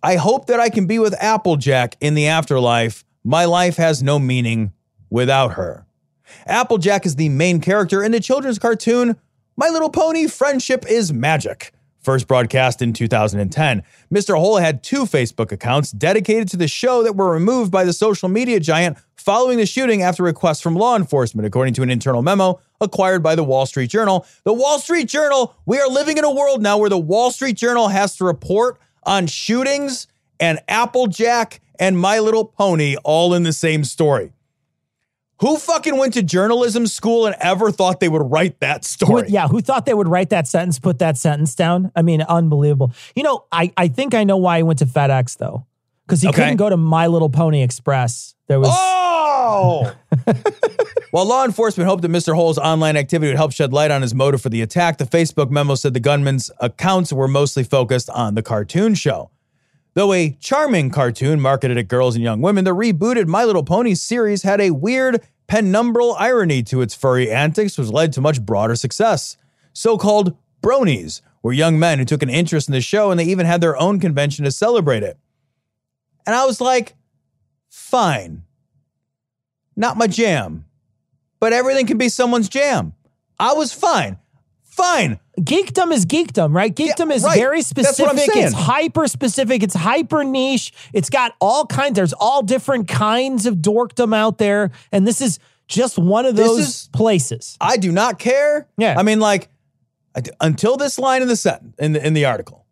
I 0.02 0.16
hope 0.16 0.46
that 0.46 0.60
I 0.60 0.68
can 0.68 0.86
be 0.86 0.98
with 0.98 1.14
Applejack 1.18 1.96
in 2.00 2.14
the 2.14 2.28
afterlife. 2.28 3.04
My 3.24 3.46
life 3.46 3.76
has 3.76 4.02
no 4.02 4.18
meaning 4.18 4.72
without 5.10 5.54
her. 5.54 5.86
Applejack 6.46 7.06
is 7.06 7.16
the 7.16 7.30
main 7.30 7.60
character 7.60 8.04
in 8.04 8.12
the 8.12 8.20
children's 8.20 8.58
cartoon 8.58 9.16
My 9.56 9.68
Little 9.70 9.90
Pony 9.90 10.26
Friendship 10.26 10.84
is 10.88 11.12
Magic. 11.12 11.72
First 12.00 12.28
broadcast 12.28 12.80
in 12.80 12.92
2010. 12.92 13.82
Mr. 14.12 14.38
Hole 14.38 14.58
had 14.58 14.82
two 14.82 15.04
Facebook 15.04 15.52
accounts 15.52 15.90
dedicated 15.90 16.48
to 16.48 16.56
the 16.56 16.68
show 16.68 17.02
that 17.02 17.16
were 17.16 17.30
removed 17.30 17.72
by 17.72 17.84
the 17.84 17.92
social 17.92 18.28
media 18.28 18.60
giant 18.60 18.98
following 19.16 19.58
the 19.58 19.66
shooting 19.66 20.00
after 20.00 20.22
requests 20.22 20.60
from 20.60 20.74
law 20.74 20.96
enforcement, 20.96 21.46
according 21.46 21.74
to 21.74 21.82
an 21.82 21.90
internal 21.90 22.22
memo 22.22 22.60
acquired 22.80 23.22
by 23.22 23.34
the 23.34 23.44
Wall 23.44 23.66
Street 23.66 23.90
Journal. 23.90 24.24
The 24.44 24.52
Wall 24.52 24.78
Street 24.78 25.08
Journal, 25.08 25.54
we 25.66 25.78
are 25.78 25.88
living 25.88 26.16
in 26.16 26.24
a 26.24 26.30
world 26.30 26.62
now 26.62 26.78
where 26.78 26.88
the 26.88 26.98
Wall 26.98 27.30
Street 27.30 27.56
Journal 27.56 27.88
has 27.88 28.16
to 28.16 28.24
report 28.24 28.78
on 29.02 29.26
shootings 29.26 30.06
and 30.38 30.60
Applejack 30.68 31.60
and 31.78 31.98
My 31.98 32.20
Little 32.20 32.44
Pony 32.44 32.96
all 33.04 33.34
in 33.34 33.42
the 33.42 33.52
same 33.52 33.84
story. 33.84 34.32
Who 35.40 35.56
fucking 35.56 35.96
went 35.96 36.14
to 36.14 36.22
journalism 36.22 36.86
school 36.88 37.26
and 37.26 37.36
ever 37.40 37.70
thought 37.70 38.00
they 38.00 38.08
would 38.08 38.28
write 38.30 38.58
that 38.60 38.78
Who- 38.84 38.88
story? 38.88 39.24
yeah, 39.28 39.46
who 39.46 39.60
thought 39.60 39.86
they 39.86 39.94
would 39.94 40.08
write 40.08 40.30
that 40.30 40.48
sentence, 40.48 40.78
put 40.80 40.98
that 40.98 41.16
sentence 41.16 41.54
down? 41.54 41.92
I 41.94 42.02
mean, 42.02 42.22
unbelievable. 42.22 42.92
You 43.14 43.22
know, 43.22 43.44
I, 43.52 43.72
I 43.76 43.86
think 43.88 44.14
I 44.14 44.24
know 44.24 44.36
why 44.36 44.56
he 44.58 44.62
went 44.64 44.80
to 44.80 44.86
FedEx 44.86 45.36
though, 45.38 45.64
because 46.06 46.22
he 46.22 46.28
Okay. 46.28 46.42
couldn't 46.42 46.56
go 46.56 46.68
to 46.68 46.76
My 46.76 47.06
Little 47.06 47.30
Pony 47.30 47.62
Express. 47.62 48.34
There 48.48 48.58
was 48.58 48.70
Oh! 48.72 49.92
While 51.10 51.26
law 51.26 51.44
enforcement 51.44 51.88
hoped 51.88 52.02
that 52.02 52.10
Mr. 52.10 52.34
Hole's 52.34 52.58
online 52.58 52.96
activity 52.96 53.30
would 53.30 53.36
help 53.36 53.52
shed 53.52 53.72
light 53.72 53.90
on 53.90 54.02
his 54.02 54.14
motive 54.14 54.42
for 54.42 54.48
the 54.50 54.60
attack, 54.62 54.98
the 54.98 55.04
Facebook 55.04 55.50
memo 55.50 55.74
said 55.74 55.94
the 55.94 56.00
gunman's 56.00 56.50
accounts 56.60 57.12
were 57.12 57.28
mostly 57.28 57.62
focused 57.64 58.10
on 58.10 58.34
the 58.34 58.42
cartoon 58.42 58.94
show. 58.94 59.30
Though 59.98 60.12
a 60.12 60.30
charming 60.38 60.90
cartoon 60.90 61.40
marketed 61.40 61.76
at 61.76 61.88
girls 61.88 62.14
and 62.14 62.22
young 62.22 62.40
women, 62.40 62.64
the 62.64 62.70
rebooted 62.70 63.26
My 63.26 63.42
Little 63.42 63.64
Pony 63.64 63.96
series 63.96 64.44
had 64.44 64.60
a 64.60 64.70
weird 64.70 65.26
penumbral 65.48 66.14
irony 66.16 66.62
to 66.62 66.82
its 66.82 66.94
furry 66.94 67.32
antics, 67.32 67.76
which 67.76 67.88
led 67.88 68.12
to 68.12 68.20
much 68.20 68.40
broader 68.40 68.76
success. 68.76 69.36
So 69.72 69.98
called 69.98 70.36
bronies 70.62 71.20
were 71.42 71.52
young 71.52 71.80
men 71.80 71.98
who 71.98 72.04
took 72.04 72.22
an 72.22 72.30
interest 72.30 72.68
in 72.68 72.74
the 72.74 72.80
show 72.80 73.10
and 73.10 73.18
they 73.18 73.24
even 73.24 73.44
had 73.44 73.60
their 73.60 73.76
own 73.76 73.98
convention 73.98 74.44
to 74.44 74.52
celebrate 74.52 75.02
it. 75.02 75.18
And 76.28 76.36
I 76.36 76.46
was 76.46 76.60
like, 76.60 76.94
fine. 77.68 78.44
Not 79.74 79.96
my 79.96 80.06
jam. 80.06 80.66
But 81.40 81.52
everything 81.52 81.86
can 81.86 81.98
be 81.98 82.08
someone's 82.08 82.48
jam. 82.48 82.92
I 83.40 83.52
was 83.54 83.72
fine. 83.72 84.18
Fine. 84.78 85.18
geekdom 85.40 85.92
is 85.92 86.06
geekdom, 86.06 86.54
right? 86.54 86.74
Geekdom 86.74 87.10
is 87.12 87.24
right. 87.24 87.36
very 87.36 87.60
That's 87.62 87.98
what 87.98 88.10
I'm 88.10 88.16
specific. 88.16 88.44
It's 88.44 88.54
hyper 88.54 89.08
specific. 89.08 89.62
It's 89.64 89.74
hyper 89.74 90.22
niche. 90.22 90.72
It's 90.92 91.10
got 91.10 91.34
all 91.40 91.66
kinds. 91.66 91.96
There's 91.96 92.12
all 92.12 92.42
different 92.42 92.86
kinds 92.86 93.44
of 93.44 93.56
dorkdom 93.56 94.14
out 94.14 94.38
there, 94.38 94.70
and 94.92 95.06
this 95.06 95.20
is 95.20 95.40
just 95.66 95.98
one 95.98 96.26
of 96.26 96.36
those 96.36 96.58
is- 96.60 96.88
places. 96.92 97.56
I 97.60 97.76
do 97.76 97.90
not 97.90 98.18
care. 98.18 98.68
Yeah. 98.76 98.94
I 98.96 99.02
mean, 99.02 99.18
like, 99.20 99.48
I 100.14 100.20
d- 100.20 100.30
until 100.40 100.76
this 100.76 100.98
line 100.98 101.22
in 101.22 101.28
the 101.28 101.36
sentence 101.36 101.74
in 101.78 101.92
the 101.92 102.06
in 102.06 102.14
the 102.14 102.24
article. 102.24 102.64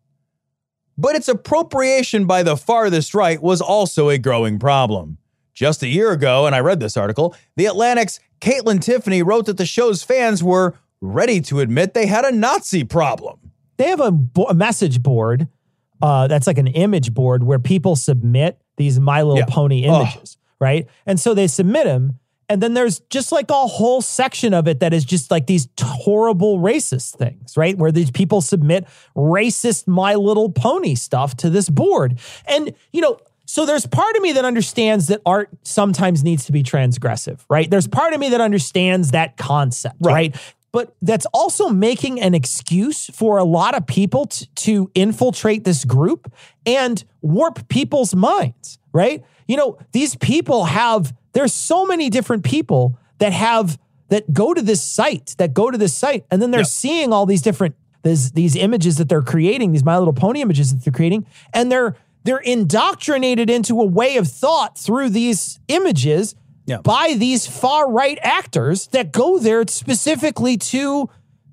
But 0.99 1.15
its 1.17 1.29
appropriation 1.29 2.25
by 2.27 2.43
the 2.43 2.57
farthest 2.57 3.15
right 3.15 3.43
was 3.43 3.61
also 3.61 4.09
a 4.09 4.17
growing 4.17 4.59
problem. 4.59 5.19
Just 5.55 5.83
a 5.83 5.89
year 5.89 6.13
ago, 6.13 6.47
and 6.47 6.55
I 6.55 6.61
read 6.61 6.81
this 6.81 6.97
article, 6.97 7.35
The 7.57 7.67
Atlantic's 7.67 8.21
Kaitlyn 8.41 8.81
Tiffany 8.81 9.23
wrote 9.23 9.47
that 9.47 9.57
the 9.57 9.67
show's 9.67 10.03
fans 10.03 10.43
were 10.43 10.75
ready 11.01 11.41
to 11.43 11.61
admit 11.61 11.95
they 11.95 12.07
had 12.07 12.25
a 12.25 12.33
Nazi 12.33 12.85
problem. 12.85 13.39
They 13.77 13.89
have 13.89 14.01
a, 14.01 14.11
bo- 14.11 14.45
a 14.47 14.55
message 14.55 15.03
board 15.03 15.49
uh, 16.03 16.27
that's 16.29 16.47
like 16.47 16.59
an 16.59 16.67
image 16.69 17.15
board 17.15 17.43
where 17.43 17.59
people 17.59 17.97
submit 17.97 18.61
these 18.77 18.99
My 19.01 19.23
Little 19.23 19.39
Yeah. 19.39 19.47
Pony 19.49 19.81
images, 19.85 20.37
right? 20.61 20.87
And 21.07 21.19
so 21.19 21.35
they 21.35 21.47
submit 21.47 21.85
them. 21.85 22.19
And 22.49 22.63
then 22.63 22.75
there's 22.75 23.01
just 23.11 23.33
like 23.33 23.51
a 23.51 23.67
whole 23.67 24.01
section 24.01 24.55
of 24.55 24.69
it 24.69 24.79
that 24.81 24.95
is 24.95 25.05
just 25.05 25.31
like 25.33 25.47
these 25.49 25.69
horrible 25.81 26.61
racist 26.61 27.17
things, 27.17 27.57
right? 27.57 27.77
Where 27.77 27.91
these 27.91 28.11
people 28.11 28.41
submit 28.41 28.87
racist 29.17 29.89
My 29.89 30.15
Little 30.15 30.51
Pony 30.51 30.95
stuff 30.95 31.37
to 31.39 31.51
this 31.51 31.69
board. 31.69 32.21
And, 32.47 32.73
you 32.93 33.01
know, 33.01 33.19
so 33.47 33.65
there's 33.67 33.87
part 33.87 34.15
of 34.17 34.23
me 34.23 34.33
that 34.33 34.45
understands 34.45 35.07
that 35.09 35.23
art 35.25 35.51
sometimes 35.63 36.23
needs 36.23 36.47
to 36.47 36.53
be 36.53 36.63
transgressive, 36.63 37.41
right? 37.49 37.69
There's 37.71 37.87
part 37.89 38.13
of 38.13 38.21
me 38.21 38.29
that 38.31 38.41
understands 38.41 39.13
that 39.13 39.37
concept, 39.37 39.97
right? 40.01 40.37
But 40.77 40.95
that's 41.01 41.25
also 41.33 41.71
making 41.71 42.21
an 42.21 42.35
excuse 42.35 43.07
for 43.07 43.39
a 43.39 43.45
lot 43.45 43.75
of 43.75 43.87
people 43.87 44.27
t- 44.27 44.47
to 44.57 44.91
infiltrate 44.95 45.65
this 45.65 45.87
group 45.87 46.31
and 46.67 47.03
warp 47.23 47.67
people's 47.69 48.15
minds, 48.15 48.79
right? 48.93 49.25
You 49.49 49.57
know, 49.57 49.79
these 49.93 50.17
people 50.17 50.67
have, 50.67 51.15
there's 51.33 51.55
so 51.55 51.87
many 51.87 52.11
different 52.11 52.45
people 52.45 52.99
that 53.21 53.33
have, 53.33 53.79
that 54.11 54.31
go 54.35 54.53
to 54.53 54.61
this 54.61 54.83
site, 54.83 55.35
that 55.39 55.55
go 55.55 55.71
to 55.71 55.79
this 55.79 55.97
site, 55.97 56.27
and 56.31 56.43
then 56.43 56.51
they're 56.51 56.61
Yep. 56.61 56.67
seeing 56.67 57.11
all 57.11 57.25
these 57.25 57.41
different, 57.41 57.75
these, 58.03 58.33
these 58.33 58.55
images 58.55 58.99
that 58.99 59.09
they're 59.09 59.23
creating, 59.23 59.73
these 59.73 59.83
My 59.83 59.97
Little 59.97 60.13
Pony 60.13 60.43
images 60.43 60.75
that 60.75 60.85
they're 60.85 60.93
creating, 60.93 61.25
and 61.55 61.73
they're, 61.73 61.97
they're 62.25 62.37
indoctrinated 62.37 63.49
into 63.49 63.81
a 63.81 63.87
way 63.87 64.19
of 64.19 64.29
thought 64.29 64.77
through 64.77 65.09
these 65.09 65.59
images 65.69 66.35
Yeah. 66.67 66.79
by 66.79 67.15
these 67.17 67.47
far 67.47 67.91
right 67.91 68.19
actors 68.23 68.89
that 68.89 69.13
go 69.13 69.39
there 69.39 69.65
specifically 69.69 70.57
to 70.59 71.09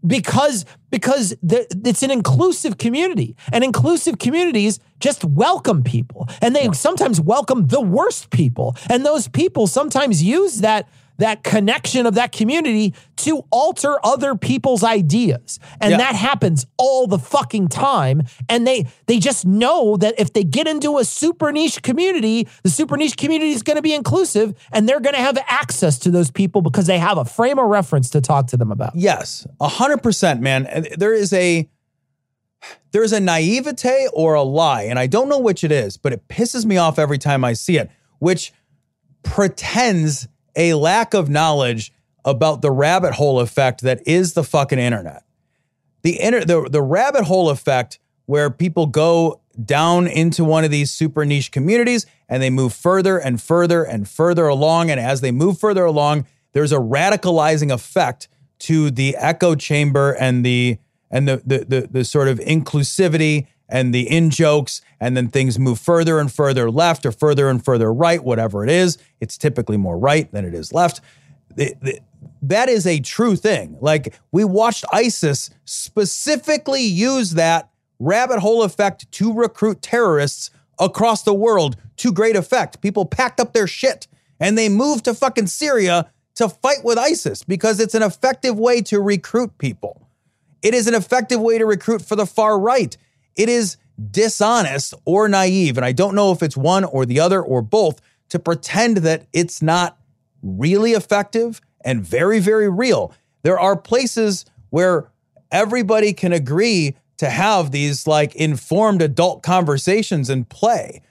because 0.06 0.66
because 0.90 1.36
the, 1.42 1.66
it's 1.86 2.04
an 2.04 2.12
inclusive 2.12 2.78
community. 2.78 3.36
And 3.52 3.64
inclusive 3.64 4.20
communities 4.20 4.80
just 5.00 5.24
welcome 5.24 5.84
people. 5.84 6.28
And 6.42 6.56
they 6.56 6.70
sometimes 6.72 7.20
welcome 7.20 7.68
the 7.68 7.82
worst 7.82 8.30
people. 8.30 8.76
And 8.90 9.06
those 9.06 9.28
people 9.28 9.68
sometimes 9.68 10.22
use 10.22 10.62
that 10.62 10.88
that 11.18 11.44
connection 11.44 12.06
of 12.06 12.16
that 12.16 12.32
community 12.32 12.94
to 13.18 13.44
alter 13.52 13.98
other 14.04 14.36
people's 14.36 14.84
ideas 14.84 15.60
and 15.80 15.92
Yeah. 15.92 15.98
that 15.98 16.16
happens 16.16 16.66
all 16.78 17.06
the 17.08 17.20
fucking 17.20 17.68
time 17.68 18.24
and 18.50 18.66
they 18.66 18.88
they 19.06 19.20
just 19.20 19.46
know 19.46 19.96
that 19.98 20.16
if 20.18 20.34
they 20.34 20.44
get 20.44 20.68
into 20.68 20.98
a 20.98 21.06
super 21.06 21.52
niche 21.52 21.82
community 21.84 22.48
the 22.64 22.70
super 22.70 22.98
niche 22.98 23.16
community 23.18 23.52
is 23.52 23.62
going 23.64 23.76
to 23.76 23.82
be 23.82 23.94
inclusive 23.94 24.54
and 24.72 24.90
they're 24.90 25.00
going 25.00 25.16
to 25.16 25.22
have 25.22 25.38
access 25.48 26.00
to 26.00 26.10
those 26.12 26.32
people 26.32 26.62
because 26.62 26.88
they 26.88 26.98
have 26.98 27.18
a 27.18 27.26
frame 27.26 27.60
of 27.60 27.68
reference 27.68 28.10
to 28.10 28.20
talk 28.22 28.48
to 28.48 28.58
them 28.58 28.72
about 28.72 28.96
Yes, 28.96 29.46
a 29.62 29.68
hundred 29.68 30.04
percent, 30.04 30.42
man. 30.42 30.68
There 30.98 31.14
is 31.14 31.32
a 31.34 31.70
there 32.92 33.04
is 33.04 33.12
a 33.12 33.20
naivete 33.20 34.08
or 34.14 34.36
a 34.36 34.42
lie, 34.44 34.84
and 34.84 34.98
I 34.98 35.08
don't 35.08 35.28
know 35.30 35.40
which 35.40 35.64
it 35.64 35.72
is, 35.72 35.98
but 35.98 36.14
it 36.14 36.28
pisses 36.28 36.64
me 36.66 36.78
off 36.78 36.98
every 36.98 37.18
time 37.18 37.44
I 37.44 37.54
see 37.54 37.78
it, 37.78 37.90
which 38.20 38.54
pretends 39.24 40.28
a 40.56 40.74
lack 40.74 41.14
of 41.14 41.30
knowledge 41.30 41.94
about 42.26 42.62
the 42.62 42.72
rabbit 42.72 43.14
hole 43.14 43.40
effect 43.40 43.82
that 43.82 44.06
is 44.08 44.34
the 44.34 44.44
fucking 44.44 44.80
internet. 44.80 45.24
The 46.04 46.22
inter- 46.22 46.46
the, 46.46 46.70
the 46.70 46.82
rabbit 46.82 47.26
hole 47.26 47.50
effect 47.50 48.00
where 48.26 48.50
people 48.50 48.86
go 48.88 49.42
down 49.64 50.08
into 50.08 50.44
one 50.44 50.64
of 50.64 50.72
these 50.72 50.92
super 50.92 51.26
niche 51.26 51.52
communities 51.52 52.06
and 52.28 52.42
they 52.42 52.50
move 52.50 52.74
further 52.74 53.18
and 53.18 53.42
further 53.42 53.84
and 53.84 54.08
further 54.08 54.48
along 54.48 54.90
and 54.90 55.00
as 55.00 55.22
they 55.22 55.32
move 55.32 55.60
further 55.60 55.86
along 55.86 56.26
there's 56.54 56.72
a 56.72 56.78
radicalizing 56.78 57.72
effect 57.72 58.28
to 58.60 58.90
the 58.90 59.16
echo 59.18 59.54
chamber 59.54 60.12
and 60.14 60.46
the 60.46 60.78
and 61.12 61.28
the 61.28 61.42
the 61.46 61.66
the, 61.66 61.88
the 61.92 62.04
sort 62.04 62.28
of 62.28 62.40
inclusivity 62.40 63.46
and 63.70 63.94
the 63.94 64.10
in 64.10 64.30
jokes 64.30 64.82
and 65.00 65.16
then 65.16 65.28
things 65.28 65.58
move 65.58 65.80
further 65.80 66.20
and 66.20 66.32
further 66.32 66.70
left 66.70 67.06
or 67.06 67.12
further 67.12 67.50
and 67.50 67.64
further 67.64 67.94
right 67.94 68.24
whatever 68.24 68.64
it 68.64 68.70
is 68.70 68.98
it's 69.20 69.38
typically 69.38 69.78
more 69.78 69.98
right 69.98 70.32
than 70.32 70.46
it 70.46 70.54
is 70.54 70.74
left 70.74 71.02
the, 71.56 71.76
the, 71.82 72.00
that 72.44 72.70
is 72.70 72.86
a 72.86 73.00
true 73.00 73.36
thing. 73.36 73.78
Like 73.80 74.14
we 74.32 74.44
watched 74.44 74.86
ISIS 74.92 75.50
specifically 75.66 76.82
use 76.82 77.32
that 77.32 77.70
rabbit 78.00 78.40
hole 78.40 78.64
effect 78.64 79.10
to 79.14 79.34
recruit 79.34 79.82
terrorists 79.82 80.52
across 80.80 81.24
the 81.24 81.34
world 81.34 81.78
to 81.98 82.12
great 82.12 82.36
effect. 82.36 82.82
People 82.82 83.06
packed 83.06 83.40
up 83.40 83.54
their 83.54 83.68
shit 83.68 84.08
and 84.40 84.58
they 84.58 84.68
moved 84.68 85.06
to 85.06 85.14
fucking 85.14 85.48
Syria 85.48 86.12
to 86.36 86.50
fight 86.50 86.84
with 86.84 86.98
ISIS 86.98 87.44
because 87.44 87.80
it's 87.80 87.96
an 87.96 88.04
effective 88.04 88.58
way 88.58 88.82
to 88.82 89.00
recruit 89.00 89.58
people. 89.58 90.10
It 90.62 90.74
is 90.74 90.88
an 90.88 90.96
effective 90.96 91.40
way 91.40 91.58
to 91.58 91.66
recruit 91.66 92.02
for 92.02 92.16
the 92.16 92.26
far 92.26 92.60
right. 92.60 92.98
It 93.36 93.50
is 93.50 93.78
dishonest 94.12 94.94
or 95.06 95.30
naive, 95.30 95.78
and 95.78 95.86
I 95.86 95.92
don't 95.92 96.16
know 96.16 96.32
if 96.32 96.42
it's 96.42 96.58
one 96.58 96.84
or 96.84 97.06
the 97.06 97.20
other 97.20 97.42
or 97.42 97.62
both, 97.62 98.02
to 98.30 98.40
pretend 98.40 98.98
that 98.98 99.28
it's 99.34 99.62
not 99.62 99.98
really 100.42 100.92
effective 100.92 101.62
and 101.86 102.06
very, 102.06 102.40
very 102.40 102.70
real. 102.70 103.14
There 103.44 103.60
are 103.60 103.76
places 103.76 104.46
where 104.70 105.12
everybody 105.52 106.14
can 106.14 106.34
agree 106.34 106.96
to 107.18 107.30
have 107.30 107.72
these 107.72 108.08
like 108.08 108.36
informed 108.36 109.02
adult 109.02 109.44
conversations 109.44 110.30
and 110.30 110.50
play, 110.50 111.02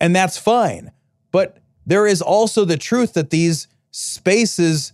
and 0.00 0.16
that's 0.16 0.38
fine. 0.38 0.90
But 1.30 1.58
there 1.84 2.06
is 2.06 2.22
also 2.22 2.64
the 2.64 2.78
truth 2.78 3.12
that 3.14 3.30
these 3.30 3.68
spaces 3.90 4.92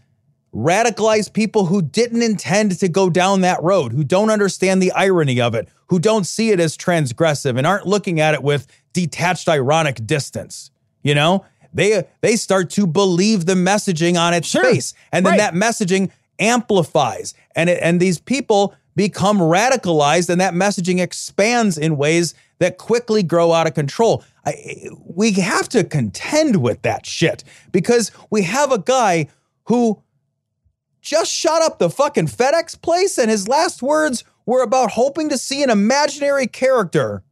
radicalize 0.54 1.32
people 1.32 1.66
who 1.66 1.82
didn't 1.82 2.22
intend 2.22 2.78
to 2.78 2.88
go 2.88 3.10
down 3.10 3.42
that 3.42 3.62
road, 3.62 3.92
who 3.92 4.02
don't 4.04 4.30
understand 4.30 4.82
the 4.82 4.92
irony 4.92 5.40
of 5.40 5.54
it, 5.54 5.68
who 5.86 5.98
don't 5.98 6.24
see 6.26 6.50
it 6.50 6.60
as 6.60 6.76
transgressive 6.76 7.56
and 7.58 7.66
aren't 7.66 7.86
looking 7.86 8.20
at 8.20 8.34
it 8.34 8.42
with 8.42 8.66
detached 8.92 9.48
ironic 9.48 10.04
distance. 10.06 10.70
You 11.02 11.14
know, 11.14 11.44
they 11.72 12.04
they 12.22 12.36
start 12.36 12.70
to 12.70 12.86
believe 12.86 13.46
the 13.46 13.54
messaging 13.54 14.18
on 14.18 14.34
its 14.34 14.48
Sure. 14.48 14.64
face, 14.64 14.94
and 15.12 15.24
then 15.24 15.32
Right. 15.32 15.38
that 15.38 15.54
messaging 15.54 16.10
amplifies, 16.38 17.34
and 17.54 17.68
it, 17.70 17.78
and 17.82 18.00
these 18.00 18.18
people 18.18 18.74
become 18.96 19.38
radicalized, 19.38 20.28
and 20.28 20.40
that 20.40 20.54
messaging 20.54 21.00
expands 21.00 21.78
in 21.78 21.96
ways 21.96 22.34
that 22.58 22.78
quickly 22.78 23.22
grow 23.22 23.52
out 23.52 23.66
of 23.68 23.74
control. 23.74 24.24
I, 24.44 24.88
we 25.04 25.32
have 25.32 25.68
to 25.70 25.84
contend 25.84 26.56
with 26.56 26.82
that 26.82 27.06
shit 27.06 27.44
because 27.70 28.10
we 28.30 28.42
have 28.42 28.72
a 28.72 28.78
guy 28.78 29.28
who 29.64 30.02
just 31.00 31.32
shot 31.32 31.62
up 31.62 31.78
the 31.78 31.90
fucking 31.90 32.26
FedEx 32.26 32.80
place, 32.80 33.18
and 33.18 33.30
his 33.30 33.48
last 33.48 33.82
words 33.82 34.24
were 34.46 34.62
about 34.62 34.92
hoping 34.92 35.28
to 35.28 35.38
see 35.38 35.62
an 35.62 35.70
imaginary 35.70 36.46
character 36.46 37.22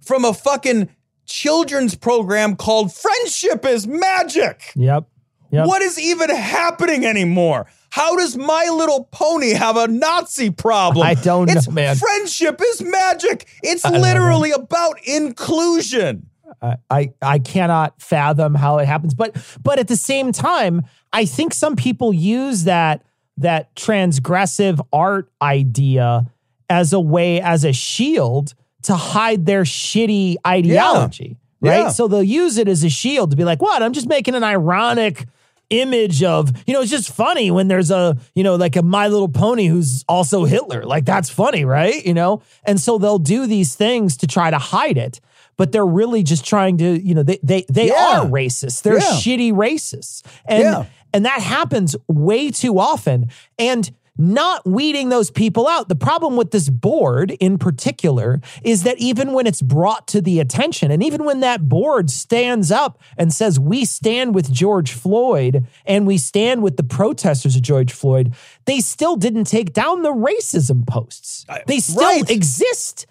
from 0.00 0.24
a 0.24 0.32
fucking 0.32 0.88
children's 1.24 1.94
program 1.94 2.56
called 2.56 2.94
Friendship 2.94 3.64
is 3.64 3.86
Magic. 3.86 4.72
Yep. 4.76 5.08
Yep. 5.50 5.66
What 5.66 5.82
is 5.82 5.98
even 5.98 6.28
happening 6.30 7.04
anymore? 7.04 7.66
How 7.90 8.16
does 8.16 8.36
My 8.36 8.68
Little 8.70 9.04
Pony 9.10 9.52
have 9.52 9.76
a 9.76 9.88
Nazi 9.88 10.50
problem? 10.50 11.06
I 11.06 11.14
don't 11.14 11.48
it's 11.48 11.68
know, 11.68 11.74
man. 11.74 11.96
Friendship 11.96 12.60
is 12.62 12.82
magic. 12.82 13.48
It's 13.62 13.84
I 13.84 13.96
literally 13.96 14.50
about 14.50 14.98
inclusion. 15.04 16.28
I, 16.60 16.76
I 16.90 17.12
I 17.22 17.38
cannot 17.38 18.00
fathom 18.00 18.54
how 18.54 18.78
it 18.78 18.86
happens. 18.86 19.14
But 19.14 19.36
but 19.62 19.78
at 19.78 19.88
the 19.88 19.96
same 19.96 20.32
time, 20.32 20.82
I 21.16 21.24
think 21.24 21.54
some 21.54 21.76
people 21.76 22.12
use 22.12 22.64
that 22.64 23.02
that 23.38 23.74
transgressive 23.74 24.80
art 24.92 25.30
idea 25.42 26.30
as 26.70 26.92
a 26.92 27.00
way 27.00 27.40
as 27.40 27.64
a 27.64 27.72
shield 27.72 28.54
to 28.84 28.94
hide 28.94 29.46
their 29.46 29.62
shitty 29.64 30.36
ideology. 30.46 31.36
Right. 31.60 31.78
Yeah. 31.80 31.88
So 31.88 32.06
they'll 32.08 32.22
use 32.22 32.58
it 32.58 32.68
as 32.68 32.84
a 32.84 32.88
shield 32.90 33.30
to 33.30 33.36
be 33.36 33.44
like, 33.44 33.60
what? 33.62 33.82
I'm 33.82 33.92
just 33.92 34.08
making 34.08 34.34
an 34.34 34.44
ironic 34.44 35.26
image 35.70 36.22
of, 36.22 36.52
you 36.66 36.74
know, 36.74 36.80
it's 36.82 36.90
just 36.90 37.10
funny 37.12 37.50
when 37.50 37.68
there's 37.68 37.90
a, 37.90 38.16
you 38.34 38.44
know, 38.44 38.54
like 38.56 38.76
a 38.76 38.82
My 38.82 39.08
Little 39.08 39.28
Pony 39.28 39.66
who's 39.66 40.04
also 40.08 40.44
Hitler. 40.44 40.84
Like 40.84 41.04
that's 41.04 41.28
funny, 41.28 41.64
right? 41.64 42.04
You 42.06 42.14
know? 42.14 42.42
And 42.64 42.80
so 42.80 42.98
they'll 42.98 43.18
do 43.18 43.46
these 43.46 43.74
things 43.74 44.16
to 44.18 44.26
try 44.26 44.50
to 44.50 44.58
hide 44.58 44.96
it, 44.96 45.20
but 45.56 45.72
they're 45.72 45.84
really 45.86 46.22
just 46.22 46.44
trying 46.46 46.78
to, 46.78 47.00
you 47.00 47.14
know, 47.14 47.22
they 47.24 47.38
they 47.42 47.64
they 47.68 47.88
Yeah. 47.88 48.20
are 48.20 48.26
racist. 48.26 48.82
They're 48.82 48.98
Yeah. 48.98 49.12
shitty 49.20 49.52
racists. 49.52 50.22
And 50.46 50.62
Yeah. 50.62 50.84
And 51.16 51.24
that 51.24 51.40
happens 51.40 51.96
way 52.08 52.50
too 52.50 52.78
often. 52.78 53.30
And 53.58 53.90
not 54.18 54.66
weeding 54.66 55.08
those 55.08 55.30
people 55.30 55.66
out. 55.66 55.88
The 55.88 55.96
problem 55.96 56.36
with 56.36 56.50
this 56.50 56.68
board 56.68 57.30
in 57.32 57.58
particular 57.58 58.40
is 58.62 58.82
that 58.82 58.98
even 58.98 59.32
when 59.32 59.46
it's 59.46 59.62
brought 59.62 60.06
to 60.08 60.20
the 60.20 60.40
attention, 60.40 60.90
and 60.90 61.02
even 61.02 61.24
when 61.24 61.40
that 61.40 61.68
board 61.68 62.10
stands 62.10 62.70
up 62.70 63.00
and 63.16 63.32
says, 63.32 63.60
We 63.60 63.84
stand 63.84 64.34
with 64.34 64.50
George 64.52 64.92
Floyd 64.92 65.66
and 65.84 66.06
we 66.06 66.18
stand 66.18 66.62
with 66.62 66.76
the 66.76 66.82
protesters 66.82 67.56
of 67.56 67.62
George 67.62 67.92
Floyd, 67.92 68.34
they 68.64 68.80
still 68.80 69.16
didn't 69.16 69.44
take 69.44 69.72
down 69.72 70.02
the 70.02 70.12
racism 70.12 70.86
posts. 70.86 71.44
They 71.66 71.80
still 71.80 72.02
right. 72.02 72.30
exist. 72.30 73.06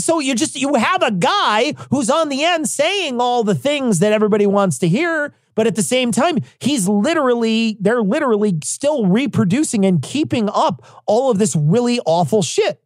So 0.00 0.20
you 0.20 0.34
just 0.34 0.54
you 0.54 0.74
have 0.74 1.02
a 1.02 1.10
guy 1.10 1.74
who's 1.90 2.08
on 2.08 2.28
the 2.28 2.44
end 2.44 2.68
saying 2.68 3.20
all 3.20 3.42
the 3.42 3.54
things 3.54 3.98
that 3.98 4.12
everybody 4.12 4.46
wants 4.46 4.78
to 4.78 4.88
hear, 4.88 5.34
but 5.58 5.66
at 5.66 5.74
the 5.74 5.82
same 5.82 6.12
time, 6.12 6.38
he's 6.60 6.86
literally 6.88 7.76
they're 7.80 8.00
literally 8.00 8.56
still 8.62 9.06
reproducing 9.06 9.84
and 9.84 10.00
keeping 10.00 10.48
up 10.48 10.86
all 11.04 11.32
of 11.32 11.40
this 11.40 11.56
really 11.56 11.98
awful 12.06 12.42
shit. 12.42 12.80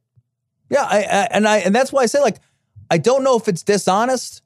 Yeah, 0.70 0.82
I, 0.82 1.00
I, 1.00 1.28
and 1.32 1.46
I 1.46 1.58
and 1.58 1.74
that's 1.74 1.92
why 1.92 2.00
I 2.00 2.06
say 2.06 2.20
like 2.22 2.38
I 2.90 2.96
don't 2.96 3.24
know 3.24 3.36
if 3.36 3.46
it's 3.46 3.62
dishonest 3.62 4.40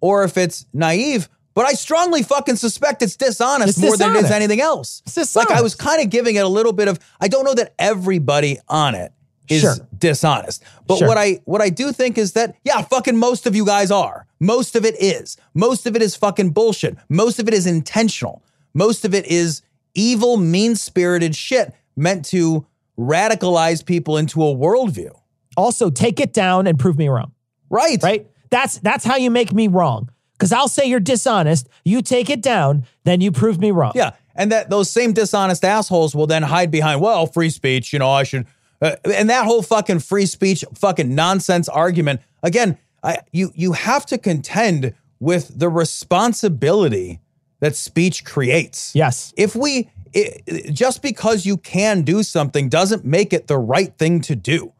or 0.00 0.22
if 0.22 0.36
it's 0.36 0.66
naive, 0.72 1.28
but 1.54 1.66
I 1.66 1.72
strongly 1.72 2.22
fucking 2.22 2.54
suspect 2.54 3.02
it's 3.02 3.16
dishonest 3.16 3.70
It's 3.70 3.78
more 3.78 3.96
than 3.96 4.14
it 4.14 4.24
is 4.24 4.30
anything 4.30 4.60
else. 4.60 5.02
It's 5.04 5.34
like 5.34 5.50
I 5.50 5.60
was 5.60 5.74
kind 5.74 6.00
of 6.00 6.10
giving 6.10 6.36
it 6.36 6.44
a 6.44 6.48
little 6.48 6.72
bit 6.72 6.86
of 6.86 7.00
I 7.20 7.26
don't 7.26 7.44
know 7.44 7.54
that 7.54 7.74
everybody 7.76 8.60
on 8.68 8.94
it 8.94 9.12
is 9.48 9.62
Sure. 9.62 9.74
dishonest. 9.98 10.62
But 10.86 10.98
Sure. 10.98 11.08
what 11.08 11.18
I 11.18 11.40
what 11.44 11.60
I 11.60 11.70
do 11.70 11.90
think 11.90 12.18
is 12.18 12.34
that 12.34 12.54
yeah, 12.62 12.82
fucking 12.82 13.16
most 13.16 13.48
of 13.48 13.56
you 13.56 13.66
guys 13.66 13.90
are. 13.90 14.28
Most 14.44 14.76
of 14.76 14.84
it 14.84 14.94
is. 15.00 15.36
Most 15.54 15.86
of 15.86 15.96
it 15.96 16.02
is 16.02 16.14
fucking 16.16 16.50
bullshit. 16.50 16.96
Most 17.08 17.38
of 17.38 17.48
it 17.48 17.54
is 17.54 17.66
intentional. 17.66 18.42
Most 18.74 19.04
of 19.04 19.14
it 19.14 19.26
is 19.26 19.62
evil, 19.94 20.36
mean-spirited 20.36 21.34
shit 21.34 21.72
meant 21.96 22.24
to 22.26 22.66
radicalize 22.98 23.84
people 23.84 24.16
into 24.16 24.42
a 24.42 24.54
worldview. 24.54 25.10
Also, 25.56 25.88
take 25.88 26.20
it 26.20 26.32
down 26.32 26.66
and 26.66 26.78
prove 26.78 26.98
me 26.98 27.08
wrong. 27.08 27.32
Right. 27.70 28.02
Right? 28.02 28.30
That's 28.50 28.78
that's 28.78 29.04
how 29.04 29.16
you 29.16 29.30
make 29.30 29.52
me 29.52 29.66
wrong. 29.66 30.10
Because 30.32 30.52
I'll 30.52 30.68
say 30.68 30.86
you're 30.86 31.00
dishonest, 31.00 31.68
you 31.84 32.02
take 32.02 32.28
it 32.28 32.42
down, 32.42 32.84
then 33.04 33.20
you 33.20 33.32
prove 33.32 33.58
me 33.58 33.70
wrong. 33.70 33.92
Yeah, 33.94 34.12
and 34.34 34.52
that 34.52 34.68
those 34.68 34.90
same 34.90 35.12
dishonest 35.12 35.64
assholes 35.64 36.14
will 36.14 36.26
then 36.26 36.42
hide 36.42 36.70
behind, 36.70 37.00
well, 37.00 37.26
free 37.26 37.50
speech. 37.50 37.92
You 37.92 38.00
know, 38.00 38.10
I 38.10 38.24
should, 38.24 38.46
uh, 38.82 38.96
and 39.04 39.30
that 39.30 39.44
whole 39.44 39.62
fucking 39.62 40.00
free 40.00 40.26
speech, 40.26 40.64
fucking 40.74 41.14
nonsense 41.14 41.68
argument. 41.68 42.20
Again, 42.42 42.78
I 43.04 43.18
you 43.32 43.52
you 43.54 43.72
have 43.72 44.06
to 44.06 44.18
contend 44.18 44.94
with 45.20 45.58
the 45.58 45.68
responsibility 45.68 47.20
that 47.60 47.76
speech 47.76 48.24
creates. 48.24 48.92
Yes. 48.94 49.32
If 49.36 49.54
we 49.54 49.90
it, 50.12 50.72
just 50.72 51.02
because 51.02 51.46
you 51.46 51.56
can 51.56 52.02
do 52.02 52.22
something 52.22 52.68
doesn't 52.68 53.04
make 53.04 53.32
it 53.32 53.46
the 53.46 53.58
right 53.58 53.96
thing 53.96 54.20
to 54.22 54.34
do. 54.34 54.72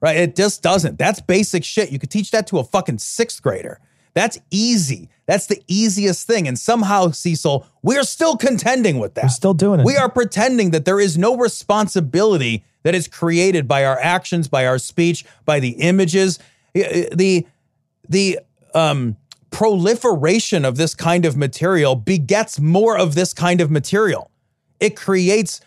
Right? 0.00 0.16
It 0.16 0.36
just 0.36 0.62
doesn't. 0.62 0.98
That's 0.98 1.20
basic 1.20 1.64
shit. 1.64 1.90
You 1.90 1.98
could 1.98 2.10
teach 2.10 2.30
that 2.30 2.46
to 2.48 2.58
a 2.58 2.64
fucking 2.64 2.98
sixth 2.98 3.42
grader. 3.42 3.80
That's 4.14 4.38
easy. 4.50 5.10
That's 5.26 5.46
the 5.46 5.62
easiest 5.68 6.26
thing. 6.26 6.48
And 6.48 6.58
somehow, 6.58 7.10
Cecil, 7.10 7.66
we're 7.82 8.04
still 8.04 8.36
contending 8.36 8.98
with 8.98 9.14
that. 9.14 9.24
We're 9.24 9.28
still 9.28 9.54
doing 9.54 9.80
it. 9.80 9.86
We 9.86 9.96
are 9.96 10.10
pretending 10.10 10.70
that 10.70 10.84
there 10.84 11.00
is 11.00 11.18
no 11.18 11.36
responsibility 11.36 12.64
that 12.82 12.94
is 12.94 13.08
created 13.08 13.66
by 13.68 13.84
our 13.84 13.98
actions, 13.98 14.48
by 14.48 14.66
our 14.66 14.78
speech, 14.78 15.24
by 15.44 15.60
the 15.60 15.70
images. 15.70 16.38
The 16.74 17.46
the 18.08 18.40
um, 18.74 19.16
proliferation 19.50 20.64
of 20.64 20.76
this 20.76 20.94
kind 20.94 21.24
of 21.24 21.36
material 21.36 21.96
begets 21.96 22.60
more 22.60 22.98
of 22.98 23.14
this 23.14 23.32
kind 23.32 23.60
of 23.60 23.70
material. 23.70 24.30
It 24.80 24.96
creates 24.96 25.60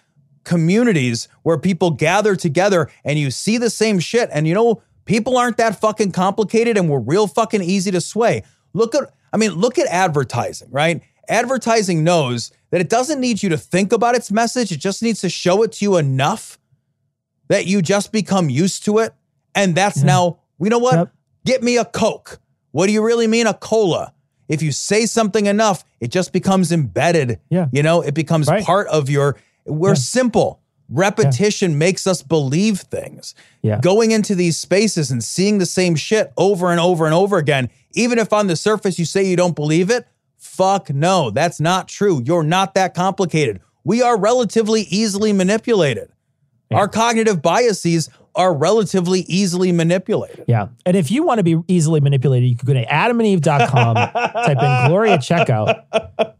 communities 0.43 1.27
where 1.43 1.57
people 1.57 1.91
gather 1.91 2.35
together 2.35 2.89
and 3.03 3.19
you 3.19 3.31
see 3.31 3.57
the 3.57 3.69
same 3.69 3.99
shit. 3.99 4.29
And 4.31 4.47
you 4.47 4.53
know, 4.53 4.81
people 5.05 5.37
aren't 5.37 5.57
that 5.57 5.79
fucking 5.79 6.11
complicated 6.11 6.77
and 6.77 6.89
we're 6.89 6.99
real 6.99 7.27
fucking 7.27 7.63
easy 7.63 7.91
to 7.91 8.01
sway. 8.01 8.43
Look 8.73 8.93
at, 8.95 9.11
I 9.33 9.37
mean, 9.37 9.51
look 9.53 9.79
at 9.79 9.87
advertising, 9.87 10.69
right? 10.71 11.01
Advertising 11.27 12.03
knows 12.03 12.51
that 12.69 12.81
it 12.81 12.89
doesn't 12.89 13.19
need 13.19 13.41
you 13.41 13.49
to 13.49 13.57
think 13.57 13.91
about 13.91 14.15
its 14.15 14.31
message, 14.31 14.71
it 14.71 14.79
just 14.79 15.01
needs 15.01 15.21
to 15.21 15.29
show 15.29 15.63
it 15.63 15.71
to 15.73 15.85
you 15.85 15.97
enough 15.97 16.59
that 17.47 17.65
you 17.65 17.81
just 17.81 18.11
become 18.11 18.49
used 18.49 18.85
to 18.85 18.99
it. 18.99 19.13
And 19.55 19.73
that's 19.73 20.03
now, 20.03 20.39
you 20.59 20.69
know 20.69 20.79
what? 20.79 20.95
Yep. 20.95 21.13
Get 21.45 21.63
me 21.63 21.77
a 21.77 21.85
Coke. 21.85 22.39
What 22.71 22.87
do 22.87 22.93
you 22.93 23.03
really 23.03 23.27
mean 23.27 23.47
a 23.47 23.53
cola? 23.53 24.13
If 24.47 24.61
you 24.61 24.71
say 24.71 25.05
something 25.05 25.45
enough, 25.45 25.83
it 25.99 26.09
just 26.09 26.33
becomes 26.33 26.71
embedded. 26.71 27.39
Yeah. 27.49 27.67
You 27.71 27.83
know, 27.83 28.01
it 28.01 28.13
becomes 28.13 28.47
Right. 28.47 28.63
part 28.63 28.87
of 28.87 29.09
your, 29.09 29.37
we're 29.65 29.95
simple. 29.95 30.59
Repetition 30.89 31.77
makes 31.77 32.07
us 32.07 32.23
believe 32.23 32.79
things. 32.79 33.35
Yeah. 33.61 33.79
Going 33.79 34.09
into 34.11 34.33
these 34.35 34.57
spaces 34.57 35.11
and 35.11 35.23
seeing 35.23 35.59
the 35.59 35.65
same 35.67 35.95
shit 35.95 36.33
over 36.35 36.71
and 36.71 36.79
over 36.79 37.05
and 37.05 37.13
over 37.13 37.37
again, 37.37 37.69
even 37.93 38.17
if 38.17 38.33
on 38.33 38.47
the 38.47 38.55
surface 38.55 38.97
you 38.97 39.05
say 39.05 39.23
you 39.23 39.35
don't 39.35 39.55
believe 39.55 39.89
it, 39.91 40.07
fuck 40.37 40.89
no, 40.89 41.29
that's 41.29 41.59
not 41.59 41.87
true. 41.87 42.21
You're 42.25 42.43
not 42.43 42.73
that 42.73 42.93
complicated. 42.93 43.61
we 43.83 44.01
are 44.01 44.19
relatively 44.19 44.81
easily 44.89 45.31
manipulated. 45.33 46.09
Our 46.71 46.87
cognitive 46.87 47.41
biases 47.41 48.09
are 48.35 48.55
relatively 48.55 49.21
easily 49.21 49.71
manipulated. 49.71 50.45
Yeah. 50.47 50.67
And 50.85 50.95
if 50.95 51.09
you 51.11 51.23
want 51.23 51.39
to 51.39 51.43
be 51.43 51.57
easily 51.67 51.99
manipulated, 51.99 52.49
you 52.49 52.55
can 52.55 52.67
go 52.67 52.73
to 52.73 52.85
adamandeve.com, 52.85 53.95
type 54.13 54.49
in 54.49 54.89
Gloria 54.89 55.17
checkout, 55.17 55.83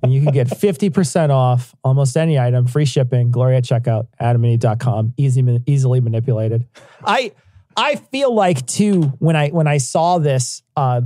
and 0.03 0.13
you 0.13 0.21
can 0.21 0.31
get 0.31 0.47
50% 0.47 1.31
off 1.31 1.75
almost 1.83 2.15
any 2.15 2.37
item, 2.37 2.67
free 2.67 2.85
shipping, 2.85 3.31
Gloria 3.31 3.61
checkout, 3.61 4.07
adamandeve.com, 4.21 5.13
easy, 5.17 5.61
easily 5.65 5.99
manipulated. 5.99 6.67
I 7.03 7.33
I 7.75 7.95
feel 7.95 8.33
like 8.33 8.65
too, 8.65 9.03
when 9.19 9.35
I 9.35 9.49
when 9.49 9.67
I 9.67 9.77
saw 9.77 10.19
this, 10.19 10.63
uh, 10.75 11.01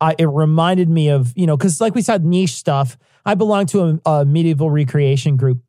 I, 0.00 0.16
it 0.18 0.28
reminded 0.28 0.88
me 0.88 1.10
of, 1.10 1.32
you 1.36 1.46
know, 1.46 1.56
because 1.56 1.80
like 1.80 1.94
we 1.94 2.02
said, 2.02 2.24
niche 2.24 2.54
stuff. 2.54 2.98
I 3.24 3.34
belong 3.34 3.66
to 3.66 4.00
a, 4.04 4.10
a 4.10 4.24
medieval 4.24 4.68
recreation 4.68 5.36
group. 5.36 5.62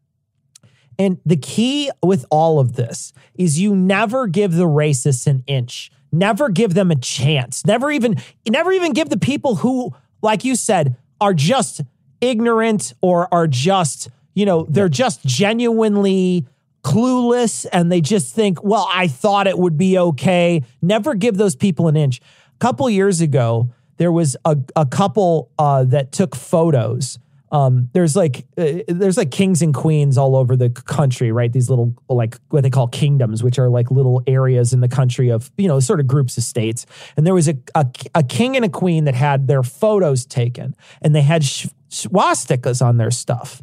And 0.99 1.19
the 1.25 1.37
key 1.37 1.91
with 2.01 2.25
all 2.29 2.59
of 2.59 2.75
this 2.75 3.13
is 3.35 3.59
you 3.59 3.75
never 3.75 4.27
give 4.27 4.53
the 4.53 4.67
racists 4.67 5.27
an 5.27 5.43
inch. 5.47 5.91
Never 6.11 6.49
give 6.49 6.73
them 6.73 6.91
a 6.91 6.95
chance. 6.95 7.65
Never 7.65 7.91
even 7.91 8.17
never 8.47 8.71
even 8.71 8.93
give 8.93 9.09
the 9.09 9.17
people 9.17 9.55
who 9.55 9.93
like 10.21 10.45
you 10.45 10.55
said 10.55 10.95
are 11.19 11.33
just 11.33 11.81
ignorant 12.21 12.93
or 13.01 13.33
are 13.33 13.47
just, 13.47 14.09
you 14.33 14.45
know, 14.45 14.65
they're 14.69 14.89
just 14.89 15.25
genuinely 15.25 16.45
clueless 16.83 17.65
and 17.71 17.91
they 17.91 18.01
just 18.01 18.33
think, 18.33 18.63
"Well, 18.63 18.87
I 18.91 19.07
thought 19.07 19.47
it 19.47 19.57
would 19.57 19.77
be 19.77 19.97
okay." 19.97 20.63
Never 20.81 21.15
give 21.15 21.37
those 21.37 21.55
people 21.55 21.87
an 21.87 21.95
inch. 21.95 22.19
A 22.55 22.59
couple 22.59 22.89
years 22.89 23.21
ago, 23.21 23.69
there 23.97 24.11
was 24.11 24.35
a, 24.45 24.57
a 24.75 24.85
couple 24.85 25.49
uh, 25.57 25.83
that 25.85 26.11
took 26.11 26.35
photos 26.35 27.19
um, 27.53 27.89
there's 27.93 28.15
like 28.15 28.47
uh, 28.57 28.79
there's 28.87 29.15
like 29.15 29.29
kings 29.29 29.61
and 29.61 29.75
queens 29.75 30.17
all 30.17 30.35
over 30.35 30.55
the 30.55 30.71
country, 30.71 31.31
right? 31.31 31.53
These 31.53 31.69
little 31.69 31.93
like 32.09 32.35
what 32.49 32.63
they 32.63 32.71
call 32.71 32.87
kingdoms, 32.87 33.43
which 33.43 33.59
are 33.59 33.69
like 33.69 33.91
little 33.91 34.23
areas 34.25 34.73
in 34.73 34.81
the 34.81 34.87
country 34.87 35.29
of 35.29 35.51
you 35.55 35.67
know 35.67 35.79
sort 35.79 35.99
of 35.99 36.07
groups 36.07 36.35
of 36.35 36.43
states. 36.43 36.87
And 37.15 37.27
there 37.27 37.33
was 37.35 37.47
a 37.47 37.55
a, 37.75 37.85
a 38.15 38.23
king 38.23 38.55
and 38.55 38.65
a 38.65 38.69
queen 38.69 39.05
that 39.05 39.13
had 39.13 39.47
their 39.47 39.61
photos 39.61 40.25
taken, 40.25 40.75
and 41.03 41.15
they 41.15 41.21
had 41.21 41.43
swastikas 41.43 42.83
on 42.83 42.97
their 42.97 43.11
stuff, 43.11 43.61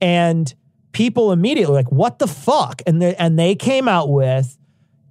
and 0.00 0.52
people 0.92 1.30
immediately 1.30 1.74
like, 1.74 1.92
what 1.92 2.18
the 2.18 2.26
fuck? 2.26 2.80
And 2.86 3.02
they 3.02 3.14
and 3.16 3.38
they 3.38 3.54
came 3.54 3.88
out 3.88 4.08
with 4.08 4.56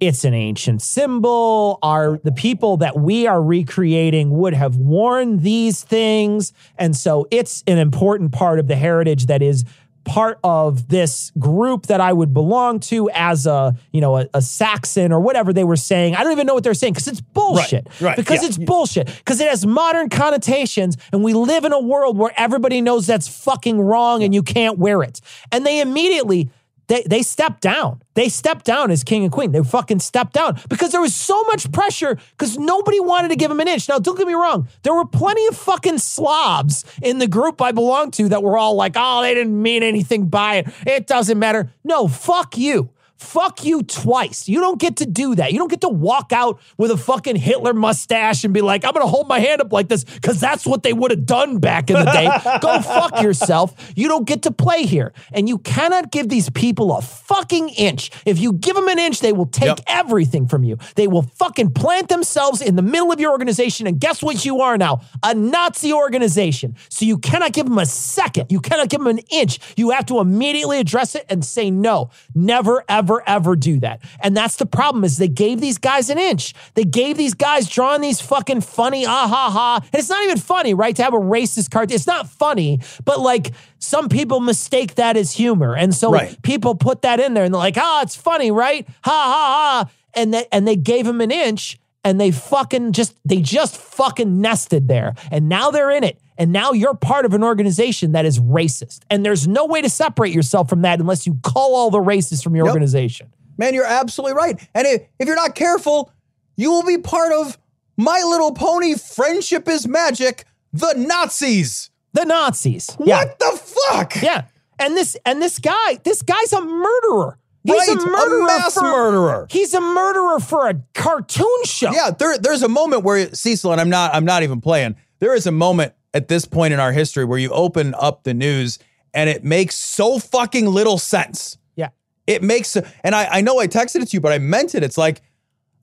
it's 0.00 0.24
an 0.24 0.34
ancient 0.34 0.82
symbol. 0.82 1.78
are 1.82 2.18
the 2.22 2.32
people 2.32 2.76
that 2.78 2.98
we 2.98 3.26
are 3.26 3.42
recreating 3.42 4.30
would 4.30 4.54
have 4.54 4.76
worn 4.76 5.38
these 5.38 5.82
things, 5.82 6.52
and 6.76 6.96
so 6.96 7.26
it's 7.30 7.64
an 7.66 7.78
important 7.78 8.32
part 8.32 8.58
of 8.58 8.68
the 8.68 8.76
heritage 8.76 9.26
that 9.26 9.42
is 9.42 9.64
part 10.04 10.40
of 10.42 10.88
this 10.88 11.30
group 11.38 11.86
that 11.86 12.00
I 12.00 12.12
would 12.12 12.32
belong 12.32 12.80
to 12.80 13.10
as 13.10 13.46
a 13.46 13.76
you 13.92 14.00
know 14.00 14.16
a, 14.16 14.26
a 14.34 14.42
Saxon 14.42 15.12
or 15.12 15.20
whatever 15.20 15.52
they 15.52 15.64
were 15.64 15.76
saying. 15.76 16.16
I 16.16 16.22
don't 16.22 16.32
even 16.32 16.46
know 16.46 16.54
what 16.54 16.64
they're 16.64 16.74
saying 16.74 16.94
because 16.94 17.08
it's 17.08 17.20
bullshit. 17.20 17.86
right, 18.00 18.16
Because 18.16 18.42
yeah. 18.42 18.48
it's 18.48 18.58
bullshit. 18.58 19.06
Because 19.06 19.40
it 19.40 19.48
has 19.48 19.66
modern 19.66 20.08
connotations, 20.08 20.96
and 21.12 21.22
we 21.22 21.34
live 21.34 21.64
in 21.64 21.72
a 21.72 21.80
world 21.80 22.16
where 22.16 22.32
everybody 22.36 22.80
knows 22.80 23.06
that's 23.06 23.28
fucking 23.28 23.80
wrong, 23.80 24.22
and 24.22 24.34
you 24.34 24.42
can't 24.42 24.78
wear 24.78 25.02
it. 25.02 25.20
And 25.52 25.66
they 25.66 25.80
immediately 25.80 26.50
they 26.88 27.02
they 27.02 27.22
stepped 27.22 27.60
down. 27.60 28.02
They 28.14 28.28
stepped 28.28 28.64
down 28.64 28.90
as 28.90 29.04
king 29.04 29.22
and 29.22 29.32
queen. 29.32 29.52
They 29.52 29.62
fucking 29.62 30.00
stepped 30.00 30.32
down 30.32 30.58
because 30.68 30.90
there 30.90 31.00
was 31.00 31.14
so 31.14 31.40
much 31.44 31.70
pressure 31.70 32.18
because 32.32 32.58
nobody 32.58 32.98
wanted 32.98 33.28
to 33.28 33.36
give 33.36 33.50
him 33.50 33.60
an 33.60 33.68
inch. 33.68 33.88
Now, 33.88 33.98
don't 33.98 34.18
get 34.18 34.26
me 34.26 34.34
wrong. 34.34 34.68
There 34.82 34.94
were 34.94 35.06
plenty 35.06 35.46
of 35.46 35.56
fucking 35.56 35.98
slobs 35.98 36.84
in 37.00 37.18
the 37.18 37.28
group 37.28 37.62
I 37.62 37.72
belonged 37.72 38.14
to 38.14 38.28
that 38.30 38.42
were 38.42 38.58
all 38.58 38.74
like, 38.74 38.94
oh, 38.96 39.22
they 39.22 39.34
didn't 39.34 39.60
mean 39.60 39.82
anything 39.82 40.26
by 40.26 40.56
it. 40.56 40.68
It 40.86 41.06
doesn't 41.06 41.38
matter. 41.38 41.70
No, 41.84 42.08
fuck 42.08 42.58
you. 42.58 42.90
Fuck 43.18 43.64
you 43.64 43.82
twice. 43.82 44.48
You 44.48 44.60
don't 44.60 44.80
get 44.80 44.96
to 44.98 45.06
do 45.06 45.34
that. 45.34 45.52
You 45.52 45.58
don't 45.58 45.70
get 45.70 45.80
to 45.82 45.88
walk 45.88 46.32
out 46.32 46.60
with 46.76 46.90
a 46.90 46.96
fucking 46.96 47.36
Hitler 47.36 47.74
mustache 47.74 48.44
and 48.44 48.54
be 48.54 48.60
like, 48.60 48.84
I'm 48.84 48.92
going 48.92 49.04
to 49.04 49.10
hold 49.10 49.26
my 49.28 49.40
hand 49.40 49.60
up 49.60 49.72
like 49.72 49.88
this 49.88 50.04
because 50.04 50.40
that's 50.40 50.64
what 50.64 50.82
they 50.84 50.92
would 50.92 51.10
have 51.10 51.26
done 51.26 51.58
back 51.58 51.90
in 51.90 51.96
the 51.96 52.04
day. 52.04 52.28
Go 52.62 52.80
fuck 52.80 53.20
yourself. 53.22 53.74
You 53.96 54.08
don't 54.08 54.24
get 54.26 54.42
to 54.42 54.50
play 54.52 54.84
here. 54.84 55.12
And 55.32 55.48
you 55.48 55.58
cannot 55.58 56.12
give 56.12 56.28
these 56.28 56.48
people 56.50 56.96
a 56.96 57.02
fucking 57.02 57.70
inch. 57.70 58.10
If 58.24 58.38
you 58.38 58.52
give 58.52 58.76
them 58.76 58.88
an 58.88 58.98
inch, 58.98 59.20
they 59.20 59.32
will 59.32 59.46
take 59.46 59.66
Yep. 59.68 59.80
everything 59.88 60.46
from 60.46 60.62
you. 60.64 60.78
They 60.94 61.08
will 61.08 61.22
fucking 61.22 61.72
plant 61.72 62.08
themselves 62.08 62.62
in 62.62 62.76
the 62.76 62.82
middle 62.82 63.10
of 63.12 63.18
your 63.20 63.32
organization. 63.32 63.86
And 63.86 63.98
guess 64.00 64.22
what 64.22 64.44
you 64.44 64.60
are 64.60 64.78
now? 64.78 65.00
A 65.24 65.34
Nazi 65.34 65.92
organization. 65.92 66.76
So 66.88 67.04
you 67.04 67.18
cannot 67.18 67.52
give 67.52 67.66
them 67.66 67.78
a 67.78 67.86
second. 67.86 68.46
You 68.50 68.60
cannot 68.60 68.88
give 68.88 69.00
them 69.00 69.08
an 69.08 69.18
inch. 69.30 69.58
You 69.76 69.90
have 69.90 70.06
to 70.06 70.20
immediately 70.20 70.78
address 70.78 71.14
it 71.14 71.26
and 71.28 71.44
say 71.44 71.70
no. 71.70 72.10
Never, 72.34 72.84
ever, 72.88 73.07
ever 73.26 73.56
do 73.56 73.80
that. 73.80 74.00
And 74.20 74.36
that's 74.36 74.56
the 74.56 74.66
problem 74.66 75.04
is 75.04 75.16
they 75.18 75.28
gave 75.28 75.60
these 75.60 75.78
guys 75.78 76.10
an 76.10 76.18
inch. 76.18 76.54
They 76.74 76.84
gave 76.84 77.16
these 77.16 77.34
guys 77.34 77.68
drawing 77.68 78.00
these 78.00 78.20
fucking 78.20 78.60
funny 78.62 79.04
ah 79.06 79.26
ha 79.28 79.50
ha. 79.50 79.80
And 79.92 79.94
it's 80.00 80.08
not 80.10 80.22
even 80.24 80.38
funny, 80.38 80.74
right? 80.74 80.94
To 80.96 81.02
have 81.02 81.14
a 81.14 81.18
racist 81.18 81.70
cartoon. 81.70 81.94
It's 81.94 82.06
not 82.06 82.28
funny, 82.28 82.80
but 83.04 83.20
like 83.20 83.52
some 83.78 84.08
people 84.08 84.40
mistake 84.40 84.94
that 84.96 85.16
as 85.16 85.32
humor. 85.32 85.74
And 85.76 85.94
so 85.94 86.10
Right. 86.12 86.40
people 86.42 86.74
put 86.74 87.02
that 87.02 87.20
in 87.20 87.34
there 87.34 87.44
and 87.44 87.52
they're 87.54 87.58
like, 87.58 87.76
ah, 87.78 88.02
it's 88.02 88.16
funny, 88.16 88.50
right? 88.50 88.86
Ha 89.04 89.10
ha 89.10 89.84
ha. 89.84 89.90
And 90.14 90.34
they, 90.34 90.46
and 90.50 90.66
they 90.66 90.76
gave 90.76 91.06
him 91.06 91.20
an 91.20 91.30
inch 91.30 91.78
and 92.04 92.20
they 92.20 92.30
fucking 92.30 92.92
just, 92.92 93.14
they 93.24 93.40
just 93.40 93.76
fucking 93.76 94.40
nested 94.40 94.88
there. 94.88 95.14
And 95.30 95.48
now 95.48 95.70
they're 95.70 95.90
in 95.90 96.04
it. 96.04 96.18
And 96.38 96.52
now 96.52 96.72
you're 96.72 96.94
part 96.94 97.24
of 97.26 97.34
an 97.34 97.42
organization 97.42 98.12
that 98.12 98.24
is 98.24 98.38
racist. 98.38 99.00
And 99.10 99.24
there's 99.26 99.48
no 99.48 99.66
way 99.66 99.82
to 99.82 99.90
separate 99.90 100.32
yourself 100.32 100.68
from 100.70 100.82
that 100.82 101.00
unless 101.00 101.26
you 101.26 101.36
call 101.42 101.74
all 101.74 101.90
the 101.90 101.98
racists 101.98 102.42
from 102.44 102.54
your 102.54 102.66
Yep. 102.66 102.72
organization. 102.74 103.32
Man, 103.58 103.74
you're 103.74 103.84
absolutely 103.84 104.34
right. 104.36 104.56
And 104.74 104.86
if, 104.86 105.02
if 105.18 105.26
you're 105.26 105.34
not 105.36 105.56
careful, 105.56 106.12
you 106.56 106.70
will 106.70 106.84
be 106.84 106.96
part 106.98 107.32
of 107.32 107.58
My 107.96 108.22
Little 108.24 108.52
Pony 108.54 108.94
Friendship 108.94 109.68
is 109.68 109.88
Magic, 109.88 110.44
the 110.72 110.94
Nazis. 110.96 111.90
The 112.12 112.24
Nazis. 112.24 112.88
Yeah. 113.04 113.24
What 113.24 113.38
the 113.40 113.60
fuck? 113.90 114.22
Yeah. 114.22 114.44
And 114.78 114.96
this 114.96 115.16
and 115.26 115.42
this 115.42 115.58
guy, 115.58 115.98
this 116.04 116.22
guy's 116.22 116.52
a 116.52 116.60
murderer. 116.60 117.36
He's 117.64 117.74
Right, 117.74 117.88
a 117.88 118.00
a 118.00 118.06
murderer. 118.06 118.46
mass 118.46 118.74
for, 118.74 118.82
murderer. 118.82 119.46
He's 119.50 119.74
a 119.74 119.80
murderer 119.80 120.38
for 120.38 120.68
a 120.68 120.74
cartoon 120.94 121.64
show. 121.64 121.90
Yeah, 121.92 122.10
there, 122.16 122.38
there's 122.38 122.62
a 122.62 122.68
moment 122.68 123.02
where 123.02 123.34
Cecil, 123.34 123.72
and 123.72 123.80
I'm 123.80 123.90
not, 123.90 124.14
I'm 124.14 124.24
not 124.24 124.44
even 124.44 124.60
playing. 124.60 124.94
There 125.18 125.34
is 125.34 125.46
a 125.48 125.52
moment 125.52 125.92
at 126.18 126.28
this 126.28 126.44
point 126.44 126.74
in 126.74 126.80
our 126.80 126.92
history 126.92 127.24
where 127.24 127.38
you 127.38 127.48
open 127.50 127.94
up 127.96 128.24
the 128.24 128.34
news 128.34 128.78
and 129.14 129.30
it 129.30 129.44
makes 129.44 129.76
so 129.76 130.18
fucking 130.18 130.66
little 130.66 130.98
sense. 130.98 131.56
Yeah. 131.76 131.90
It 132.26 132.42
makes, 132.42 132.76
and 132.76 133.14
I, 133.14 133.28
I 133.30 133.40
know 133.40 133.60
I 133.60 133.68
texted 133.68 134.02
it 134.02 134.08
to 134.08 134.16
you, 134.16 134.20
but 134.20 134.32
I 134.32 134.38
meant 134.38 134.74
it. 134.74 134.82
It's 134.82 134.98
like 134.98 135.22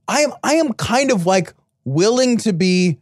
I 0.07 0.21
am, 0.21 0.33
I 0.43 0.55
am 0.55 0.73
kind 0.73 1.09
of 1.09 1.25
like 1.25 1.53
willing 1.85 2.37
to 2.39 2.53
be. 2.53 2.99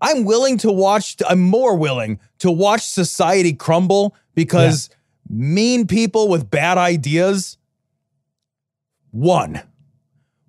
I'm 0.00 0.24
willing 0.24 0.58
to 0.58 0.72
watch. 0.72 1.16
I'm 1.28 1.40
more 1.40 1.76
willing 1.76 2.18
to 2.40 2.50
watch 2.50 2.82
society 2.82 3.52
crumble 3.52 4.16
because 4.34 4.90
mean 5.30 5.86
people 5.86 6.28
with 6.28 6.50
bad 6.50 6.76
ideas 6.76 7.56
won. 9.12 9.62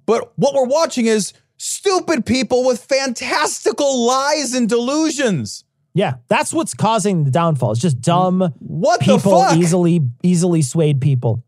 But 0.08 0.34
what 0.38 0.56
we're 0.56 0.66
watching 0.66 1.06
is 1.06 1.34
stupid 1.58 2.26
people 2.26 2.66
with 2.66 2.84
fantastical 2.84 4.06
lies 4.08 4.56
and 4.56 4.68
delusions. 4.68 5.64
Yeah. 5.94 6.16
That's 6.28 6.54
what's 6.54 6.74
causing 6.74 7.24
the 7.24 7.32
downfall. 7.32 7.72
It's 7.74 7.82
just 7.82 8.02
dumb 8.02 8.40
What 8.60 9.00
the 9.02 9.18
people, 9.18 9.42
fuck? 9.44 9.58
easily, 9.58 10.02
easily 10.24 10.62
swayed 10.62 11.00
people. 11.02 11.44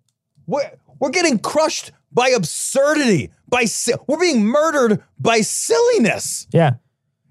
We're, 0.47 0.69
we're 0.99 1.09
getting 1.09 1.39
crushed 1.39 1.91
by 2.11 2.29
absurdity. 2.29 3.31
By 3.49 3.65
si- 3.65 3.93
we're 4.07 4.19
being 4.19 4.45
murdered 4.45 5.03
by 5.19 5.41
silliness. 5.41 6.47
Yeah. 6.51 6.73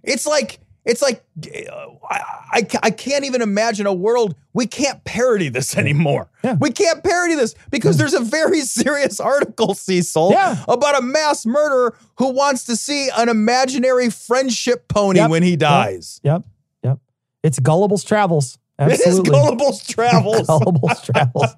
It's 0.02 0.26
like 0.26 0.60
it's 0.84 1.00
like 1.00 1.24
uh, 1.46 1.86
I, 2.10 2.20
I, 2.52 2.66
I 2.82 2.90
can't 2.90 3.24
even 3.24 3.40
imagine 3.40 3.86
a 3.86 3.92
world 3.94 4.34
we 4.52 4.66
can't 4.66 5.02
parody 5.04 5.48
this 5.48 5.76
anymore. 5.78 6.30
Yeah. 6.44 6.56
We 6.60 6.70
can't 6.70 7.02
parody 7.02 7.34
this 7.36 7.54
because 7.70 7.96
there's 7.96 8.12
a 8.12 8.20
very 8.20 8.60
serious 8.80 9.18
article, 9.18 9.72
Cecil, 9.74 10.32
Yeah. 10.32 10.62
about 10.68 10.98
a 10.98 11.02
mass 11.02 11.46
murderer 11.46 11.96
who 12.18 12.28
wants 12.32 12.64
to 12.64 12.76
see 12.76 13.08
an 13.16 13.28
imaginary 13.30 14.10
friendship 14.10 14.86
pony 14.88 15.20
Yep. 15.20 15.30
when 15.30 15.42
he 15.42 15.56
dies. 15.56 16.20
Yep. 16.22 16.42
Yep. 16.42 16.50
It's 17.44 17.60
Gullible's 17.60 18.02
Travels. 18.02 18.58
It 18.78 18.90
is 18.92 19.06
Absolutely. 19.06 19.30
Gullible's 19.32 19.86
Travels. 19.86 20.46
Gullible's 20.48 21.02
Travels. 21.02 21.54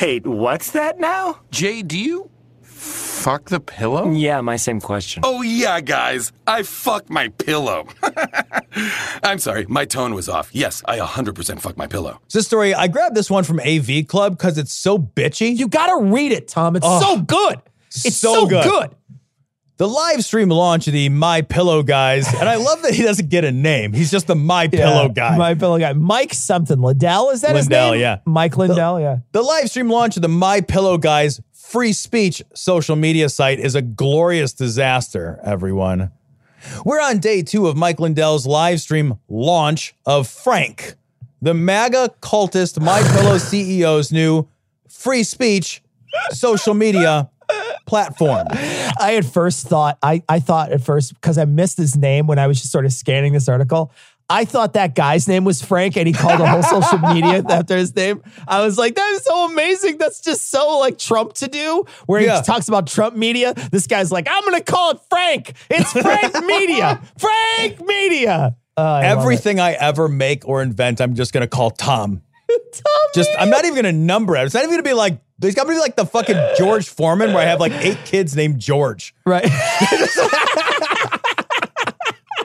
Wait, 0.00 0.26
what's 0.26 0.70
that 0.72 1.00
now? 1.00 1.40
Jay, 1.50 1.82
do 1.82 1.98
you 1.98 2.30
fuck 2.60 3.48
the 3.48 3.58
pillow? 3.58 4.10
Yeah, 4.10 4.40
my 4.42 4.56
same 4.56 4.80
question. 4.80 5.22
Oh, 5.24 5.40
yeah, 5.42 5.80
guys. 5.80 6.30
I 6.46 6.62
fuck 6.62 7.08
my 7.08 7.28
pillow. 7.28 7.86
I'm 9.24 9.38
sorry, 9.38 9.64
my 9.68 9.84
tone 9.86 10.14
was 10.14 10.28
off. 10.28 10.50
Yes, 10.52 10.82
I 10.86 10.98
100% 10.98 11.60
fuck 11.60 11.76
my 11.76 11.86
pillow. 11.86 12.20
this 12.32 12.46
story, 12.46 12.74
I 12.74 12.86
grabbed 12.88 13.14
this 13.16 13.30
one 13.30 13.44
from 13.44 13.60
AV 13.60 14.06
Club 14.06 14.36
because 14.36 14.58
it's 14.58 14.72
so 14.74 14.98
bitchy. 14.98 15.56
You 15.56 15.68
got 15.68 15.86
to 15.86 16.04
read 16.04 16.32
it, 16.32 16.48
Tom. 16.48 16.76
It's 16.76 16.86
Oh, 16.86 17.00
so 17.00 17.22
good. 17.22 17.60
It's 17.88 18.16
so 18.16 18.34
so, 18.34 18.46
good. 18.46 18.64
good. 18.64 18.90
The 19.82 19.88
live 19.88 20.24
stream 20.24 20.48
launch 20.48 20.86
of 20.86 20.92
the 20.92 21.08
My 21.08 21.42
Pillow 21.42 21.82
guys, 21.82 22.32
and 22.32 22.48
I 22.48 22.54
love 22.54 22.82
that 22.82 22.94
he 22.94 23.02
doesn't 23.02 23.28
get 23.28 23.44
a 23.44 23.50
name. 23.50 23.92
He's 23.92 24.12
just 24.12 24.28
the 24.28 24.36
My 24.36 24.68
Pillow 24.68 25.08
guy. 25.08 25.36
My 25.36 25.54
pillow 25.56 25.76
guy. 25.76 25.92
Mike 25.92 26.34
something. 26.34 26.80
Liddell, 26.80 27.30
is 27.30 27.40
that 27.40 27.56
his 27.56 27.68
name? 27.68 27.98
yeah. 27.98 28.20
Mike 28.24 28.56
Lindell, 28.56 29.00
yeah. 29.00 29.18
The 29.32 29.42
live 29.42 29.68
stream 29.68 29.90
launch 29.90 30.14
of 30.14 30.22
the 30.22 30.28
My 30.28 30.60
Pillow 30.60 30.98
guys 30.98 31.40
free 31.52 31.92
speech 31.92 32.44
social 32.54 32.94
media 32.94 33.28
site 33.28 33.58
is 33.58 33.74
a 33.74 33.82
glorious 33.82 34.52
disaster, 34.52 35.40
everyone. 35.42 36.12
We're 36.84 37.00
on 37.00 37.18
day 37.18 37.42
two 37.42 37.66
of 37.66 37.76
Mike 37.76 37.98
Lindell's 37.98 38.46
live 38.46 38.80
stream 38.80 39.18
launch 39.28 39.96
of 40.06 40.28
Frank, 40.28 40.94
the 41.40 41.54
MAGA 41.54 42.14
cultist 42.20 42.80
My 42.80 43.00
Pillow 43.00 43.34
CEO's 43.34 44.12
new 44.12 44.46
free 44.88 45.24
speech 45.24 45.82
social 46.30 46.74
media 46.74 47.30
platform. 47.86 48.46
I 48.50 49.14
at 49.16 49.24
first 49.24 49.66
thought 49.66 49.98
I 50.02 50.22
I 50.28 50.40
thought 50.40 50.72
at 50.72 50.80
first 50.82 51.14
because 51.14 51.38
I 51.38 51.44
missed 51.44 51.76
his 51.78 51.96
name 51.96 52.26
when 52.26 52.38
I 52.38 52.46
was 52.46 52.60
just 52.60 52.72
sort 52.72 52.84
of 52.84 52.92
scanning 52.92 53.32
this 53.32 53.48
article. 53.48 53.92
I 54.30 54.46
thought 54.46 54.72
that 54.74 54.94
guy's 54.94 55.28
name 55.28 55.44
was 55.44 55.60
Frank 55.60 55.96
and 55.98 56.06
he 56.06 56.14
called 56.14 56.40
the 56.40 56.46
whole 56.46 56.62
social 56.62 56.98
media 57.14 57.44
after 57.50 57.76
his 57.76 57.94
name. 57.94 58.22
I 58.48 58.64
was 58.64 58.78
like, 58.78 58.94
that 58.94 59.12
is 59.14 59.24
so 59.24 59.44
amazing. 59.50 59.98
That's 59.98 60.20
just 60.22 60.50
so 60.50 60.78
like 60.78 60.96
Trump 60.96 61.34
to 61.34 61.48
do, 61.48 61.84
where 62.06 62.22
Yeah. 62.22 62.38
he 62.38 62.42
talks 62.42 62.66
about 62.68 62.86
Trump 62.86 63.14
media. 63.14 63.52
This 63.70 63.86
guy's 63.86 64.10
like, 64.10 64.28
I'm 64.30 64.42
going 64.44 64.56
to 64.56 64.64
call 64.64 64.92
it 64.92 65.00
Frank. 65.10 65.52
It's 65.68 65.92
Frank 65.92 66.46
Media. 66.46 67.02
Frank 67.18 67.84
Media. 67.86 68.56
Oh, 68.78 68.82
I. 68.82 69.04
Everything 69.04 69.60
I 69.60 69.72
ever 69.72 70.08
make 70.08 70.48
or 70.48 70.62
invent, 70.62 71.02
I'm 71.02 71.14
just 71.14 71.34
gonna 71.34 71.46
call 71.46 71.70
Tom. 71.70 72.22
Tom 72.48 73.10
Just 73.14 73.28
I'm 73.38 73.50
not 73.50 73.66
even 73.66 73.76
gonna 73.76 73.92
number 73.92 74.34
it. 74.36 74.44
It's 74.44 74.54
not 74.54 74.60
even 74.62 74.70
gonna 74.72 74.82
be 74.82 74.94
like 74.94 75.20
there's 75.42 75.54
gonna 75.54 75.68
be 75.68 75.78
like 75.78 75.96
the 75.96 76.06
fucking 76.06 76.36
George 76.56 76.88
Foreman 76.88 77.34
where 77.34 77.42
I 77.42 77.50
have 77.50 77.60
like 77.60 77.72
eight 77.72 77.98
kids 78.06 78.34
named 78.34 78.58
George. 78.58 79.14
Right. 79.26 79.44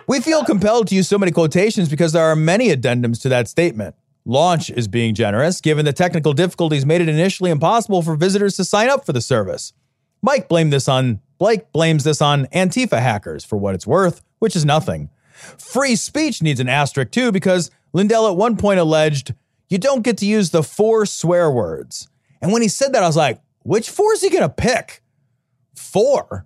We 0.08 0.22
feel 0.22 0.46
compelled 0.46 0.88
to 0.88 0.96
use 0.96 1.10
so 1.10 1.18
many 1.18 1.34
quotations 1.34 1.90
because 1.90 2.14
there 2.14 2.24
are 2.24 2.36
many 2.36 2.70
addendums 2.70 3.22
to 3.24 3.30
that 3.30 3.50
statement. 3.50 3.94
Launch 4.26 4.70
is 4.70 4.88
being 4.88 5.14
generous, 5.14 5.60
given 5.60 5.84
the 5.84 5.92
technical 5.92 6.32
difficulties 6.32 6.86
made 6.86 7.02
it 7.02 7.10
initially 7.10 7.52
impossible 7.52 8.02
for 8.02 8.16
visitors 8.16 8.56
to 8.56 8.64
sign 8.64 8.90
up 8.90 9.06
for 9.06 9.12
the 9.12 9.20
service. 9.20 9.74
Mike 10.22 10.48
blamed 10.48 10.72
this 10.72 10.88
on 10.88 11.20
Blake 11.38 11.72
blames 11.74 12.06
this 12.06 12.22
on 12.22 12.46
Antifa 12.48 13.02
hackers 13.02 13.44
for 13.44 13.58
what 13.58 13.76
it's 13.76 13.86
worth, 13.86 14.22
which 14.40 14.56
is 14.56 14.64
nothing. 14.64 15.10
Free 15.34 15.96
speech 15.98 16.42
needs 16.42 16.62
an 16.62 16.70
asterisk 16.70 17.12
too 17.12 17.34
because 17.34 17.70
Lindell 17.92 18.28
at 18.28 18.38
one 18.38 18.56
point 18.56 18.80
alleged 18.80 19.34
you 19.70 19.78
don't 19.78 20.04
get 20.04 20.18
to 20.20 20.26
use 20.26 20.52
the 20.52 20.64
four 20.64 21.06
swear 21.06 21.52
words. 21.52 22.08
And 22.42 22.52
when 22.52 22.62
he 22.62 22.68
said 22.68 22.94
that, 22.94 23.04
I 23.04 23.08
was 23.08 23.18
like, 23.18 23.40
which 23.64 23.90
four 23.90 24.14
is 24.14 24.22
he 24.22 24.30
gonna 24.30 24.50
pick? 24.50 25.02
Four. 25.76 26.46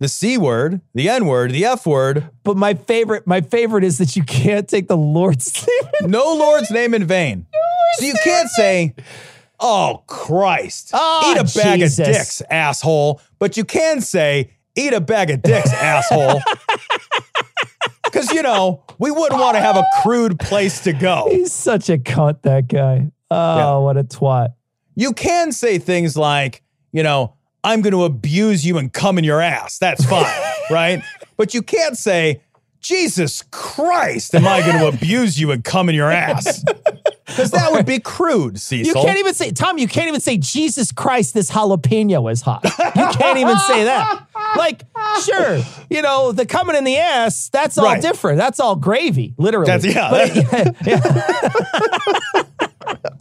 The 0.00 0.08
C 0.08 0.38
word, 0.38 0.80
the 0.94 1.08
N 1.08 1.26
word, 1.26 1.50
the 1.50 1.64
F 1.64 1.84
word, 1.84 2.30
but 2.44 2.56
my 2.56 2.74
favorite, 2.74 3.26
my 3.26 3.40
favorite 3.40 3.82
is 3.82 3.98
that 3.98 4.14
you 4.14 4.22
can't 4.22 4.68
take 4.68 4.86
the 4.86 4.96
Lord's 4.96 5.66
name. 6.00 6.10
no 6.10 6.34
Lord's 6.34 6.70
name 6.70 6.94
in 6.94 7.04
vain. 7.04 7.46
So 7.94 8.04
you 8.04 8.14
can't 8.22 8.48
say, 8.50 8.94
oh, 9.58 10.04
Christ, 10.06 10.90
Ah, 10.94 11.32
eat 11.32 11.38
a 11.38 11.44
bag 11.58 11.80
Jesus. 11.80 11.98
of 11.98 12.04
dicks, 12.14 12.42
asshole. 12.42 13.20
But 13.40 13.56
you 13.56 13.64
can 13.64 14.00
say, 14.00 14.52
eat 14.76 14.92
a 14.92 15.00
bag 15.00 15.30
of 15.30 15.42
dicks, 15.42 15.72
asshole. 15.72 16.42
Because, 18.04 18.30
you 18.32 18.42
know, 18.42 18.84
we 18.98 19.10
wouldn't 19.10 19.40
want 19.40 19.56
to 19.56 19.60
have 19.60 19.76
a 19.76 19.84
crude 20.02 20.38
place 20.38 20.80
to 20.84 20.92
go. 20.92 21.26
He's 21.28 21.52
such 21.52 21.90
a 21.90 21.98
cunt, 21.98 22.42
that 22.42 22.68
guy. 22.68 23.10
Oh, 23.30 23.56
Yeah. 23.56 23.76
what 23.78 23.96
a 23.96 24.04
twat. 24.04 24.54
You 24.98 25.12
can 25.12 25.52
say 25.52 25.78
things 25.78 26.16
like, 26.16 26.60
you 26.90 27.04
know, 27.04 27.34
I'm 27.62 27.82
going 27.82 27.92
to 27.92 28.02
abuse 28.02 28.66
you 28.66 28.78
and 28.78 28.92
come 28.92 29.16
in 29.16 29.22
your 29.22 29.40
ass. 29.40 29.78
That's 29.78 30.04
fine, 30.04 30.26
right? 30.72 31.02
But 31.36 31.54
you 31.54 31.62
can't 31.62 31.96
say, 31.96 32.42
Jesus 32.80 33.44
Christ, 33.52 34.34
am 34.34 34.44
I 34.46 34.60
going 34.60 34.78
to 34.78 34.88
abuse 34.88 35.38
you 35.40 35.52
and 35.52 35.62
come 35.62 35.88
in 35.88 35.94
your 35.94 36.10
ass? 36.10 36.64
Because 37.28 37.50
that 37.50 37.70
would 37.72 37.84
be 37.84 38.00
crude, 38.00 38.58
Cecil. 38.58 38.86
You 38.86 39.06
can't 39.06 39.18
even 39.18 39.34
say, 39.34 39.50
Tom, 39.50 39.76
you 39.76 39.86
can't 39.86 40.08
even 40.08 40.20
say, 40.20 40.38
Jesus 40.38 40.90
Christ, 40.90 41.34
this 41.34 41.50
jalapeno 41.50 42.32
is 42.32 42.40
hot. 42.40 42.64
You 42.64 43.06
can't 43.18 43.38
even 43.38 43.56
say 43.58 43.84
that. 43.84 44.26
Like, 44.56 44.82
sure, 45.24 45.60
you 45.90 46.00
know, 46.00 46.32
the 46.32 46.46
coming 46.46 46.74
in 46.74 46.84
the 46.84 46.96
ass, 46.96 47.50
that's 47.50 47.76
all 47.76 47.84
Right. 47.84 48.00
different. 48.00 48.38
That's 48.38 48.58
all 48.58 48.76
gravy, 48.76 49.34
literally. 49.36 49.66
That's- 49.66 49.94
yeah. 49.94 50.10
But- 50.10 50.86
yeah. 50.86 52.42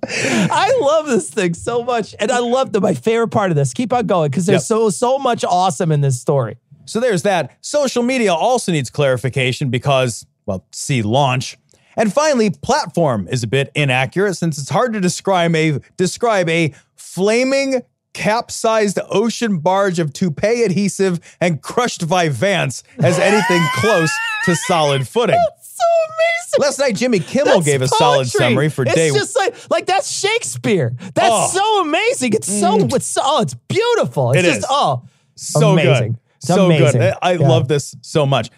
I 0.07 0.77
love 0.81 1.07
this 1.07 1.29
thing 1.29 1.53
so 1.53 1.83
much. 1.83 2.15
And 2.19 2.31
I 2.31 2.39
love 2.39 2.71
the 2.71 2.81
my 2.81 2.93
favorite 2.93 3.29
part 3.29 3.51
of 3.51 3.55
this. 3.57 3.73
Keep 3.73 3.93
on 3.93 4.07
going 4.07 4.29
because 4.29 4.45
there's 4.45 4.61
Yep. 4.61 4.67
so 4.67 4.89
so 4.89 5.19
much 5.19 5.43
awesome 5.43 5.91
in 5.91 6.01
this 6.01 6.19
story. 6.19 6.57
So 6.85 6.99
there's 6.99 7.23
that. 7.23 7.57
Social 7.61 8.03
media 8.03 8.33
also 8.33 8.71
needs 8.71 8.89
clarification 8.89 9.69
because, 9.69 10.25
well, 10.45 10.65
see 10.71 11.01
launch. 11.01 11.57
And 11.97 12.13
finally, 12.13 12.49
platform 12.51 13.27
is 13.29 13.43
a 13.43 13.47
bit 13.47 13.71
inaccurate 13.75 14.35
since 14.35 14.57
it's 14.57 14.69
hard 14.69 14.93
to 14.93 15.01
describe 15.01 15.55
a 15.55 15.79
describe 15.97 16.47
a 16.49 16.73
flaming 16.95 17.81
capsized 18.13 18.97
ocean 19.09 19.59
barge 19.59 19.99
of 19.99 20.11
toupee 20.11 20.63
adhesive 20.63 21.19
and 21.39 21.61
crushed 21.61 22.01
Vyvanse 22.07 22.81
as 22.99 23.19
anything 23.19 23.61
close 23.75 24.11
to 24.45 24.55
solid 24.55 25.07
footing. 25.07 25.35
So 25.79 25.85
amazing. 26.09 26.61
Last 26.65 26.79
night, 26.79 26.95
Jimmy 26.95 27.19
Kimmel 27.19 27.55
That's 27.55 27.65
gave 27.65 27.81
a 27.81 27.87
solid 27.87 28.27
summary 28.27 28.69
for 28.69 28.83
it's 28.83 28.95
day. 28.95 29.11
just 29.11 29.35
like 29.35 29.55
like 29.69 29.85
that's 29.85 30.09
Shakespeare. 30.11 30.95
That's 31.13 31.29
Oh. 31.31 31.47
so 31.53 31.81
amazing. 31.81 32.33
It's 32.33 32.47
so 32.47 32.77
mm. 32.79 32.95
it's 32.95 33.05
so 33.05 33.21
oh, 33.23 33.41
it's 33.41 33.53
beautiful. 33.67 34.31
It's 34.31 34.39
It 34.39 34.45
just 34.45 34.59
is. 34.59 34.65
oh 34.69 35.03
so 35.35 35.71
amazing. 35.73 36.13
good. 36.13 36.19
It's 36.37 36.47
so 36.47 36.65
amazing. 36.65 36.99
good. 37.01 37.13
I, 37.21 37.33
Yeah. 37.33 37.47
love 37.47 37.67
this 37.67 37.95
so 38.01 38.25
much. 38.25 38.49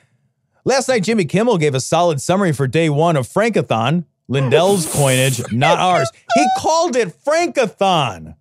Last 0.66 0.88
night, 0.88 1.04
Jimmy 1.04 1.26
Kimmel 1.26 1.58
gave 1.58 1.76
a 1.76 1.80
solid 1.82 2.22
summary 2.22 2.52
for 2.54 2.68
day 2.68 2.90
one 2.90 3.16
of 3.18 3.28
Frankathon, 3.28 4.06
Lindell's 4.28 4.86
coinage, 4.94 5.42
not 5.52 5.80
ours. 5.80 6.10
He 6.36 6.46
called 6.58 6.96
it 6.96 7.10
Frankathon. 7.26 8.36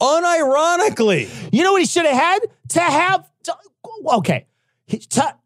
Unironically. 0.00 1.28
You 1.52 1.64
know 1.64 1.72
what 1.72 1.80
he 1.82 1.86
should 1.86 2.06
have 2.06 2.16
had 2.16 2.38
to 2.70 2.80
have. 2.80 3.28
To, 3.44 3.54
okay, 4.14 4.46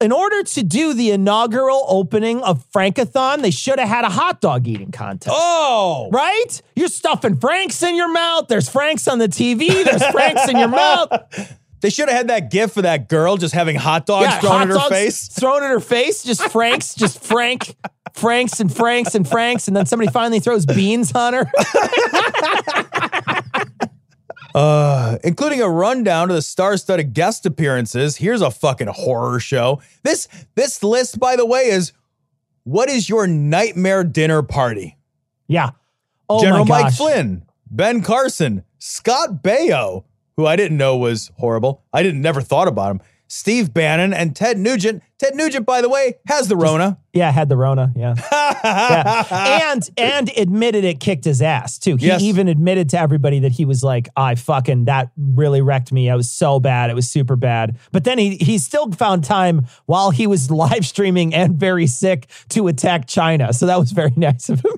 in 0.01 0.13
order 0.13 0.43
to 0.43 0.63
do 0.63 0.95
the 0.95 1.11
inaugural 1.11 1.85
opening 1.89 2.43
of 2.43 2.65
Frankathon, 2.73 3.43
they 3.43 3.51
should 3.51 3.79
have 3.79 3.89
had 3.89 4.05
a 4.05 4.11
hot 4.11 4.41
dog 4.41 4.67
eating 4.69 4.91
contest. 4.93 5.35
Oh, 5.37 6.09
Right? 6.13 6.63
You're 6.77 6.89
stuffing 6.89 7.37
Franks 7.39 7.83
in 7.83 7.97
your 7.97 8.13
mouth. 8.13 8.49
There's 8.49 8.69
Franks 8.69 9.09
on 9.09 9.19
the 9.19 9.29
TV. 9.29 9.85
There's 9.85 10.07
Franks 10.07 10.49
in 10.49 10.57
your 10.59 10.69
mouth. 10.83 11.11
They 11.81 11.91
should 11.91 12.09
have 12.09 12.17
had 12.17 12.29
that 12.29 12.51
gif 12.53 12.73
for 12.73 12.83
that 12.83 13.09
girl 13.09 13.37
just 13.37 13.55
having 13.55 13.75
hot 13.75 14.07
dogs 14.07 14.33
thrown 14.37 14.53
hot 14.53 14.63
at 14.63 14.69
her 14.69 14.89
face. 14.89 15.27
Thrown 15.29 15.65
at 15.65 15.71
her 15.71 15.81
face. 15.81 16.23
Just 16.23 16.43
Franks, 16.51 16.95
just 16.95 17.21
Frank, 17.21 17.75
Franks 18.13 18.61
and 18.61 18.73
Franks 18.73 19.17
and 19.17 19.29
Franks. 19.29 19.67
And 19.67 19.77
then 19.77 19.87
somebody 19.87 20.09
finally 20.13 20.39
throws 20.39 20.65
beans 20.65 21.11
on 21.13 21.35
her. 21.35 21.51
Uh, 24.55 25.19
including 25.25 25.63
a 25.63 25.69
rundown 25.69 26.31
of 26.31 26.37
the 26.37 26.43
star-studded 26.43 27.15
guest 27.15 27.47
appearances. 27.47 28.17
Here's 28.17 28.43
a 28.43 28.51
fucking 28.51 28.89
horror 28.89 29.41
show. 29.41 29.81
This 30.03 30.29
this 30.55 30.83
list, 30.83 31.19
by 31.19 31.37
the 31.37 31.47
way, 31.47 31.67
is 31.67 31.93
what 32.65 32.89
is 32.89 33.09
your 33.09 33.27
nightmare 33.27 34.05
dinner 34.05 34.43
party? 34.43 34.99
Yeah. 35.49 35.71
Oh 36.29 36.43
General 36.43 36.65
Mike. 36.65 36.95
Flynn, 36.95 37.45
Ben 37.71 38.03
Carson, 38.03 38.65
Scott 38.79 39.43
Baio, 39.43 40.05
who 40.37 40.47
I 40.47 40.57
didn't 40.57 40.77
know 40.77 40.97
was 40.97 41.31
horrible. 41.39 41.85
I 41.93 42.03
didn't 42.03 42.23
never 42.23 42.41
thought 42.41 42.69
about 42.69 42.91
him. 42.93 43.01
Steve 43.35 43.73
Bannon 43.73 44.13
and 44.13 44.37
Ted 44.37 44.59
Nugent. 44.59 45.03
Ted 45.19 45.35
Nugent, 45.35 45.65
by 45.65 45.81
the 45.81 45.89
way, 45.89 46.17
has 46.29 46.49
the 46.49 46.57
Rona. 46.57 46.99
Yeah, 47.15 47.31
had 47.31 47.49
the 47.51 47.57
Rona. 47.59 47.93
Yeah. 47.97 48.15
Yeah. 48.65 49.71
And 49.71 49.91
and 49.97 50.31
admitted 50.37 50.85
it 50.85 50.99
kicked 51.01 51.25
his 51.25 51.41
ass 51.43 51.79
too. 51.79 51.97
He 51.97 52.07
Yes. 52.07 52.23
even 52.23 52.47
admitted 52.49 52.89
to 52.91 52.99
everybody 53.01 53.41
that 53.41 53.53
he 53.53 53.65
was 53.65 53.83
like, 53.83 54.09
I 54.17 54.35
fucking 54.35 54.85
that 54.87 55.13
really 55.17 55.61
wrecked 55.63 55.93
me. 55.93 56.09
I 56.11 56.15
was 56.15 56.31
so 56.31 56.61
bad. 56.61 56.91
It 56.91 56.95
was 56.95 57.11
super 57.11 57.37
bad. 57.37 57.77
But 57.91 58.05
then 58.05 58.19
he 58.19 58.37
he 58.37 58.59
still 58.59 58.91
found 58.93 59.25
time 59.25 59.67
while 59.87 60.11
he 60.11 60.27
was 60.27 60.51
live 60.51 60.87
streaming 60.87 61.35
and 61.35 61.55
very 61.59 61.87
sick 61.87 62.29
to 62.51 62.69
attack 62.69 63.07
China. 63.09 63.53
So 63.55 63.65
that 63.67 63.79
was 63.79 63.93
very 63.93 64.13
nice 64.17 64.49
of 64.51 64.63
him. 64.65 64.73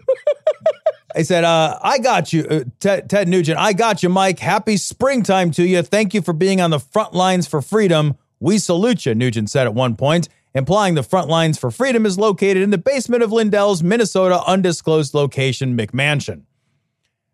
I 1.17 1.23
said, 1.23 1.45
uh, 1.45 1.79
I 1.81 1.99
got 1.99 2.33
you, 2.33 2.45
uh, 2.45 2.65
Ted, 2.81 3.09
Ted 3.09 3.29
Nugent. 3.29 3.57
I 3.59 3.73
got 3.73 4.03
you, 4.03 4.09
Mike. 4.09 4.41
Happy 4.41 4.77
springtime 4.77 5.53
to 5.53 5.65
you. 5.65 5.83
Thank 5.83 6.13
you 6.15 6.23
for 6.23 6.33
being 6.33 6.61
on 6.61 6.71
the 6.71 6.81
front 6.81 7.15
lines 7.15 7.47
for 7.47 7.63
freedom. 7.63 8.17
We 8.41 8.59
salute 8.59 9.07
you, 9.07 9.15
Nugent 9.15 9.51
said 9.51 9.67
at 9.67 9.75
one 9.75 9.97
point, 9.97 10.29
implying 10.55 10.95
the 10.95 11.03
front 11.03 11.29
lines 11.29 11.59
for 11.59 11.71
freedom 11.71 12.07
is 12.07 12.19
located 12.19 12.63
in 12.63 12.71
the 12.71 12.79
basement 12.79 13.23
of 13.23 13.33
Lindell's 13.33 13.83
Minnesota 13.83 14.43
undisclosed 14.47 15.15
location, 15.15 15.77
McMansion. 15.77 16.43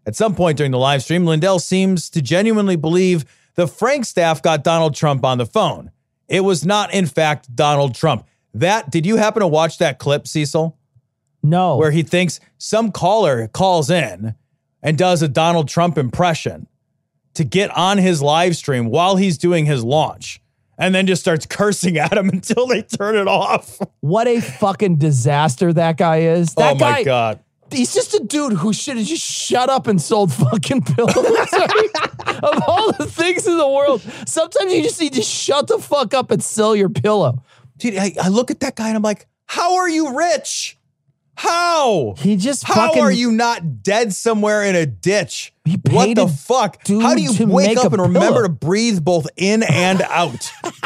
At 0.06 0.16
some 0.16 0.34
point 0.34 0.56
during 0.56 0.72
the 0.72 0.78
live 0.78 1.02
stream, 1.02 1.26
Lindell 1.26 1.58
seems 1.58 2.08
to 2.10 2.22
genuinely 2.22 2.76
believe 2.76 3.24
the 3.54 3.66
Frank 3.66 4.06
staff 4.06 4.42
got 4.42 4.64
Donald 4.64 4.94
Trump 4.94 5.24
on 5.24 5.38
the 5.38 5.46
phone. 5.46 5.90
It 6.28 6.40
was 6.40 6.64
not, 6.64 6.92
in 6.94 7.06
fact, 7.06 7.54
Donald 7.54 7.94
Trump. 7.94 8.26
That, 8.54 8.90
did 8.90 9.04
you 9.04 9.16
happen 9.16 9.40
to 9.40 9.46
watch 9.46 9.78
that 9.78 9.98
clip, 9.98 10.26
Cecil? 10.26 10.76
No. 11.42 11.76
where 11.76 11.90
he 11.90 12.02
thinks 12.02 12.38
some 12.58 12.92
caller 12.92 13.48
calls 13.48 13.88
in 13.90 14.34
and 14.82 14.98
does 14.98 15.22
a 15.22 15.28
Donald 15.28 15.68
Trump 15.68 15.96
impression 15.96 16.66
to 17.34 17.44
get 17.44 17.74
on 17.76 17.98
his 17.98 18.20
live 18.20 18.56
stream 18.56 18.86
while 18.86 19.16
he's 19.16 19.38
doing 19.38 19.66
his 19.66 19.82
launch. 19.82 20.39
And 20.80 20.94
then 20.94 21.06
just 21.06 21.20
starts 21.20 21.46
cursing 21.46 21.98
at 21.98 22.16
him 22.16 22.28
until 22.32 22.66
they 22.66 22.82
turn 22.82 23.14
it 23.14 23.28
off. 23.28 23.78
What 24.00 24.26
a 24.26 24.40
fucking 24.40 24.96
disaster 24.96 25.72
that 25.74 25.96
guy 25.96 26.22
is. 26.22 26.54
Oh 26.56 26.62
that 26.62 26.74
oh 26.74 26.78
guy, 26.78 26.90
my 26.92 27.02
god. 27.04 27.40
He's 27.70 27.94
just 27.94 28.14
a 28.14 28.24
dude 28.24 28.54
who 28.54 28.72
should 28.72 28.96
have 28.96 29.06
just 29.06 29.22
shut 29.22 29.70
up 29.70 29.86
and 29.86 30.02
sold 30.02 30.32
fucking 30.32 30.82
pillows. 30.96 31.14
of 31.14 32.62
all 32.66 32.90
the 32.92 33.06
things 33.08 33.46
in 33.46 33.56
the 33.56 33.68
world, 33.68 34.02
sometimes 34.26 34.72
you 34.74 34.82
just 34.82 35.00
need 35.00 35.12
to 35.12 35.22
shut 35.22 35.68
the 35.68 35.78
fuck 35.78 36.12
up 36.12 36.32
and 36.32 36.42
sell 36.42 36.74
your 36.74 36.88
pillow. 36.88 37.44
Dude, 37.76 37.96
I, 37.96 38.12
I 38.20 38.28
look 38.28 38.50
at 38.50 38.58
that 38.60 38.74
guy 38.74 38.88
and 38.88 38.96
I'm 38.96 39.02
like, 39.02 39.28
how 39.46 39.76
are 39.76 39.88
you 39.88 40.16
rich? 40.16 40.78
How? 41.36 42.14
He 42.18 42.36
just 42.36 42.64
How 42.64 42.88
fucking, 42.88 43.02
are 43.02 43.10
you 43.10 43.32
not 43.32 43.82
dead 43.82 44.12
somewhere 44.12 44.62
in 44.62 44.76
a 44.76 44.86
ditch? 44.86 45.52
What 45.90 46.14
the 46.14 46.28
fuck? 46.28 46.86
How 46.86 47.14
do 47.14 47.22
you 47.22 47.34
wake 47.46 47.78
up 47.78 47.92
and 47.92 48.02
remember 48.02 48.42
to 48.42 48.48
breathe 48.48 49.02
both 49.04 49.26
in 49.36 49.62
and 49.62 50.02
out? 50.02 50.50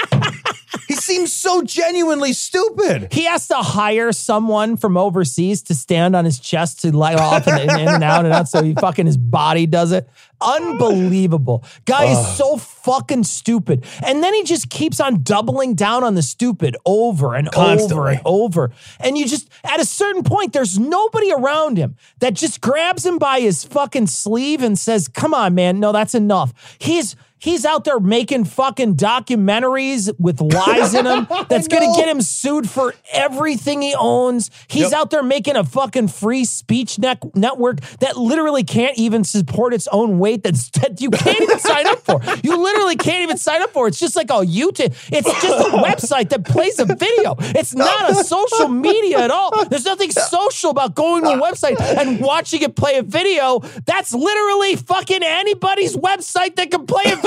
seems 1.05 1.33
so 1.33 1.63
genuinely 1.63 2.33
stupid. 2.33 3.13
He 3.13 3.25
has 3.25 3.49
to 3.49 3.57
hire 3.57 4.13
someone 4.13 4.77
from 4.77 4.97
overseas 4.97 5.63
to 5.65 5.75
stand 5.75 6.17
on 6.17 6.25
his 6.25 6.39
chest 6.39 6.81
to 6.83 6.97
light 6.97 7.19
off 7.19 7.47
and 7.47 7.59
in, 7.59 7.79
in 7.79 7.89
and 7.89 8.05
out 8.05 8.25
and 8.25 8.35
out. 8.35 8.49
So 8.49 8.63
he 8.63 8.75
fucking 8.75 9.07
his 9.07 9.17
body 9.17 9.67
does 9.67 9.93
it. 9.93 10.09
Unbelievable. 10.41 11.65
Guy 11.85 12.07
is 12.07 12.37
so 12.37 12.57
fucking 12.57 13.25
stupid. 13.25 13.85
And 14.05 14.23
then 14.23 14.35
he 14.35 14.43
just 14.45 14.69
keeps 14.69 15.01
on 15.01 15.23
doubling 15.23 15.75
down 15.75 16.05
on 16.05 16.15
the 16.15 16.23
stupid 16.23 16.77
over 16.85 17.35
and 17.35 17.55
over 17.55 18.09
and 18.09 18.21
over. 18.25 18.71
And 19.01 19.17
you 19.17 19.27
just, 19.27 19.49
at 19.63 19.81
a 19.81 19.85
certain 19.85 20.23
point, 20.23 20.53
there's 20.53 20.79
nobody 20.79 21.33
around 21.33 21.79
him 21.79 21.97
that 22.19 22.35
just 22.35 22.61
grabs 22.61 23.07
him 23.07 23.19
by 23.19 23.41
his 23.41 23.65
fucking 23.65 24.09
sleeve 24.09 24.63
and 24.63 24.79
says, 24.79 25.09
Come 25.09 25.33
on, 25.33 25.55
man. 25.55 25.81
No, 25.81 25.93
that's 25.93 26.15
enough. 26.15 26.77
He's, 26.79 27.17
He's 27.39 27.67
out 27.67 27.85
there 27.85 28.01
making 28.01 28.45
fucking 28.47 28.97
documentaries 28.97 30.11
with 30.19 30.41
lies 30.41 30.95
in 30.95 31.05
them 31.05 31.27
that's 31.49 31.69
going 31.69 31.93
to 31.93 31.99
get 31.99 32.09
him 32.09 32.23
sued 32.23 32.71
for 32.71 32.95
everything 33.13 33.83
he 33.83 33.95
owns. 33.95 34.51
He's 34.69 34.85
Yep. 34.85 34.93
out 34.95 35.11
there 35.11 35.23
making 35.23 35.57
a 35.57 35.65
fucking 35.65 36.09
free 36.09 36.45
speech 36.47 36.99
net- 36.99 37.23
network 37.37 37.81
that 38.01 38.17
literally 38.17 38.65
can't 38.65 38.97
even 38.97 39.25
support 39.25 39.75
its 39.75 39.87
own 39.89 40.19
weight 40.19 40.43
that's, 40.43 40.71
that 40.81 41.01
you 41.03 41.11
can't 41.11 41.39
even 41.41 41.59
sign 41.59 41.87
up 41.87 41.99
for. 42.01 42.21
You 42.43 42.57
literally 42.63 42.97
can't 42.97 43.23
even 43.23 43.37
sign 43.37 43.61
up 43.61 43.71
for. 43.71 43.89
It's 43.89 43.99
just 43.99 44.17
like 44.17 44.31
a 44.31 44.41
YouTube. 44.45 44.95
It's 45.13 45.43
just 45.43 45.69
a 45.69 45.71
website 45.79 46.31
that 46.31 46.45
plays 46.47 46.79
a 46.79 46.87
video. 46.87 47.35
It's 47.39 47.75
not 47.75 48.11
a 48.11 48.15
social 48.15 48.69
media 48.69 49.19
at 49.19 49.31
all. 49.31 49.65
There's 49.67 49.85
nothing 49.85 50.13
social 50.13 50.71
about 50.71 50.95
going 50.95 51.25
to 51.25 51.31
a 51.31 51.37
website 51.41 51.79
and 51.81 52.21
watching 52.21 52.63
it 52.63 52.75
play 52.75 52.97
a 52.97 53.03
video. 53.03 53.59
That's 53.85 54.15
literally 54.15 54.77
fucking 54.77 55.23
anybody's 55.23 55.95
website 55.97 56.57
that 56.57 56.71
can 56.71 56.87
play 56.87 57.05
a 57.07 57.17
video. 57.17 57.24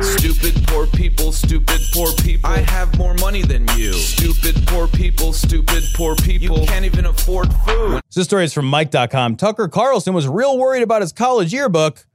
Stupid 0.00 0.54
poor 0.66 0.86
people, 0.86 1.32
stupid 1.32 1.80
poor 1.92 2.10
people. 2.22 2.50
I 2.50 2.58
have 2.58 2.96
more 2.96 3.14
money 3.14 3.42
than 3.42 3.68
you. 3.76 3.92
Stupid 3.92 4.66
poor 4.66 4.88
people, 4.88 5.32
stupid 5.32 5.84
poor 5.94 6.16
people. 6.16 6.60
You 6.60 6.66
can't 6.66 6.84
even 6.84 7.06
afford 7.06 7.52
food. 7.66 8.00
So 8.08 8.20
this 8.20 8.24
story 8.26 8.44
is 8.44 8.54
from 8.54 8.70
Mic.com. 8.70 9.36
Tucker 9.36 9.68
Carlson 9.68 10.14
was 10.14 10.26
real 10.26 10.58
worried 10.58 10.82
about 10.82 11.02
his 11.02 11.12
college 11.12 11.52
yearbook. 11.52 12.06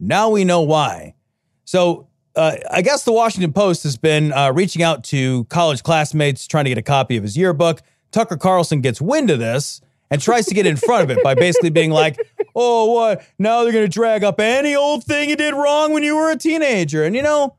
Now 0.00 0.30
we 0.30 0.44
know 0.44 0.62
why. 0.62 1.14
So 1.64 2.08
uh, 2.34 2.56
I 2.70 2.82
guess 2.82 3.04
the 3.04 3.12
Washington 3.12 3.52
Post 3.52 3.82
has 3.82 3.96
been 3.96 4.32
uh, 4.32 4.52
reaching 4.52 4.82
out 4.82 5.04
to 5.04 5.44
college 5.44 5.82
classmates 5.82 6.46
trying 6.46 6.64
to 6.64 6.70
get 6.70 6.78
a 6.78 6.82
copy 6.82 7.16
of 7.16 7.22
his 7.22 7.36
yearbook. 7.36 7.82
Tucker 8.12 8.36
Carlson 8.36 8.80
gets 8.80 9.00
wind 9.00 9.30
of 9.30 9.38
this 9.38 9.80
and 10.10 10.20
tries 10.20 10.46
to 10.46 10.54
get 10.54 10.66
in 10.66 10.76
front 10.76 11.04
of 11.04 11.16
it 11.16 11.22
by 11.22 11.34
basically 11.34 11.70
being 11.70 11.90
like, 11.90 12.16
oh, 12.54 12.92
what? 12.92 13.26
Now 13.38 13.62
they're 13.62 13.72
going 13.72 13.84
to 13.84 13.90
drag 13.90 14.24
up 14.24 14.40
any 14.40 14.74
old 14.74 15.04
thing 15.04 15.28
you 15.28 15.36
did 15.36 15.54
wrong 15.54 15.92
when 15.92 16.02
you 16.02 16.16
were 16.16 16.30
a 16.30 16.36
teenager. 16.36 17.04
And 17.04 17.14
you 17.16 17.22
know, 17.22 17.56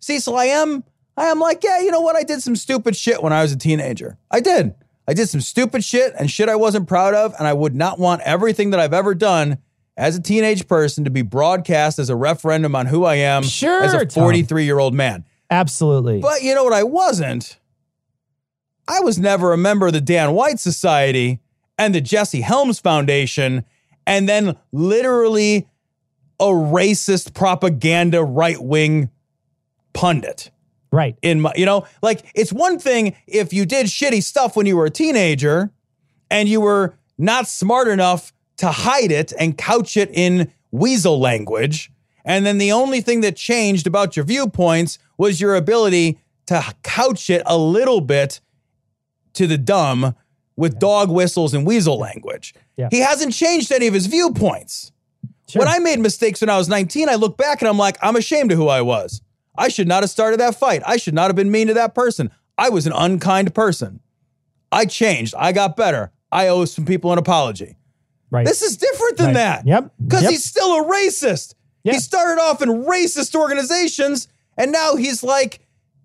Cecil, 0.00 0.36
I 0.36 0.44
am, 0.46 0.84
I 1.16 1.26
am 1.26 1.40
like, 1.40 1.64
yeah, 1.64 1.80
you 1.80 1.90
know 1.90 2.00
what? 2.00 2.16
I 2.16 2.22
did 2.22 2.42
some 2.42 2.56
stupid 2.56 2.96
shit 2.96 3.22
when 3.22 3.32
I 3.32 3.42
was 3.42 3.52
a 3.52 3.56
teenager. 3.58 4.16
I 4.30 4.40
did. 4.40 4.74
I 5.08 5.14
did 5.14 5.28
some 5.28 5.40
stupid 5.40 5.82
shit 5.82 6.12
and 6.18 6.30
shit 6.30 6.48
I 6.48 6.56
wasn't 6.56 6.86
proud 6.86 7.14
of. 7.14 7.34
And 7.38 7.48
I 7.48 7.52
would 7.52 7.74
not 7.74 7.98
want 7.98 8.20
everything 8.22 8.70
that 8.70 8.80
I've 8.80 8.92
ever 8.92 9.14
done 9.14 9.58
as 9.96 10.14
a 10.14 10.22
teenage 10.22 10.68
person 10.68 11.04
to 11.04 11.10
be 11.10 11.22
broadcast 11.22 11.98
as 11.98 12.08
a 12.10 12.14
referendum 12.14 12.76
on 12.76 12.86
who 12.86 13.04
I 13.04 13.16
am 13.16 13.42
Sure, 13.42 13.82
as 13.82 13.94
a 13.94 14.08
43 14.08 14.64
year 14.64 14.78
old 14.78 14.94
man. 14.94 15.24
Absolutely. 15.50 16.20
But 16.20 16.42
you 16.42 16.54
know 16.54 16.62
what 16.62 16.74
I 16.74 16.84
wasn't? 16.84 17.58
I 18.86 19.00
was 19.00 19.18
never 19.18 19.52
a 19.52 19.58
member 19.58 19.88
of 19.88 19.92
the 19.92 20.00
Dan 20.00 20.32
White 20.32 20.60
Society 20.60 21.40
and 21.78 21.94
the 21.94 22.00
Jesse 22.00 22.40
Helms 22.40 22.80
Foundation, 22.80 23.64
and 24.06 24.28
then 24.28 24.56
literally 24.72 25.68
a 26.40 26.46
racist 26.46 27.34
propaganda 27.34 28.22
right 28.22 28.60
wing 28.60 29.10
pundit. 29.92 30.50
right. 30.92 31.16
In 31.22 31.40
my, 31.40 31.52
you 31.56 31.66
know, 31.66 31.86
like 32.02 32.30
it's 32.34 32.52
one 32.52 32.78
thing 32.78 33.16
if 33.26 33.52
you 33.52 33.66
did 33.66 33.86
shitty 33.86 34.22
stuff 34.22 34.56
when 34.56 34.66
you 34.66 34.76
were 34.76 34.86
a 34.86 34.90
teenager 34.90 35.70
and 36.30 36.48
you 36.48 36.60
were 36.60 36.94
not 37.16 37.48
smart 37.48 37.88
enough 37.88 38.32
to 38.58 38.68
hide 38.68 39.10
it 39.10 39.32
and 39.38 39.58
couch 39.58 39.96
it 39.96 40.10
in 40.12 40.52
weasel 40.70 41.18
language. 41.18 41.90
And 42.24 42.44
then 42.44 42.58
the 42.58 42.72
only 42.72 43.00
thing 43.00 43.22
that 43.22 43.36
changed 43.36 43.86
about 43.86 44.16
your 44.16 44.24
viewpoints 44.24 44.98
was 45.16 45.40
your 45.40 45.56
ability 45.56 46.18
to 46.46 46.62
couch 46.82 47.30
it 47.30 47.42
a 47.46 47.58
little 47.58 48.00
bit 48.00 48.40
to 49.34 49.46
the 49.46 49.58
dumb 49.58 50.14
with 50.58 50.78
dog 50.78 51.08
whistles 51.10 51.54
and 51.54 51.64
weasel 51.66 51.98
language. 51.98 52.52
Yeah. 52.76 52.88
He 52.90 52.98
hasn't 52.98 53.32
changed 53.32 53.70
any 53.72 53.86
of 53.86 53.94
his 53.94 54.06
viewpoints. 54.06 54.92
Sure. 55.48 55.60
When 55.60 55.68
I 55.68 55.78
made 55.78 56.00
mistakes 56.00 56.40
when 56.42 56.50
I 56.50 56.58
was 56.58 56.68
19, 56.68 57.08
I 57.08 57.14
look 57.14 57.38
back 57.38 57.62
and 57.62 57.68
I'm 57.68 57.78
like, 57.78 57.96
I'm 58.02 58.16
ashamed 58.16 58.52
of 58.52 58.58
who 58.58 58.68
I 58.68 58.82
was. 58.82 59.22
I 59.56 59.68
should 59.68 59.88
not 59.88 60.02
have 60.02 60.10
started 60.10 60.40
that 60.40 60.56
fight. 60.56 60.82
I 60.84 60.96
should 60.98 61.14
not 61.14 61.28
have 61.28 61.36
been 61.36 61.50
mean 61.50 61.68
to 61.68 61.74
that 61.74 61.94
person. 61.94 62.30
I 62.58 62.68
was 62.70 62.86
an 62.86 62.92
unkind 62.92 63.54
person. 63.54 64.00
I 64.70 64.84
changed. 64.84 65.34
I 65.38 65.52
got 65.52 65.76
better. 65.76 66.10
I 66.30 66.48
owe 66.48 66.64
some 66.66 66.84
people 66.84 67.12
an 67.12 67.18
apology. 67.18 67.76
right. 68.30 68.44
This 68.44 68.60
is 68.60 68.76
different 68.76 69.16
than 69.16 69.26
Right. 69.28 69.34
that. 69.34 69.66
Yep. 69.66 69.92
Because 70.04 70.22
Yep. 70.24 70.30
he's 70.32 70.44
still 70.44 70.74
a 70.74 70.84
racist. 70.84 71.54
Yeah. 71.84 71.94
He 71.94 72.00
started 72.00 72.38
off 72.42 72.60
in 72.60 72.68
racist 72.84 73.34
organizations 73.34 74.28
and 74.58 74.70
now 74.72 74.96
he's 74.96 75.22
like 75.22 75.60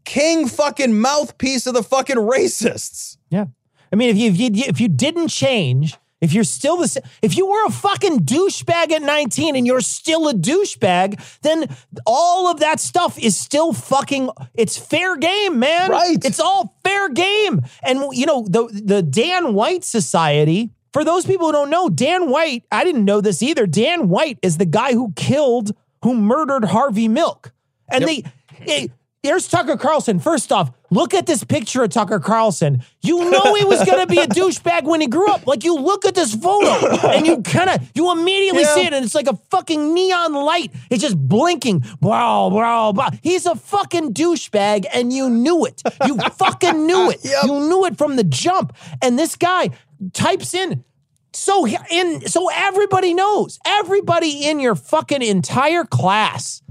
king 0.05 0.47
fucking 0.47 0.97
mouthpiece 1.01 1.65
of 1.67 1.73
the 1.73 1.83
fucking 1.83 2.15
racists. 2.17 3.17
Yeah. 3.29 3.45
I 3.93 3.95
mean, 3.95 4.09
if 4.09 4.17
you, 4.17 4.31
if 4.31 4.39
you 4.57 4.63
if 4.67 4.81
you 4.81 4.89
didn't 4.89 5.27
change, 5.27 5.95
if 6.19 6.33
you're 6.33 6.43
still 6.43 6.77
the 6.77 6.87
same, 6.87 7.03
if 7.21 7.37
you 7.37 7.45
were 7.45 7.63
a 7.67 7.69
fucking 7.69 8.21
douchebag 8.21 8.91
at 8.91 9.03
19 9.03 9.55
and 9.55 9.67
you're 9.67 9.81
still 9.81 10.27
a 10.27 10.33
douchebag, 10.33 11.21
then 11.41 11.67
all 12.07 12.49
of 12.49 12.59
that 12.61 12.79
stuff 12.79 13.19
is 13.19 13.37
still 13.37 13.71
fucking 13.71 14.31
it's 14.55 14.77
fair 14.77 15.15
game, 15.15 15.59
man. 15.59 15.91
Right. 15.91 16.17
It's 16.25 16.39
all 16.39 16.75
fair 16.83 17.09
game. 17.09 17.61
And 17.83 17.99
you 18.13 18.25
know, 18.25 18.47
the 18.49 18.67
the 18.83 19.03
Dan 19.03 19.53
White 19.53 19.83
Society, 19.83 20.71
for 20.91 21.03
those 21.03 21.27
people 21.27 21.45
who 21.47 21.51
don't 21.51 21.69
know, 21.69 21.87
Dan 21.87 22.31
White, 22.31 22.63
I 22.71 22.83
didn't 22.83 23.05
know 23.05 23.21
this 23.21 23.43
either. 23.43 23.67
Dan 23.67 24.09
White 24.09 24.39
is 24.41 24.57
the 24.57 24.65
guy 24.65 24.93
who 24.93 25.13
killed, 25.15 25.75
who 26.01 26.15
murdered 26.15 26.65
Harvey 26.65 27.07
Milk. 27.07 27.53
And 27.91 28.05
they 28.05 28.23
it, 28.61 28.91
Here's 29.23 29.47
Tucker 29.47 29.77
Carlson. 29.77 30.19
First 30.19 30.51
off, 30.51 30.69
look 30.89 31.13
at 31.13 31.25
this 31.25 31.45
picture 31.45 31.81
of 31.81 31.91
Tucker 31.91 32.19
Carlson. 32.19 32.83
You 33.01 33.29
know 33.31 33.55
he 33.55 33.63
was 33.63 33.81
going 33.85 33.99
to 34.01 34.05
be 34.05 34.19
a 34.19 34.27
douchebag 34.27 34.83
when 34.83 34.99
he 34.99 35.07
grew 35.07 35.27
up. 35.31 35.47
Like 35.47 35.63
you 35.63 35.75
look 35.77 36.03
at 36.03 36.13
this 36.13 36.35
photo 36.35 37.07
and 37.07 37.25
you 37.25 37.41
kind 37.41 37.69
of 37.69 37.89
you 37.95 38.11
immediately 38.11 38.63
Yeah. 38.63 38.75
see 38.75 38.81
it, 38.85 38.91
and 38.93 39.05
it's 39.05 39.15
like 39.15 39.27
a 39.27 39.37
fucking 39.49 39.93
neon 39.93 40.33
light. 40.33 40.73
It's 40.89 41.01
just 41.01 41.17
blinking. 41.17 41.85
Blah 42.01 42.49
blah 42.49 42.91
blah. 42.91 43.11
He's 43.21 43.45
a 43.45 43.55
fucking 43.55 44.13
douchebag, 44.13 44.87
and 44.93 45.13
you 45.13 45.29
knew 45.29 45.63
it. 45.65 45.81
You 46.05 46.17
fucking 46.17 46.85
knew 46.85 47.09
it. 47.09 47.19
Yep. 47.23 47.43
You 47.45 47.59
knew 47.61 47.85
it 47.85 47.97
from 47.97 48.17
the 48.17 48.25
jump. 48.25 48.75
And 49.01 49.17
this 49.17 49.37
guy 49.37 49.69
types 50.11 50.53
in. 50.53 50.83
So 51.31 51.65
in 51.65 52.27
so 52.27 52.49
everybody 52.53 53.13
knows. 53.13 53.57
Everybody 53.65 54.45
in 54.49 54.59
your 54.59 54.75
fucking 54.75 55.21
entire 55.21 55.85
class 55.85 56.61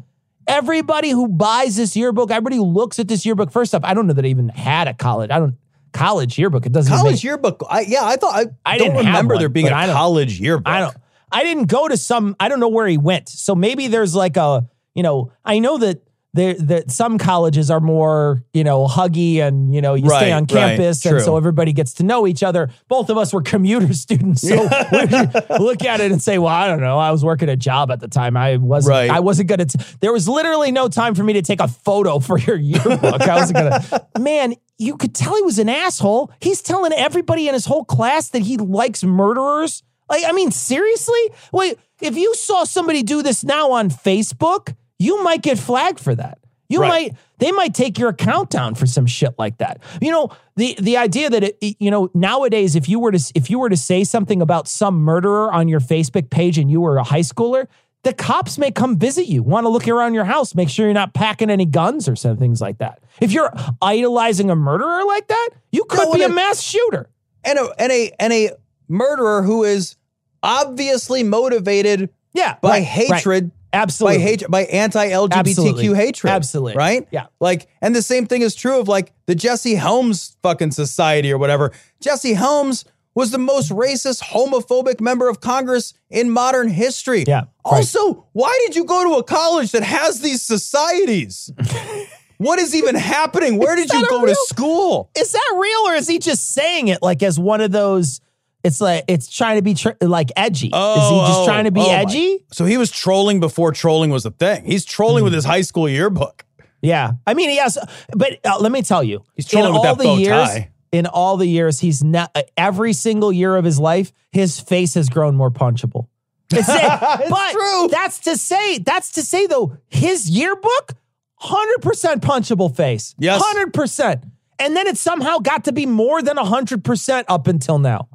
everybody 0.47 1.11
who 1.11 1.28
buys 1.28 1.76
this 1.76 1.97
yearbook, 1.97 2.30
everybody 2.30 2.57
who 2.57 2.64
looks 2.64 2.99
at 2.99 3.09
this 3.09 3.24
yearbook, 3.26 3.51
first 3.51 3.74
off, 3.74 3.82
I 3.84 3.95
don't 3.95 4.07
know 4.07 4.12
that 4.14 4.24
I 4.24 4.28
even 4.28 4.49
had 4.49 4.88
a 4.88 4.95
college. 4.95 5.30
I 5.30 5.38
don't 5.38 5.57
college 5.93 6.38
yearbook. 6.38 6.66
It 6.66 6.72
doesn't 6.72 6.93
College 6.93 7.14
make- 7.16 7.24
yearbook. 7.24 7.62
I, 7.68 7.80
yeah, 7.82 8.05
I 8.05 8.16
thought 8.16 8.34
I, 8.34 8.47
I 8.64 8.78
don't 8.78 8.88
didn't 8.95 9.07
remember 9.07 9.34
one, 9.34 9.40
there 9.43 9.49
being 9.49 9.66
a 9.68 9.70
college 9.70 10.40
yearbook. 10.40 10.68
I 10.68 10.80
don't 10.80 10.97
I 11.30 11.45
didn't 11.45 11.66
go 11.66 11.88
to 11.88 11.97
some 11.97 12.36
I 12.40 12.49
don't 12.49 12.61
know 12.61 12.68
where 12.68 12.86
he 12.86 12.99
went. 12.99 13.28
So 13.28 13.55
maybe 13.55 13.88
there's 13.88 14.14
like 14.14 14.36
a, 14.36 14.66
you 14.95 15.03
know, 15.03 15.32
I 15.45 15.59
know 15.59 15.78
that 15.78 16.03
there 16.34 16.54
that 16.54 16.90
some 16.90 17.18
colleges 17.18 17.70
are 17.70 17.80
more, 17.80 18.42
you 18.54 18.64
know, 18.64 18.86
huggy 18.86 19.36
and, 19.38 19.74
you 19.74 19.82
know, 19.82 19.94
you 19.94 20.08
stay 20.08 20.30
Right, 20.30 20.32
on 20.32 20.44
right, 20.44 20.48
campus 20.48 21.04
and 21.04 21.20
so 21.20 21.36
everybody 21.36 21.72
gets 21.74 21.92
to 21.94 22.04
know 22.04 22.26
each 22.26 22.42
other. 22.42 22.70
Both 22.88 23.10
of 23.10 23.18
us 23.18 23.34
were 23.34 23.42
commuter 23.42 23.92
students. 23.92 24.40
So 24.40 24.54
look 24.56 25.84
at 25.84 26.00
it 26.00 26.10
and 26.10 26.22
say, 26.22 26.38
well, 26.38 26.48
I 26.54 26.66
don't 26.68 26.80
know. 26.80 26.98
I 26.98 27.10
was 27.10 27.24
working 27.24 27.48
a 27.48 27.56
job 27.56 27.90
at 27.90 28.00
the 28.00 28.08
time. 28.08 28.36
I 28.36 28.56
wasn't 28.56 28.92
Right. 28.92 29.10
I 29.10 29.20
wasn't 29.20 29.48
gonna 29.48 29.66
t- 29.66 29.78
there 30.00 30.12
was 30.12 30.28
literally 30.28 30.72
no 30.72 30.88
time 30.88 31.14
for 31.14 31.22
me 31.22 31.34
to 31.34 31.42
take 31.42 31.60
a 31.60 31.68
photo 31.68 32.18
for 32.18 32.38
your 32.38 32.56
yearbook. 32.56 33.20
I 33.22 33.36
wasn't 33.36 33.58
gonna 33.58 34.06
man, 34.18 34.54
you 34.78 34.96
could 34.96 35.14
tell 35.14 35.36
he 35.36 35.42
was 35.42 35.58
an 35.58 35.68
asshole. 35.68 36.32
He's 36.40 36.62
telling 36.62 36.92
everybody 36.92 37.46
in 37.46 37.54
his 37.54 37.66
whole 37.66 37.84
class 37.84 38.30
that 38.30 38.42
he 38.42 38.56
likes 38.56 39.04
murderers. 39.04 39.82
Like, 40.08 40.24
I 40.26 40.32
mean, 40.32 40.50
seriously? 40.50 41.20
Wait, 41.52 41.78
if 42.00 42.16
you 42.16 42.34
saw 42.34 42.64
somebody 42.64 43.02
do 43.02 43.22
this 43.22 43.44
now 43.44 43.70
on 43.72 43.88
Facebook, 43.88 44.74
you 45.03 45.22
might 45.22 45.42
get 45.42 45.59
flagged 45.59 46.00
for 46.00 46.14
that. 46.14 46.38
You 46.68 46.80
Right. 46.80 46.88
might 46.88 47.16
they 47.38 47.53
might 47.53 47.74
take 47.74 47.98
your 47.98 48.09
account 48.11 48.48
down 48.50 48.74
for 48.76 48.86
some 48.86 49.05
shit 49.07 49.34
like 49.38 49.59
that. 49.59 49.80
You 50.00 50.11
know, 50.11 50.30
the 50.57 50.74
the 50.80 50.96
idea 50.96 51.28
that 51.28 51.42
it, 51.44 51.59
you 51.80 51.90
know, 51.90 52.09
nowadays 52.14 52.76
if 52.76 52.88
you 52.88 52.98
were 53.00 53.12
to 53.12 53.32
if 53.34 53.50
you 53.50 53.59
were 53.59 53.68
to 53.68 53.76
say 53.76 54.05
something 54.05 54.40
about 54.40 54.68
some 54.68 54.96
murderer 55.00 55.53
on 55.53 55.68
your 55.68 55.80
Facebook 55.80 56.30
page 56.30 56.57
and 56.57 56.70
you 56.70 56.80
were 56.80 56.96
a 56.96 57.05
high 57.05 57.20
schooler, 57.20 57.66
the 58.05 58.12
cops 58.14 58.57
may 58.59 58.70
come 58.70 58.96
visit 58.96 59.26
you, 59.26 59.42
want 59.42 59.64
to 59.64 59.68
look 59.68 59.86
around 59.86 60.14
your 60.14 60.24
house, 60.24 60.55
make 60.55 60.68
sure 60.70 60.86
you're 60.86 60.94
not 60.94 61.12
packing 61.14 61.50
any 61.50 61.66
guns 61.66 62.09
or 62.09 62.16
some 62.16 62.36
things 62.38 62.61
like 62.61 62.78
that. 62.78 63.00
If 63.20 63.32
you're 63.32 63.53
idolizing 63.82 64.48
a 64.50 64.57
murderer 64.57 65.05
like 65.05 65.28
that, 65.28 65.50
you 65.72 65.84
could 65.84 66.09
No, 66.09 66.14
be 66.14 66.22
a 66.22 66.28
mass 66.30 66.62
shooter. 66.62 67.11
and 67.44 67.59
a 67.59 67.68
and 67.78 67.92
a 67.92 68.12
and 68.18 68.32
a 68.32 68.50
murderer 68.88 69.42
who 69.42 69.64
is 69.64 69.96
obviously 70.42 71.22
motivated 71.22 72.09
Yeah, 72.34 72.57
by 72.62 72.80
right, 73.11 73.24
right. 73.26 73.44
Absolutely. 73.72 74.18
by 74.18 74.22
hatred 74.22 74.50
by 74.50 74.60
anti-LGBTQ 74.64 75.34
Absolutely. 75.34 75.94
hatred. 75.94 76.30
Absolutely. 76.30 76.74
Right? 76.76 77.08
Yeah. 77.10 77.26
Like, 77.40 77.68
and 77.80 77.94
the 77.94 78.02
same 78.02 78.26
thing 78.26 78.42
is 78.42 78.54
true 78.54 78.78
of 78.78 78.88
like 78.88 79.12
the 79.26 79.34
Jesse 79.34 79.74
Helms 79.74 80.36
fucking 80.42 80.72
society 80.72 81.32
or 81.32 81.38
whatever. 81.38 81.72
Jesse 82.00 82.34
Helms 82.34 82.84
was 83.14 83.30
the 83.30 83.38
most 83.38 83.70
racist, 83.70 84.22
homophobic 84.22 85.00
member 85.00 85.28
of 85.28 85.40
Congress 85.40 85.94
in 86.10 86.30
modern 86.30 86.68
history. 86.68 87.24
Yeah, 87.26 87.40
right. 87.40 87.46
Also, 87.64 88.26
why 88.32 88.56
did 88.66 88.74
you 88.76 88.84
go 88.84 89.04
to 89.10 89.18
a 89.18 89.22
college 89.22 89.72
that 89.72 89.82
has 89.82 90.20
these 90.20 90.42
societies? 90.42 91.52
what 92.38 92.58
is 92.58 92.74
even 92.74 92.94
happening? 92.94 93.58
Where 93.58 93.76
did 93.76 93.92
you 93.92 94.08
go 94.08 94.24
to 94.26 94.34
school? 94.46 95.10
is 95.16 95.32
that 95.32 95.56
real 95.56 95.92
or 95.92 95.94
is 95.94 96.08
he 96.08 96.18
just 96.18 96.52
saying 96.52 96.88
it 96.88 97.02
like 97.02 97.22
as 97.22 97.38
one 97.38 97.60
of 97.60 97.70
those 97.70 98.20
it's 98.64 98.80
like 98.80 99.04
it's 99.08 99.28
trying 99.28 99.56
to 99.56 99.62
be 99.62 99.74
tr- 99.74 99.90
like 100.00 100.30
edgy 100.36 100.66
is 100.68 100.72
he 100.72 101.18
just 101.18 101.40
oh, 101.40 101.44
trying 101.46 101.64
to 101.64 101.70
be 101.72 101.80
oh 101.80 101.86
my- 101.86 101.94
edgy 102.02 102.44
So 102.52 102.64
he 102.64 102.76
was 102.78 102.90
trolling 102.90 103.40
before 103.40 103.72
trolling 103.72 104.10
was 104.10 104.24
a 104.26 104.30
thing. 104.30 104.64
He's 104.64 104.84
trolling 104.84 105.24
with 105.24 105.32
his 105.32 105.44
high 105.44 105.62
school 105.62 105.88
yearbook. 105.88 106.44
yeah 106.80 107.12
i 107.26 107.34
mean 107.34 107.50
he 107.50 107.56
has 107.58 107.78
but 108.16 108.38
uh, 108.44 108.58
let 108.60 108.72
me 108.72 108.82
tell 108.82 109.02
you 109.02 109.22
He's 109.34 109.46
trolling 109.46 109.68
in 109.68 109.80
with 109.80 109.86
all 109.86 109.94
that 109.96 110.02
the 110.02 110.08
bow 110.08 110.16
years 110.16 110.48
tie. 110.48 110.70
in 110.92 111.06
all 111.06 111.36
the 111.36 111.46
years 111.46 111.80
he's 111.80 112.02
not 112.02 112.30
uh, 112.34 112.42
every 112.56 112.92
single 112.92 113.32
year 113.32 113.54
of 113.56 113.64
his 113.64 113.78
life 113.78 114.12
his 114.30 114.58
face 114.60 114.94
has 114.94 115.08
grown 115.08 115.34
more 115.36 115.50
punchable 115.50 116.06
it's, 116.52 116.68
it, 116.68 117.30
but 117.30 117.52
true. 117.52 117.88
that's 117.88 118.18
to 118.20 118.36
say 118.36 118.78
that's 118.78 119.12
to 119.12 119.22
say 119.22 119.46
though 119.46 119.76
his 119.88 120.28
yearbook 120.28 120.92
100% 121.40 122.20
punchable 122.20 122.74
face 122.74 123.14
Yes. 123.18 123.42
100% 123.42 124.22
and 124.58 124.76
then 124.76 124.86
it 124.86 124.96
somehow 124.96 125.38
got 125.38 125.64
to 125.64 125.72
be 125.72 125.86
more 125.86 126.22
than 126.22 126.36
100% 126.36 127.24
up 127.28 127.46
until 127.48 127.78
now 127.78 128.08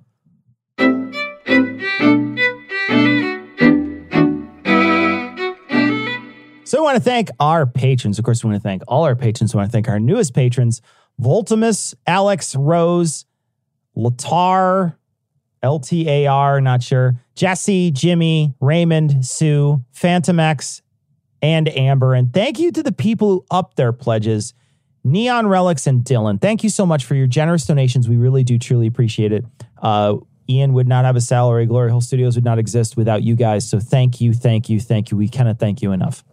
So 6.67 6.79
we 6.79 6.83
want 6.83 6.97
to 6.97 7.03
thank 7.03 7.29
our 7.39 7.65
patrons. 7.65 8.19
Of 8.19 8.25
course, 8.25 8.43
we 8.43 8.49
want 8.49 8.61
to 8.61 8.67
thank 8.67 8.83
all 8.89 9.05
our 9.05 9.15
patrons. 9.15 9.53
We 9.53 9.59
want 9.59 9.69
to 9.69 9.71
thank 9.71 9.87
our 9.87 10.01
newest 10.01 10.33
patrons, 10.33 10.81
Voltimus, 11.17 11.95
Alex, 12.05 12.57
Rose, 12.57 13.25
Latar, 13.95 14.95
LTAR, 15.63 16.61
not 16.61 16.83
sure, 16.83 17.15
Jesse, 17.35 17.91
Jimmy, 17.91 18.53
Raymond, 18.59 19.25
Sue, 19.25 19.81
Phantom 19.91 20.39
X, 20.39 20.81
and 21.41 21.69
Amber. 21.69 22.13
And 22.13 22.33
thank 22.33 22.59
you 22.59 22.71
to 22.73 22.83
the 22.83 22.91
people 22.91 23.29
who 23.29 23.45
upped 23.49 23.77
their 23.77 23.93
pledges, 23.93 24.53
Neon 25.03 25.47
Relics 25.47 25.87
and 25.87 26.03
Dylan. 26.03 26.41
Thank 26.41 26.63
you 26.63 26.69
so 26.69 26.85
much 26.85 27.05
for 27.05 27.15
your 27.15 27.27
generous 27.27 27.65
donations. 27.65 28.09
We 28.09 28.17
really 28.17 28.43
do 28.43 28.59
truly 28.59 28.87
appreciate 28.87 29.31
it. 29.31 29.45
Uh, 29.81 30.17
Ian 30.49 30.73
would 30.73 30.87
not 30.87 31.05
have 31.05 31.15
a 31.15 31.21
salary. 31.21 31.65
Glory 31.65 31.91
Hole 31.91 32.01
Studios 32.01 32.35
would 32.35 32.45
not 32.45 32.59
exist 32.59 32.95
without 32.95 33.23
you 33.23 33.35
guys. 33.35 33.69
So 33.69 33.79
thank 33.79 34.21
you, 34.21 34.33
thank 34.33 34.69
you, 34.69 34.79
thank 34.79 35.11
you. 35.11 35.17
We 35.17 35.27
cannot 35.27 35.59
thank 35.59 35.81
you 35.81 35.91
enough. 35.91 36.23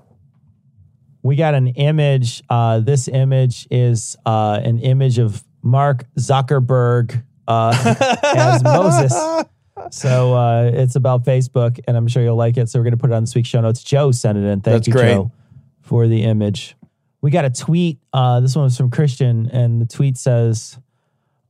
We 1.22 1.36
got 1.36 1.54
an 1.54 1.68
image. 1.68 2.42
Uh, 2.48 2.80
this 2.80 3.08
image 3.08 3.66
is 3.70 4.16
uh, 4.26 4.60
an 4.62 4.78
image 4.78 5.18
of 5.18 5.42
Mark 5.62 6.04
Zuckerberg 6.18 7.24
uh, 7.48 7.94
as 8.22 8.62
Moses. 8.64 9.14
So 9.90 10.34
uh, 10.34 10.70
it's 10.72 10.96
about 10.96 11.24
Facebook, 11.24 11.80
and 11.88 11.96
I'm 11.96 12.08
sure 12.08 12.22
you'll 12.22 12.36
like 12.36 12.56
it. 12.56 12.68
So 12.68 12.78
we're 12.78 12.84
going 12.84 12.92
to 12.92 12.98
put 12.98 13.10
it 13.10 13.14
on 13.14 13.22
this 13.22 13.34
week's 13.34 13.48
show 13.48 13.60
notes. 13.60 13.82
Joe 13.82 14.12
sent 14.12 14.38
it 14.38 14.44
in. 14.44 14.60
Thank 14.60 14.76
That's 14.76 14.86
you, 14.86 14.92
great. 14.92 15.14
Joe, 15.14 15.32
for 15.80 16.06
the 16.06 16.22
image. 16.22 16.76
We 17.20 17.30
got 17.30 17.46
a 17.46 17.50
tweet. 17.50 18.00
Uh, 18.12 18.40
this 18.40 18.54
one 18.54 18.64
was 18.64 18.76
from 18.76 18.90
Christian, 18.90 19.48
and 19.50 19.80
the 19.80 19.86
tweet 19.86 20.18
says, 20.18 20.78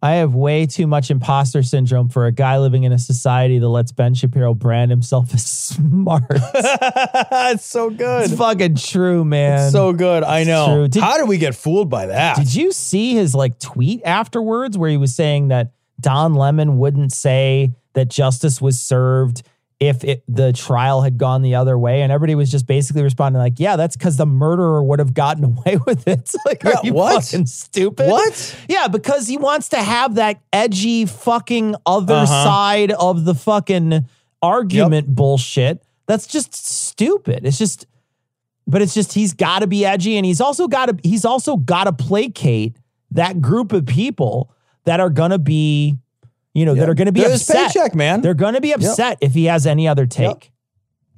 I 0.04 0.16
have 0.16 0.34
way 0.34 0.66
too 0.66 0.86
much 0.86 1.10
imposter 1.10 1.62
syndrome 1.62 2.10
for 2.10 2.26
a 2.26 2.30
guy 2.32 2.58
living 2.58 2.82
in 2.84 2.92
a 2.92 2.98
society 2.98 3.58
that 3.58 3.68
lets 3.68 3.90
Ben 3.90 4.12
Shapiro 4.12 4.52
brand 4.52 4.90
himself 4.90 5.32
as 5.34 5.44
smart. 5.46 6.24
it's 6.28 7.64
so 7.64 7.88
good. 7.88 8.24
it's 8.26 8.34
fucking 8.36 8.74
true, 8.76 9.24
man. 9.24 9.62
It's 9.64 9.72
so 9.72 9.94
good. 9.94 10.22
I 10.22 10.44
know. 10.44 10.86
Did- 10.86 11.02
How 11.02 11.16
did 11.16 11.26
we 11.26 11.38
get 11.38 11.54
fooled 11.54 11.88
by 11.88 12.06
that? 12.06 12.36
Did 12.36 12.54
you 12.54 12.70
see 12.72 13.14
his 13.14 13.34
like 13.34 13.58
tweet 13.58 14.02
afterwards 14.04 14.76
where 14.76 14.90
he 14.90 14.98
was 14.98 15.14
saying 15.14 15.48
that 15.48 15.72
Don 16.00 16.34
Lemon 16.34 16.76
wouldn't 16.76 17.12
say 17.12 17.72
that 17.94 18.10
justice 18.10 18.60
was 18.60 18.78
served 18.78 19.42
if 19.80 20.04
it, 20.04 20.22
the 20.28 20.52
trial 20.52 21.02
had 21.02 21.18
gone 21.18 21.42
the 21.42 21.56
other 21.56 21.76
way? 21.78 22.02
And 22.02 22.10
everybody 22.12 22.34
was 22.34 22.50
just 22.50 22.66
basically 22.66 23.02
responding 23.02 23.38
like, 23.40 23.58
"Yeah, 23.58 23.76
that's 23.76 23.96
because 23.96 24.16
the 24.16 24.26
murderer 24.26 24.82
would 24.82 24.98
have 24.98 25.14
gotten 25.14 25.44
away 25.56 25.78
with 25.86 26.06
it." 26.08 26.20
It's 26.20 26.36
like, 26.46 26.62
Yeah, 26.62 26.70
are 26.70 26.80
you 26.84 26.92
what? 26.94 27.24
fucking 27.24 27.46
stupid? 27.46 28.08
What? 28.08 28.56
Yeah, 28.68 28.88
because 28.88 29.26
he 29.26 29.36
wants 29.36 29.70
to 29.70 29.76
have 29.82 30.14
that 30.16 30.40
edgy 30.52 31.06
fucking 31.06 31.74
other 31.86 32.14
Uh-huh. 32.14 32.26
side 32.44 32.92
of 32.92 33.24
the 33.24 33.34
fucking 33.34 34.06
argument 34.42 35.08
bullshit. 35.14 35.82
That's 36.06 36.26
just 36.26 36.54
stupid. 36.54 37.46
It's 37.46 37.58
just 37.58 37.86
but 38.66 38.80
it's 38.80 38.94
just 38.94 39.12
he's 39.12 39.34
got 39.34 39.58
to 39.60 39.66
be 39.66 39.84
edgy 39.84 40.16
and 40.16 40.24
he's 40.24 40.40
also 40.40 40.68
got 40.68 40.86
to 40.86 40.96
he's 41.08 41.24
also 41.24 41.56
got 41.56 41.84
to 41.84 41.92
placate 41.92 42.76
that 43.10 43.40
group 43.42 43.72
of 43.72 43.84
people 43.86 44.50
that 44.84 45.00
are 45.00 45.10
going 45.10 45.30
to 45.30 45.38
be 45.38 45.96
you 46.54 46.64
know 46.64 46.74
that 46.74 46.88
are 46.88 46.94
going 46.94 47.06
to 47.06 47.12
be 47.12 47.20
They're 47.20 47.34
upset. 47.34 47.72
paycheck, 47.74 47.94
man. 47.94 48.22
They're 48.22 48.34
going 48.34 48.54
to 48.54 48.60
be 48.60 48.72
upset 48.72 49.18
if 49.20 49.34
he 49.34 49.44
has 49.46 49.66
any 49.66 49.86
other 49.86 50.06
take. 50.06 50.50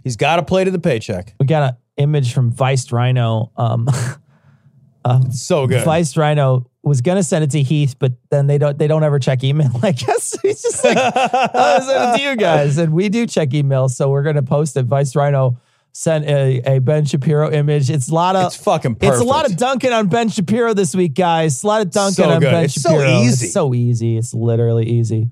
He's 0.02 0.16
got 0.16 0.36
to 0.36 0.42
play 0.42 0.64
to 0.64 0.70
the 0.70 0.78
paycheck. 0.78 1.34
We 1.38 1.46
got 1.46 1.70
an 1.72 1.76
image 1.96 2.32
from 2.32 2.50
Vice 2.50 2.90
Rhino 2.92 3.52
um 3.56 3.88
So 5.30 5.66
good. 5.66 5.84
Vice 5.84 6.16
Rhino 6.16 6.68
was 6.82 7.00
gonna 7.00 7.22
send 7.22 7.44
it 7.44 7.50
to 7.52 7.62
Heath, 7.62 7.96
but 7.98 8.12
then 8.30 8.46
they 8.46 8.58
don't 8.58 8.76
they 8.78 8.86
don't 8.86 9.04
ever 9.04 9.18
check 9.18 9.44
email. 9.44 9.70
I 9.82 9.92
guess 9.92 10.36
he's 10.42 10.62
just 10.62 10.84
like 10.84 10.96
I'll 10.96 11.80
send 11.82 12.14
it 12.14 12.18
to 12.18 12.22
you 12.30 12.36
guys, 12.36 12.78
and 12.78 12.92
we 12.92 13.08
do 13.08 13.26
check 13.26 13.54
email, 13.54 13.88
so 13.88 14.10
we're 14.10 14.22
gonna 14.22 14.42
post 14.42 14.76
it. 14.76 14.86
Vice 14.86 15.14
Rhino 15.14 15.58
sent 15.96 16.26
a, 16.26 16.60
a 16.76 16.78
Ben 16.80 17.06
Shapiro 17.06 17.50
image. 17.50 17.88
It's 17.90 18.10
a 18.10 18.14
lot 18.14 18.36
of 18.36 18.46
It's 18.48 18.56
fucking 18.56 18.98
It's 19.00 19.18
a 19.18 19.24
lot 19.24 19.50
of 19.50 19.56
dunking 19.56 19.92
on 19.92 20.08
Ben 20.08 20.28
Shapiro 20.28 20.74
this 20.74 20.94
week, 20.94 21.14
guys. 21.14 21.62
A 21.64 21.66
lot 21.66 21.80
of 21.80 21.90
dunking 21.90 22.24
So 22.24 22.30
on 22.30 22.40
good. 22.40 22.50
Ben 22.50 22.64
It's 22.64 22.74
so 22.80 22.90
Shapiro. 22.90 23.20
easy. 23.20 23.44
It's 23.46 23.54
so 23.54 23.74
easy. 23.74 24.16
It's 24.18 24.34
literally 24.34 24.86
easy. 24.86 25.30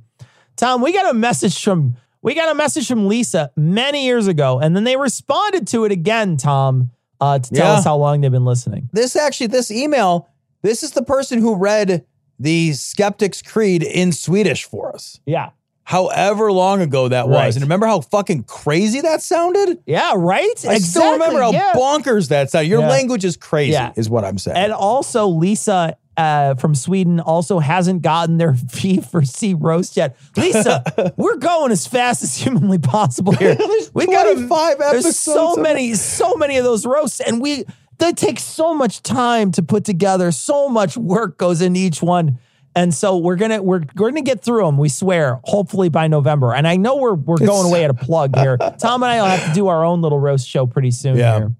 Tom, 0.56 0.80
we 0.80 0.92
got 0.92 1.10
a 1.10 1.14
message 1.14 1.62
from 1.62 1.96
we 2.22 2.34
got 2.34 2.50
a 2.50 2.54
message 2.54 2.88
from 2.88 3.06
Lisa 3.08 3.50
many 3.54 4.06
years 4.06 4.26
ago, 4.26 4.58
and 4.58 4.74
then 4.74 4.84
they 4.84 4.96
responded 4.96 5.66
to 5.68 5.84
it 5.84 5.92
again, 5.92 6.38
Tom, 6.38 6.90
uh, 7.20 7.38
to 7.38 7.50
tell 7.54 7.66
Yeah. 7.66 7.78
us 7.78 7.84
how 7.84 7.96
long 7.96 8.22
they've 8.22 8.32
been 8.32 8.46
listening. 8.46 8.88
This 8.94 9.14
actually, 9.16 9.48
this 9.48 9.70
email, 9.70 10.28
this 10.62 10.82
is 10.82 10.92
the 10.92 11.02
person 11.02 11.40
who 11.40 11.54
read 11.56 12.06
the 12.38 12.72
Skeptic's 12.72 13.42
Creed 13.42 13.82
in 13.82 14.12
Swedish 14.12 14.64
for 14.64 14.94
us. 14.94 15.20
Yeah. 15.26 15.50
However 15.84 16.50
long 16.50 16.80
ago 16.80 17.08
that 17.08 17.26
Right. 17.26 17.46
was. 17.46 17.56
And 17.56 17.62
remember 17.62 17.86
how 17.86 18.00
fucking 18.00 18.44
crazy 18.44 19.00
that 19.02 19.22
sounded? 19.22 19.78
Yeah, 19.86 20.12
right? 20.16 20.64
I 20.66 20.78
still 20.78 21.12
remember 21.12 21.42
how 21.42 21.52
yeah. 21.52 21.72
bonkers 21.76 22.28
that 22.28 22.50
sounded. 22.50 22.70
Your 22.70 22.80
Yeah. 22.80 22.88
language 22.88 23.24
is 23.24 23.36
crazy, 23.36 23.72
Yeah. 23.72 23.92
is 23.94 24.08
what 24.08 24.24
I'm 24.24 24.38
saying. 24.38 24.56
And 24.56 24.72
also, 24.72 25.26
Lisa 25.26 25.96
uh, 26.16 26.54
from 26.54 26.76
Sweden 26.76 27.18
also 27.18 27.58
hasn't 27.58 28.00
gotten 28.02 28.38
their 28.38 28.54
fee 28.70 29.00
for 29.00 29.24
C 29.24 29.52
roast 29.52 29.96
yet. 29.96 30.16
Lisa, 30.36 31.12
we're 31.16 31.36
going 31.36 31.72
as 31.72 31.86
fast 31.88 32.22
as 32.22 32.36
humanly 32.36 32.78
possible 32.78 33.32
here. 33.32 33.58
We 33.94 34.06
got 34.06 34.22
25 34.24 34.78
There's 34.78 35.18
so 35.18 35.56
many, 35.56 35.94
so 35.94 36.34
many 36.36 36.56
of 36.56 36.64
those 36.64 36.86
roasts, 36.86 37.20
and 37.20 37.40
we 37.40 37.64
they 37.98 38.12
take 38.12 38.40
so 38.40 38.74
much 38.74 39.02
time 39.02 39.52
to 39.52 39.62
put 39.62 39.84
together. 39.84 40.32
So 40.32 40.68
much 40.68 40.96
work 40.96 41.36
goes 41.38 41.60
into 41.60 41.78
each 41.80 42.02
one. 42.02 42.38
And 42.76 42.92
so 42.92 43.18
we're 43.18 43.36
gonna 43.36 43.62
we're 43.62 43.82
we're 43.96 44.10
gonna 44.10 44.22
get 44.22 44.42
through 44.42 44.64
them. 44.64 44.78
We 44.78 44.88
swear. 44.88 45.40
Hopefully 45.44 45.88
by 45.88 46.08
November. 46.08 46.52
And 46.54 46.66
I 46.66 46.76
know 46.76 46.96
we're 46.96 47.14
we're 47.14 47.36
going 47.36 47.66
away 47.66 47.84
at 47.84 47.90
a 47.90 47.94
plug 47.94 48.36
here. 48.36 48.56
Tom 48.80 49.02
and 49.02 49.12
I 49.12 49.20
will 49.22 49.28
have 49.28 49.48
to 49.48 49.54
do 49.54 49.68
our 49.68 49.84
own 49.84 50.02
little 50.02 50.18
roast 50.18 50.48
show 50.48 50.66
pretty 50.66 50.90
soon 50.90 51.16
Yeah. 51.16 51.36
here. 51.38 51.52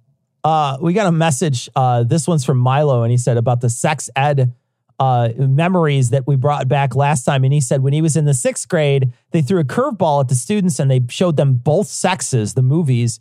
Uh, 0.43 0.77
we 0.81 0.93
got 0.93 1.07
a 1.07 1.13
message. 1.13 1.69
Uh, 1.75 2.03
this 2.03 2.27
one's 2.29 2.45
from 2.45 2.59
Milo, 2.59 3.03
and 3.03 3.11
he 3.11 3.17
said 3.17 3.37
about 3.37 3.61
the 3.63 3.71
sex 3.71 4.11
ed 4.15 4.53
uh, 5.01 5.31
memories 5.39 6.11
that 6.11 6.27
we 6.27 6.37
brought 6.37 6.69
back 6.69 6.95
last 6.95 7.25
time. 7.25 7.45
And 7.45 7.53
he 7.53 7.61
said 7.61 7.83
when 7.83 7.93
he 7.93 8.03
was 8.03 8.17
in 8.17 8.27
the 8.27 8.35
sixth 8.35 8.69
grade, 8.69 9.13
they 9.31 9.41
threw 9.41 9.61
a 9.61 9.65
curveball 9.65 10.21
at 10.21 10.29
the 10.29 10.35
students 10.35 10.79
and 10.79 10.91
they 10.91 11.01
showed 11.09 11.37
them 11.37 11.55
both 11.55 11.87
sexes, 11.87 12.55
the 12.55 12.63
movies, 12.63 13.21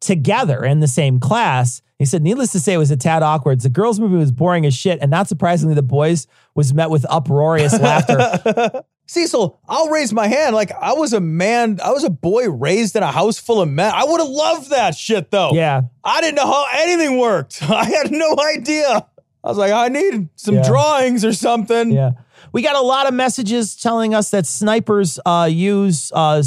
together 0.00 0.64
in 0.64 0.80
the 0.80 0.88
same 0.88 1.18
class. 1.20 1.82
He 1.98 2.04
said, 2.04 2.22
needless 2.22 2.52
to 2.52 2.60
say, 2.60 2.74
it 2.74 2.78
was 2.78 2.90
a 2.92 2.96
tad 2.96 3.22
awkward. 3.24 3.60
The 3.60 3.68
girls' 3.68 3.98
movie 3.98 4.16
was 4.16 4.30
boring 4.30 4.64
as 4.66 4.74
shit, 4.74 5.00
and 5.00 5.10
not 5.10 5.26
surprisingly, 5.28 5.74
the 5.74 5.82
boys 5.82 6.28
was 6.54 6.72
met 6.72 6.90
with 6.90 7.04
uproarious 7.10 7.72
laughter. 7.80 8.84
Cecil, 9.06 9.58
I'll 9.68 9.88
raise 9.88 10.12
my 10.12 10.26
hand. 10.28 10.54
Like 10.54 10.70
I 10.72 10.92
was 10.92 11.12
a 11.14 11.20
man, 11.20 11.80
I 11.82 11.90
was 11.92 12.04
a 12.04 12.10
boy 12.10 12.48
raised 12.50 12.94
in 12.94 13.02
a 13.02 13.10
house 13.10 13.38
full 13.38 13.60
of 13.62 13.68
men. 13.68 13.90
I 13.94 14.04
would 14.04 14.20
have 14.20 14.28
loved 14.28 14.70
that 14.70 14.94
shit 14.94 15.30
though. 15.30 15.52
Yeah. 15.54 15.82
I 16.04 16.20
didn't 16.20 16.34
know 16.36 16.46
how 16.46 16.66
anything 16.74 17.16
worked. 17.18 17.62
I 17.68 17.84
had 17.86 18.10
no 18.12 18.36
idea. 18.54 19.06
I 19.42 19.48
was 19.48 19.56
like, 19.56 19.72
I 19.72 19.88
need 19.88 20.28
some 20.36 20.56
Yeah. 20.56 20.62
drawings 20.68 21.24
or 21.24 21.32
something. 21.32 21.90
Yeah. 21.90 22.12
We 22.52 22.60
got 22.60 22.76
a 22.76 22.82
lot 22.82 23.06
of 23.08 23.14
messages 23.14 23.76
telling 23.76 24.14
us 24.14 24.30
that 24.30 24.44
snipers 24.46 25.18
uh, 25.24 25.48
use 25.50 26.12
uh, 26.14 26.42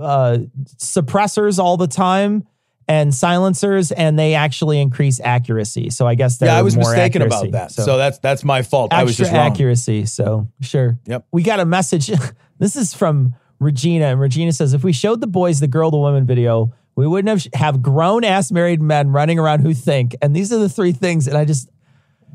uh, 0.00 0.38
suppressors 0.78 1.58
all 1.58 1.76
the 1.76 1.86
time 1.88 2.46
and 2.90 3.14
silencers, 3.14 3.92
and 3.92 4.18
they 4.18 4.34
actually 4.34 4.80
increase 4.80 5.20
accuracy. 5.20 5.90
So 5.90 6.08
I 6.08 6.16
guess 6.16 6.40
Yeah, 6.40 6.56
I 6.56 6.62
was 6.62 6.76
mistaken 6.76 7.22
accuracy. 7.22 7.48
about 7.48 7.68
that. 7.68 7.70
So, 7.70 7.96
that's 7.96 8.18
that's 8.18 8.42
my 8.42 8.62
fault. 8.62 8.92
I 8.92 9.04
was 9.04 9.12
extra 9.12 9.26
just 9.26 9.32
wrong. 9.36 9.52
accuracy. 9.52 10.06
So 10.06 10.48
sure. 10.60 10.98
Yep. 11.06 11.26
We 11.30 11.44
got 11.44 11.60
a 11.60 11.64
message. 11.64 12.10
this 12.58 12.74
is 12.74 12.92
from 12.92 13.36
Regina, 13.60 14.06
and 14.06 14.18
Regina 14.18 14.52
says, 14.52 14.74
if 14.74 14.82
we 14.82 14.92
showed 14.92 15.20
the 15.20 15.28
boys 15.28 15.60
the 15.60 15.68
girl 15.68 15.92
to 15.92 15.98
woman 15.98 16.26
video, 16.26 16.72
we 16.96 17.06
wouldn't 17.06 17.28
have 17.28 17.54
have 17.54 17.80
grown 17.80 18.24
ass 18.24 18.50
married 18.50 18.82
men 18.82 19.10
running 19.10 19.38
around 19.38 19.60
who 19.60 19.72
think. 19.72 20.16
And 20.20 20.34
these 20.34 20.52
are 20.52 20.58
the 20.58 20.68
three 20.68 20.92
things. 20.92 21.28
And 21.28 21.36
I 21.36 21.44
just 21.44 21.70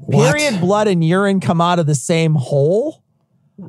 period, 0.10 0.62
blood, 0.62 0.88
and 0.88 1.03
urine 1.03 1.41
come 1.41 1.60
out 1.60 1.80
of 1.80 1.86
the 1.86 1.95
same 1.95 2.34
hole. 2.34 3.03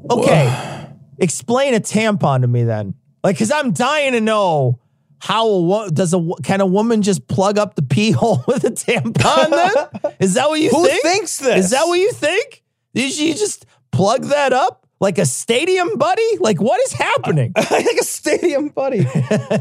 Okay, 0.09 0.87
explain 1.19 1.75
a 1.75 1.81
tampon 1.81 2.43
to 2.43 2.47
me 2.47 2.63
then. 2.63 2.95
Like, 3.25 3.39
cause 3.39 3.51
I'm 3.51 3.73
dying 3.73 4.13
to 4.13 4.21
know. 4.21 4.79
How 5.19 5.47
a 5.49 5.61
wo- 5.63 5.89
does 5.89 6.13
a 6.15 6.29
can 6.43 6.61
a 6.61 6.67
woman 6.67 7.03
just 7.03 7.27
plug 7.29 7.59
up 7.59 7.75
the 7.75 7.83
pee 7.83 8.11
hole 8.13 8.43
with 8.47 8.65
a 8.65 8.71
tampon? 8.71 9.51
Then 9.51 10.13
is 10.21 10.35
that 10.35 10.49
what 10.49 10.61
you 10.61 10.71
Who 10.71 10.85
think? 10.87 11.03
thinks 11.03 11.39
this? 11.39 11.67
Is 11.67 11.71
that 11.71 11.85
what 11.87 11.99
you 11.99 12.13
think? 12.13 12.63
Did 12.95 13.13
she 13.13 13.33
just 13.35 13.67
plug 13.93 14.25
that 14.25 14.53
up 14.53 14.87
like 15.01 15.19
a 15.19 15.27
stadium 15.27 15.97
buddy? 15.99 16.37
Like 16.39 16.61
what 16.61 16.81
is 16.83 16.93
happening? 16.93 17.53
like 17.71 17.87
a 17.87 18.05
stadium 18.05 18.69
buddy. 18.69 19.07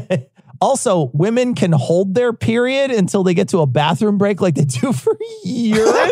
also, 0.60 1.10
women 1.14 1.54
can 1.54 1.72
hold 1.72 2.14
their 2.14 2.32
period 2.32 2.90
until 2.90 3.22
they 3.24 3.34
get 3.34 3.48
to 3.50 3.58
a 3.60 3.66
bathroom 3.66 4.18
break 4.18 4.40
like 4.40 4.54
they 4.54 4.64
do 4.64 4.92
for 4.92 5.16
urine. 5.44 6.10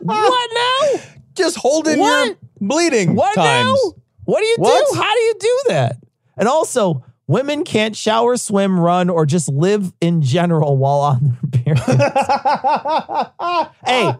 what 0.00 0.50
now? 0.54 1.00
Just 1.34 1.56
holding 1.56 1.98
What? 1.98 2.26
your 2.26 2.36
bleeding 2.60 3.14
What 3.14 3.34
times. 3.34 3.66
now? 3.84 3.92
What 4.24 4.40
do 4.40 4.46
you 4.46 4.56
What? 4.58 4.86
do? 4.92 5.00
How 5.00 5.12
do 5.14 5.20
you 5.20 5.34
do 5.38 5.58
that? 5.68 5.96
And 6.36 6.48
also, 6.48 7.04
women 7.28 7.62
can't 7.62 7.94
shower, 7.94 8.36
swim, 8.36 8.80
run, 8.80 9.08
or 9.08 9.24
just 9.24 9.48
live 9.48 9.92
in 10.00 10.22
general 10.22 10.76
while 10.76 11.00
on 11.00 11.38
their 11.44 11.74
period. 11.76 11.84
hey, 13.86 14.12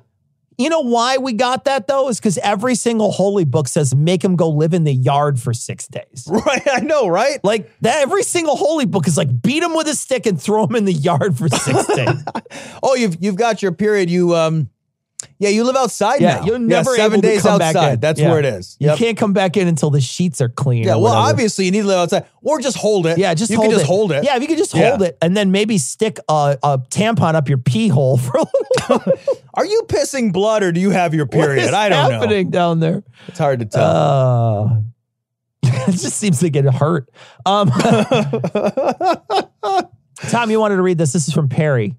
you 0.58 0.68
know 0.68 0.80
why 0.80 1.18
we 1.18 1.32
got 1.32 1.64
that 1.64 1.86
though? 1.86 2.08
Is 2.08 2.18
because 2.18 2.36
every 2.38 2.74
single 2.74 3.12
holy 3.12 3.44
book 3.44 3.68
says 3.68 3.94
make 3.94 4.22
them 4.22 4.34
go 4.36 4.48
live 4.48 4.74
in 4.74 4.84
the 4.84 4.92
yard 4.92 5.40
for 5.40 5.54
six 5.54 5.86
days. 5.86 6.28
Right, 6.28 6.66
I 6.70 6.80
know, 6.80 7.06
right? 7.08 7.38
Like 7.44 7.70
that, 7.82 8.02
every 8.02 8.24
single 8.24 8.56
holy 8.56 8.84
book 8.84 9.06
is 9.06 9.16
like 9.16 9.40
beat 9.40 9.60
them 9.60 9.74
with 9.74 9.86
a 9.86 9.94
stick 9.94 10.26
and 10.26 10.40
throw 10.40 10.66
them 10.66 10.76
in 10.76 10.84
the 10.84 10.92
yard 10.92 11.38
for 11.38 11.48
six 11.48 11.86
days. 11.94 12.24
Oh, 12.82 12.96
you've 12.96 13.16
you've 13.20 13.36
got 13.36 13.62
your 13.62 13.72
period. 13.72 14.10
You 14.10 14.34
um, 14.34 14.68
yeah, 15.38 15.48
you 15.50 15.64
live 15.64 15.76
outside 15.76 16.20
Yeah, 16.20 16.36
now. 16.40 16.44
you're 16.46 16.58
never 16.58 16.94
seven 16.96 17.14
able 17.14 17.22
to 17.22 17.28
days 17.28 17.42
come 17.42 17.58
back 17.58 17.76
outside. 17.76 17.92
in. 17.94 18.00
That's 18.00 18.20
Yeah. 18.20 18.28
where 18.30 18.38
it 18.40 18.44
is. 18.44 18.76
You 18.80 18.94
can't 18.96 19.16
come 19.16 19.32
back 19.32 19.56
in 19.56 19.68
until 19.68 19.90
the 19.90 20.00
sheets 20.00 20.40
are 20.40 20.48
clean. 20.48 20.82
Yeah, 20.84 20.92
well, 20.96 21.02
whatever. 21.14 21.30
obviously 21.30 21.64
you 21.66 21.70
need 21.70 21.82
to 21.82 21.86
live 21.86 21.98
outside, 21.98 22.24
or 22.42 22.60
just 22.60 22.76
hold 22.76 23.06
it. 23.06 23.18
Yeah, 23.18 23.34
just 23.34 23.50
you 23.50 23.56
hold 23.56 23.66
can 23.70 23.78
just 23.78 23.84
it. 23.84 23.88
hold 23.88 24.12
it. 24.12 24.24
Yeah, 24.24 24.36
if 24.36 24.42
you 24.42 24.48
could 24.48 24.58
just 24.58 24.74
Yeah. 24.74 24.90
hold 24.90 25.02
it 25.02 25.16
and 25.22 25.36
then 25.36 25.50
maybe 25.52 25.78
stick 25.78 26.18
a, 26.28 26.58
a 26.62 26.78
tampon 26.90 27.34
up 27.34 27.48
your 27.48 27.58
pee 27.58 27.88
hole 27.88 28.16
for 28.16 28.38
a 28.38 28.46
little. 28.90 29.12
Are 29.54 29.64
you 29.64 29.82
pissing 29.88 30.32
blood 30.32 30.62
or 30.62 30.72
do 30.72 30.80
you 30.80 30.90
have 30.90 31.14
your 31.14 31.26
period? 31.26 31.72
I 31.74 31.88
don't 31.88 32.10
know. 32.10 32.20
happening 32.20 32.50
down 32.50 32.80
there? 32.80 33.02
It's 33.28 33.38
hard 33.38 33.60
to 33.60 33.66
tell. 33.66 33.82
Uh, 33.84 34.80
it 35.88 35.92
just 35.92 36.16
seems 36.16 36.40
to 36.40 36.50
get 36.50 36.64
hurt. 36.64 37.08
Um, 37.46 37.70
Tom, 40.28 40.50
you 40.50 40.58
wanted 40.60 40.76
to 40.76 40.82
read 40.82 40.98
this. 40.98 41.12
This 41.12 41.28
is 41.28 41.34
from 41.34 41.48
Perry. 41.48 41.94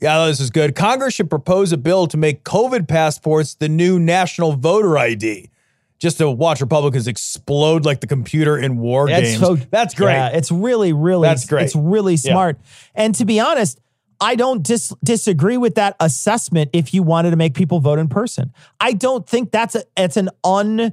Yeah, 0.00 0.26
this 0.26 0.40
is 0.40 0.50
good. 0.50 0.74
Congress 0.76 1.14
should 1.14 1.28
propose 1.30 1.72
a 1.72 1.76
bill 1.76 2.06
to 2.08 2.16
make 2.16 2.44
COVID 2.44 2.86
passports 2.88 3.54
the 3.54 3.68
new 3.68 3.98
national 3.98 4.52
voter 4.52 4.96
ID. 4.96 5.50
Just 5.98 6.18
to 6.18 6.30
watch 6.30 6.60
Republicans 6.60 7.08
explode 7.08 7.84
like 7.84 8.00
the 8.00 8.06
computer 8.06 8.56
in 8.56 8.78
war 8.78 9.08
That's 9.08 9.30
games. 9.30 9.40
so- 9.40 9.56
That's 9.56 9.94
great. 9.94 10.12
Yeah, 10.12 10.28
it's 10.28 10.52
really, 10.52 10.92
really, 10.92 11.26
That's 11.26 11.44
great. 11.46 11.64
It's 11.64 11.74
really 11.74 12.14
Yeah. 12.14 12.32
smart. 12.32 12.60
And 12.94 13.12
to 13.16 13.24
be 13.24 13.40
honest, 13.40 13.80
I 14.20 14.36
don't 14.36 14.62
dis- 14.62 14.92
disagree 15.02 15.56
with 15.56 15.74
that 15.74 15.96
assessment. 15.98 16.70
If 16.72 16.94
you 16.94 17.02
wanted 17.02 17.30
to 17.30 17.36
make 17.36 17.54
people 17.54 17.80
vote 17.80 17.98
in 17.98 18.06
person, 18.08 18.52
I 18.80 18.92
don't 18.92 19.28
think 19.28 19.50
that's 19.50 19.74
a 19.74 19.82
it's 19.96 20.16
an 20.16 20.28
un. 20.44 20.92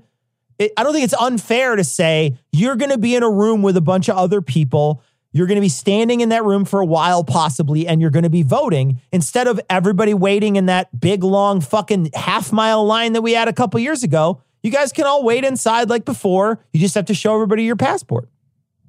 It, 0.57 0.71
I 0.77 0.83
don't 0.83 0.93
think 0.93 1.03
it's 1.05 1.13
unfair 1.19 1.75
to 1.75 1.83
say 1.83 2.37
you're 2.51 2.75
going 2.75 2.91
to 2.91 2.97
be 2.97 3.13
in 3.15 3.21
a 3.23 3.29
room 3.29 3.61
with 3.61 3.77
a 3.77 3.81
bunch 3.81 4.09
of 4.09 4.15
other 4.17 4.41
people. 4.41 5.01
You're 5.35 5.47
going 5.47 5.57
to 5.57 5.61
be 5.61 5.67
standing 5.67 6.21
in 6.21 6.29
that 6.29 6.45
room 6.45 6.63
for 6.63 6.79
a 6.79 6.85
while, 6.85 7.25
possibly, 7.25 7.85
and 7.87 7.99
you're 7.99 8.09
going 8.09 8.23
to 8.23 8.29
be 8.29 8.41
voting 8.41 9.01
instead 9.11 9.47
of 9.47 9.59
everybody 9.69 10.13
waiting 10.13 10.55
in 10.55 10.67
that 10.67 10.97
big, 10.97 11.25
long, 11.25 11.59
fucking 11.59 12.11
half 12.13 12.53
mile 12.53 12.85
line 12.85 13.11
that 13.13 13.21
we 13.21 13.33
had 13.33 13.49
a 13.49 13.53
couple 13.53 13.77
years 13.81 14.01
ago. 14.01 14.41
You 14.63 14.71
guys 14.71 14.93
can 14.93 15.05
all 15.05 15.25
wait 15.25 15.43
inside 15.43 15.89
like 15.89 16.05
before. 16.05 16.63
You 16.71 16.79
just 16.79 16.95
have 16.95 17.03
to 17.07 17.13
show 17.13 17.33
everybody 17.35 17.65
your 17.65 17.75
passport. 17.75 18.29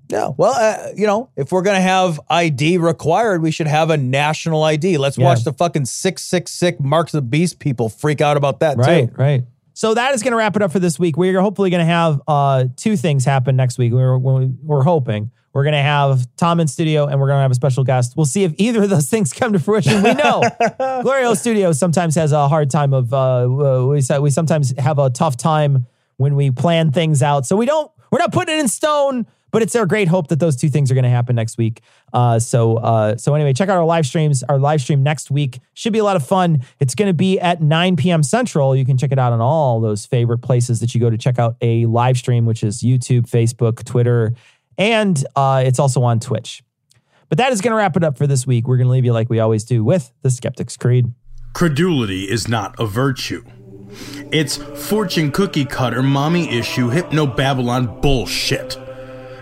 Yeah. 0.09 0.30
Well, 0.36 0.53
uh, 0.53 0.92
you 0.94 1.05
know, 1.05 1.30
if 1.34 1.51
we're 1.51 1.62
going 1.62 1.74
to 1.78 1.82
have 1.82 2.20
ID 2.30 2.78
required, 2.78 3.42
we 3.42 3.51
should 3.51 3.66
have 3.66 3.90
a 3.90 3.97
national 3.97 4.62
ID. 4.62 4.99
Let's 4.99 5.18
Yeah. 5.18 5.24
watch 5.24 5.42
the 5.42 5.53
fucking 5.53 5.86
666 5.86 6.78
Marks 6.80 7.12
of 7.12 7.18
the 7.18 7.22
Beast 7.28 7.59
people 7.59 7.88
freak 7.88 8.20
out 8.20 8.36
about 8.36 8.61
that 8.61 8.76
Right, 8.76 9.09
too. 9.09 9.14
right. 9.16 9.44
So 9.74 9.94
that 9.94 10.14
is 10.14 10.22
going 10.22 10.30
to 10.30 10.36
wrap 10.38 10.55
it 10.55 10.62
up 10.62 10.70
for 10.70 10.78
this 10.78 10.97
week. 10.97 11.16
We're 11.16 11.40
hopefully 11.40 11.70
going 11.70 11.80
to 11.80 11.84
have 11.92 12.22
uh, 12.28 12.66
two 12.76 12.97
things 12.97 13.24
happen 13.24 13.57
next 13.57 13.78
week. 13.78 13.92
We're, 13.92 14.16
we're, 14.16 14.47
we're 14.62 14.82
hoping 14.84 15.32
we're 15.57 15.64
going 15.64 15.72
to 15.72 15.78
have 15.78 16.28
Tom 16.36 16.61
in 16.61 16.68
studio 16.68 17.07
and 17.07 17.18
we're 17.18 17.28
going 17.28 17.38
to 17.38 17.42
have 17.42 17.50
a 17.50 17.54
special 17.54 17.82
guest. 17.82 18.14
We'll 18.14 18.26
see 18.26 18.44
if 18.44 18.52
either 18.59 18.82
of 18.82 18.90
those 18.90 19.09
things 19.11 19.32
come 19.32 19.54
to 19.54 19.59
fruition. 19.59 20.02
We 20.02 20.12
know 20.12 20.42
Glory 21.02 21.24
Hole 21.24 21.34
Studio 21.34 21.72
sometimes 21.72 22.14
has 22.16 22.32
a 22.32 22.46
hard 22.46 22.70
time 22.70 22.92
of 22.92 23.14
uh, 23.14 23.44
uh, 23.44 23.86
we 23.86 24.02
we 24.20 24.30
sometimes 24.30 24.78
have 24.78 24.98
a 24.98 25.09
tough 25.09 25.38
time 25.38 25.86
when 26.18 26.36
we 26.36 26.50
plan 26.50 26.92
things 26.92 27.22
out. 27.22 27.46
So 27.46 27.57
we 27.57 27.64
don't 27.64 27.90
we're 28.11 28.18
not 28.18 28.32
putting 28.32 28.54
it 28.54 28.61
in 28.61 28.68
stone. 28.68 29.26
But 29.52 29.62
it's 29.62 29.76
our 29.76 29.86
great 29.86 30.09
hope 30.09 30.28
that 30.28 30.38
those 30.38 30.57
two 30.57 30.68
things 30.68 30.90
are 30.90 30.94
going 30.94 31.04
to 31.04 31.09
happen 31.09 31.34
next 31.36 31.57
week. 31.57 31.80
Uh, 32.12 32.38
so, 32.38 32.76
uh, 32.76 33.16
so 33.16 33.34
anyway, 33.34 33.54
check 33.54 33.70
out 33.70 33.78
our 33.78 33.86
live 33.86 34.04
streams. 34.04 34.42
Our 34.42 34.59
live 34.59 34.82
stream 34.82 35.02
next 35.02 35.30
week 35.30 35.61
should 35.72 35.94
be 35.94 35.98
a 35.98 36.04
lot 36.04 36.16
of 36.16 36.26
fun. 36.26 36.62
It's 36.78 36.94
going 36.94 37.09
to 37.09 37.14
be 37.14 37.40
at 37.40 37.62
9 37.62 37.96
p.m. 37.96 38.22
Central. 38.22 38.76
You 38.76 38.84
can 38.84 38.98
check 38.98 39.12
it 39.12 39.18
out 39.18 39.32
on 39.32 39.40
all 39.40 39.80
those 39.80 40.04
favorite 40.04 40.38
places 40.38 40.80
that 40.80 40.94
you 40.94 41.00
go 41.00 41.09
to 41.09 41.16
check 41.16 41.38
out 41.38 41.57
a 41.62 41.86
live 41.86 42.18
stream, 42.18 42.44
which 42.44 42.62
is 42.62 42.82
YouTube, 42.82 43.30
Facebook, 43.30 43.82
Twitter, 43.84 44.34
and 44.78 45.22
uh, 45.34 45.62
it's 45.64 45.78
also 45.78 46.02
on 46.02 46.20
Twitch. 46.20 46.62
But 47.28 47.38
that 47.38 47.52
is 47.52 47.60
going 47.60 47.72
to 47.72 47.76
wrap 47.76 47.96
it 47.96 48.04
up 48.04 48.16
for 48.16 48.26
this 48.26 48.46
week. 48.46 48.68
We're 48.68 48.76
going 48.76 48.86
to 48.86 48.92
leave 48.92 49.04
you 49.04 49.12
like 49.12 49.28
we 49.28 49.40
always 49.40 49.64
do 49.64 49.82
with 49.82 50.12
the 50.22 50.30
Skeptic's 50.30 50.76
Creed. 50.76 51.12
Credulity 51.54 52.24
is 52.24 52.48
not 52.48 52.74
a 52.78 52.86
virtue. 52.86 53.44
It's 54.30 54.56
fortune 54.56 55.30
cookie 55.32 55.64
cutter, 55.64 56.02
mommy 56.02 56.50
issue, 56.50 56.90
hypno 56.90 57.26
Babylon 57.26 58.00
bullshit. 58.00 58.76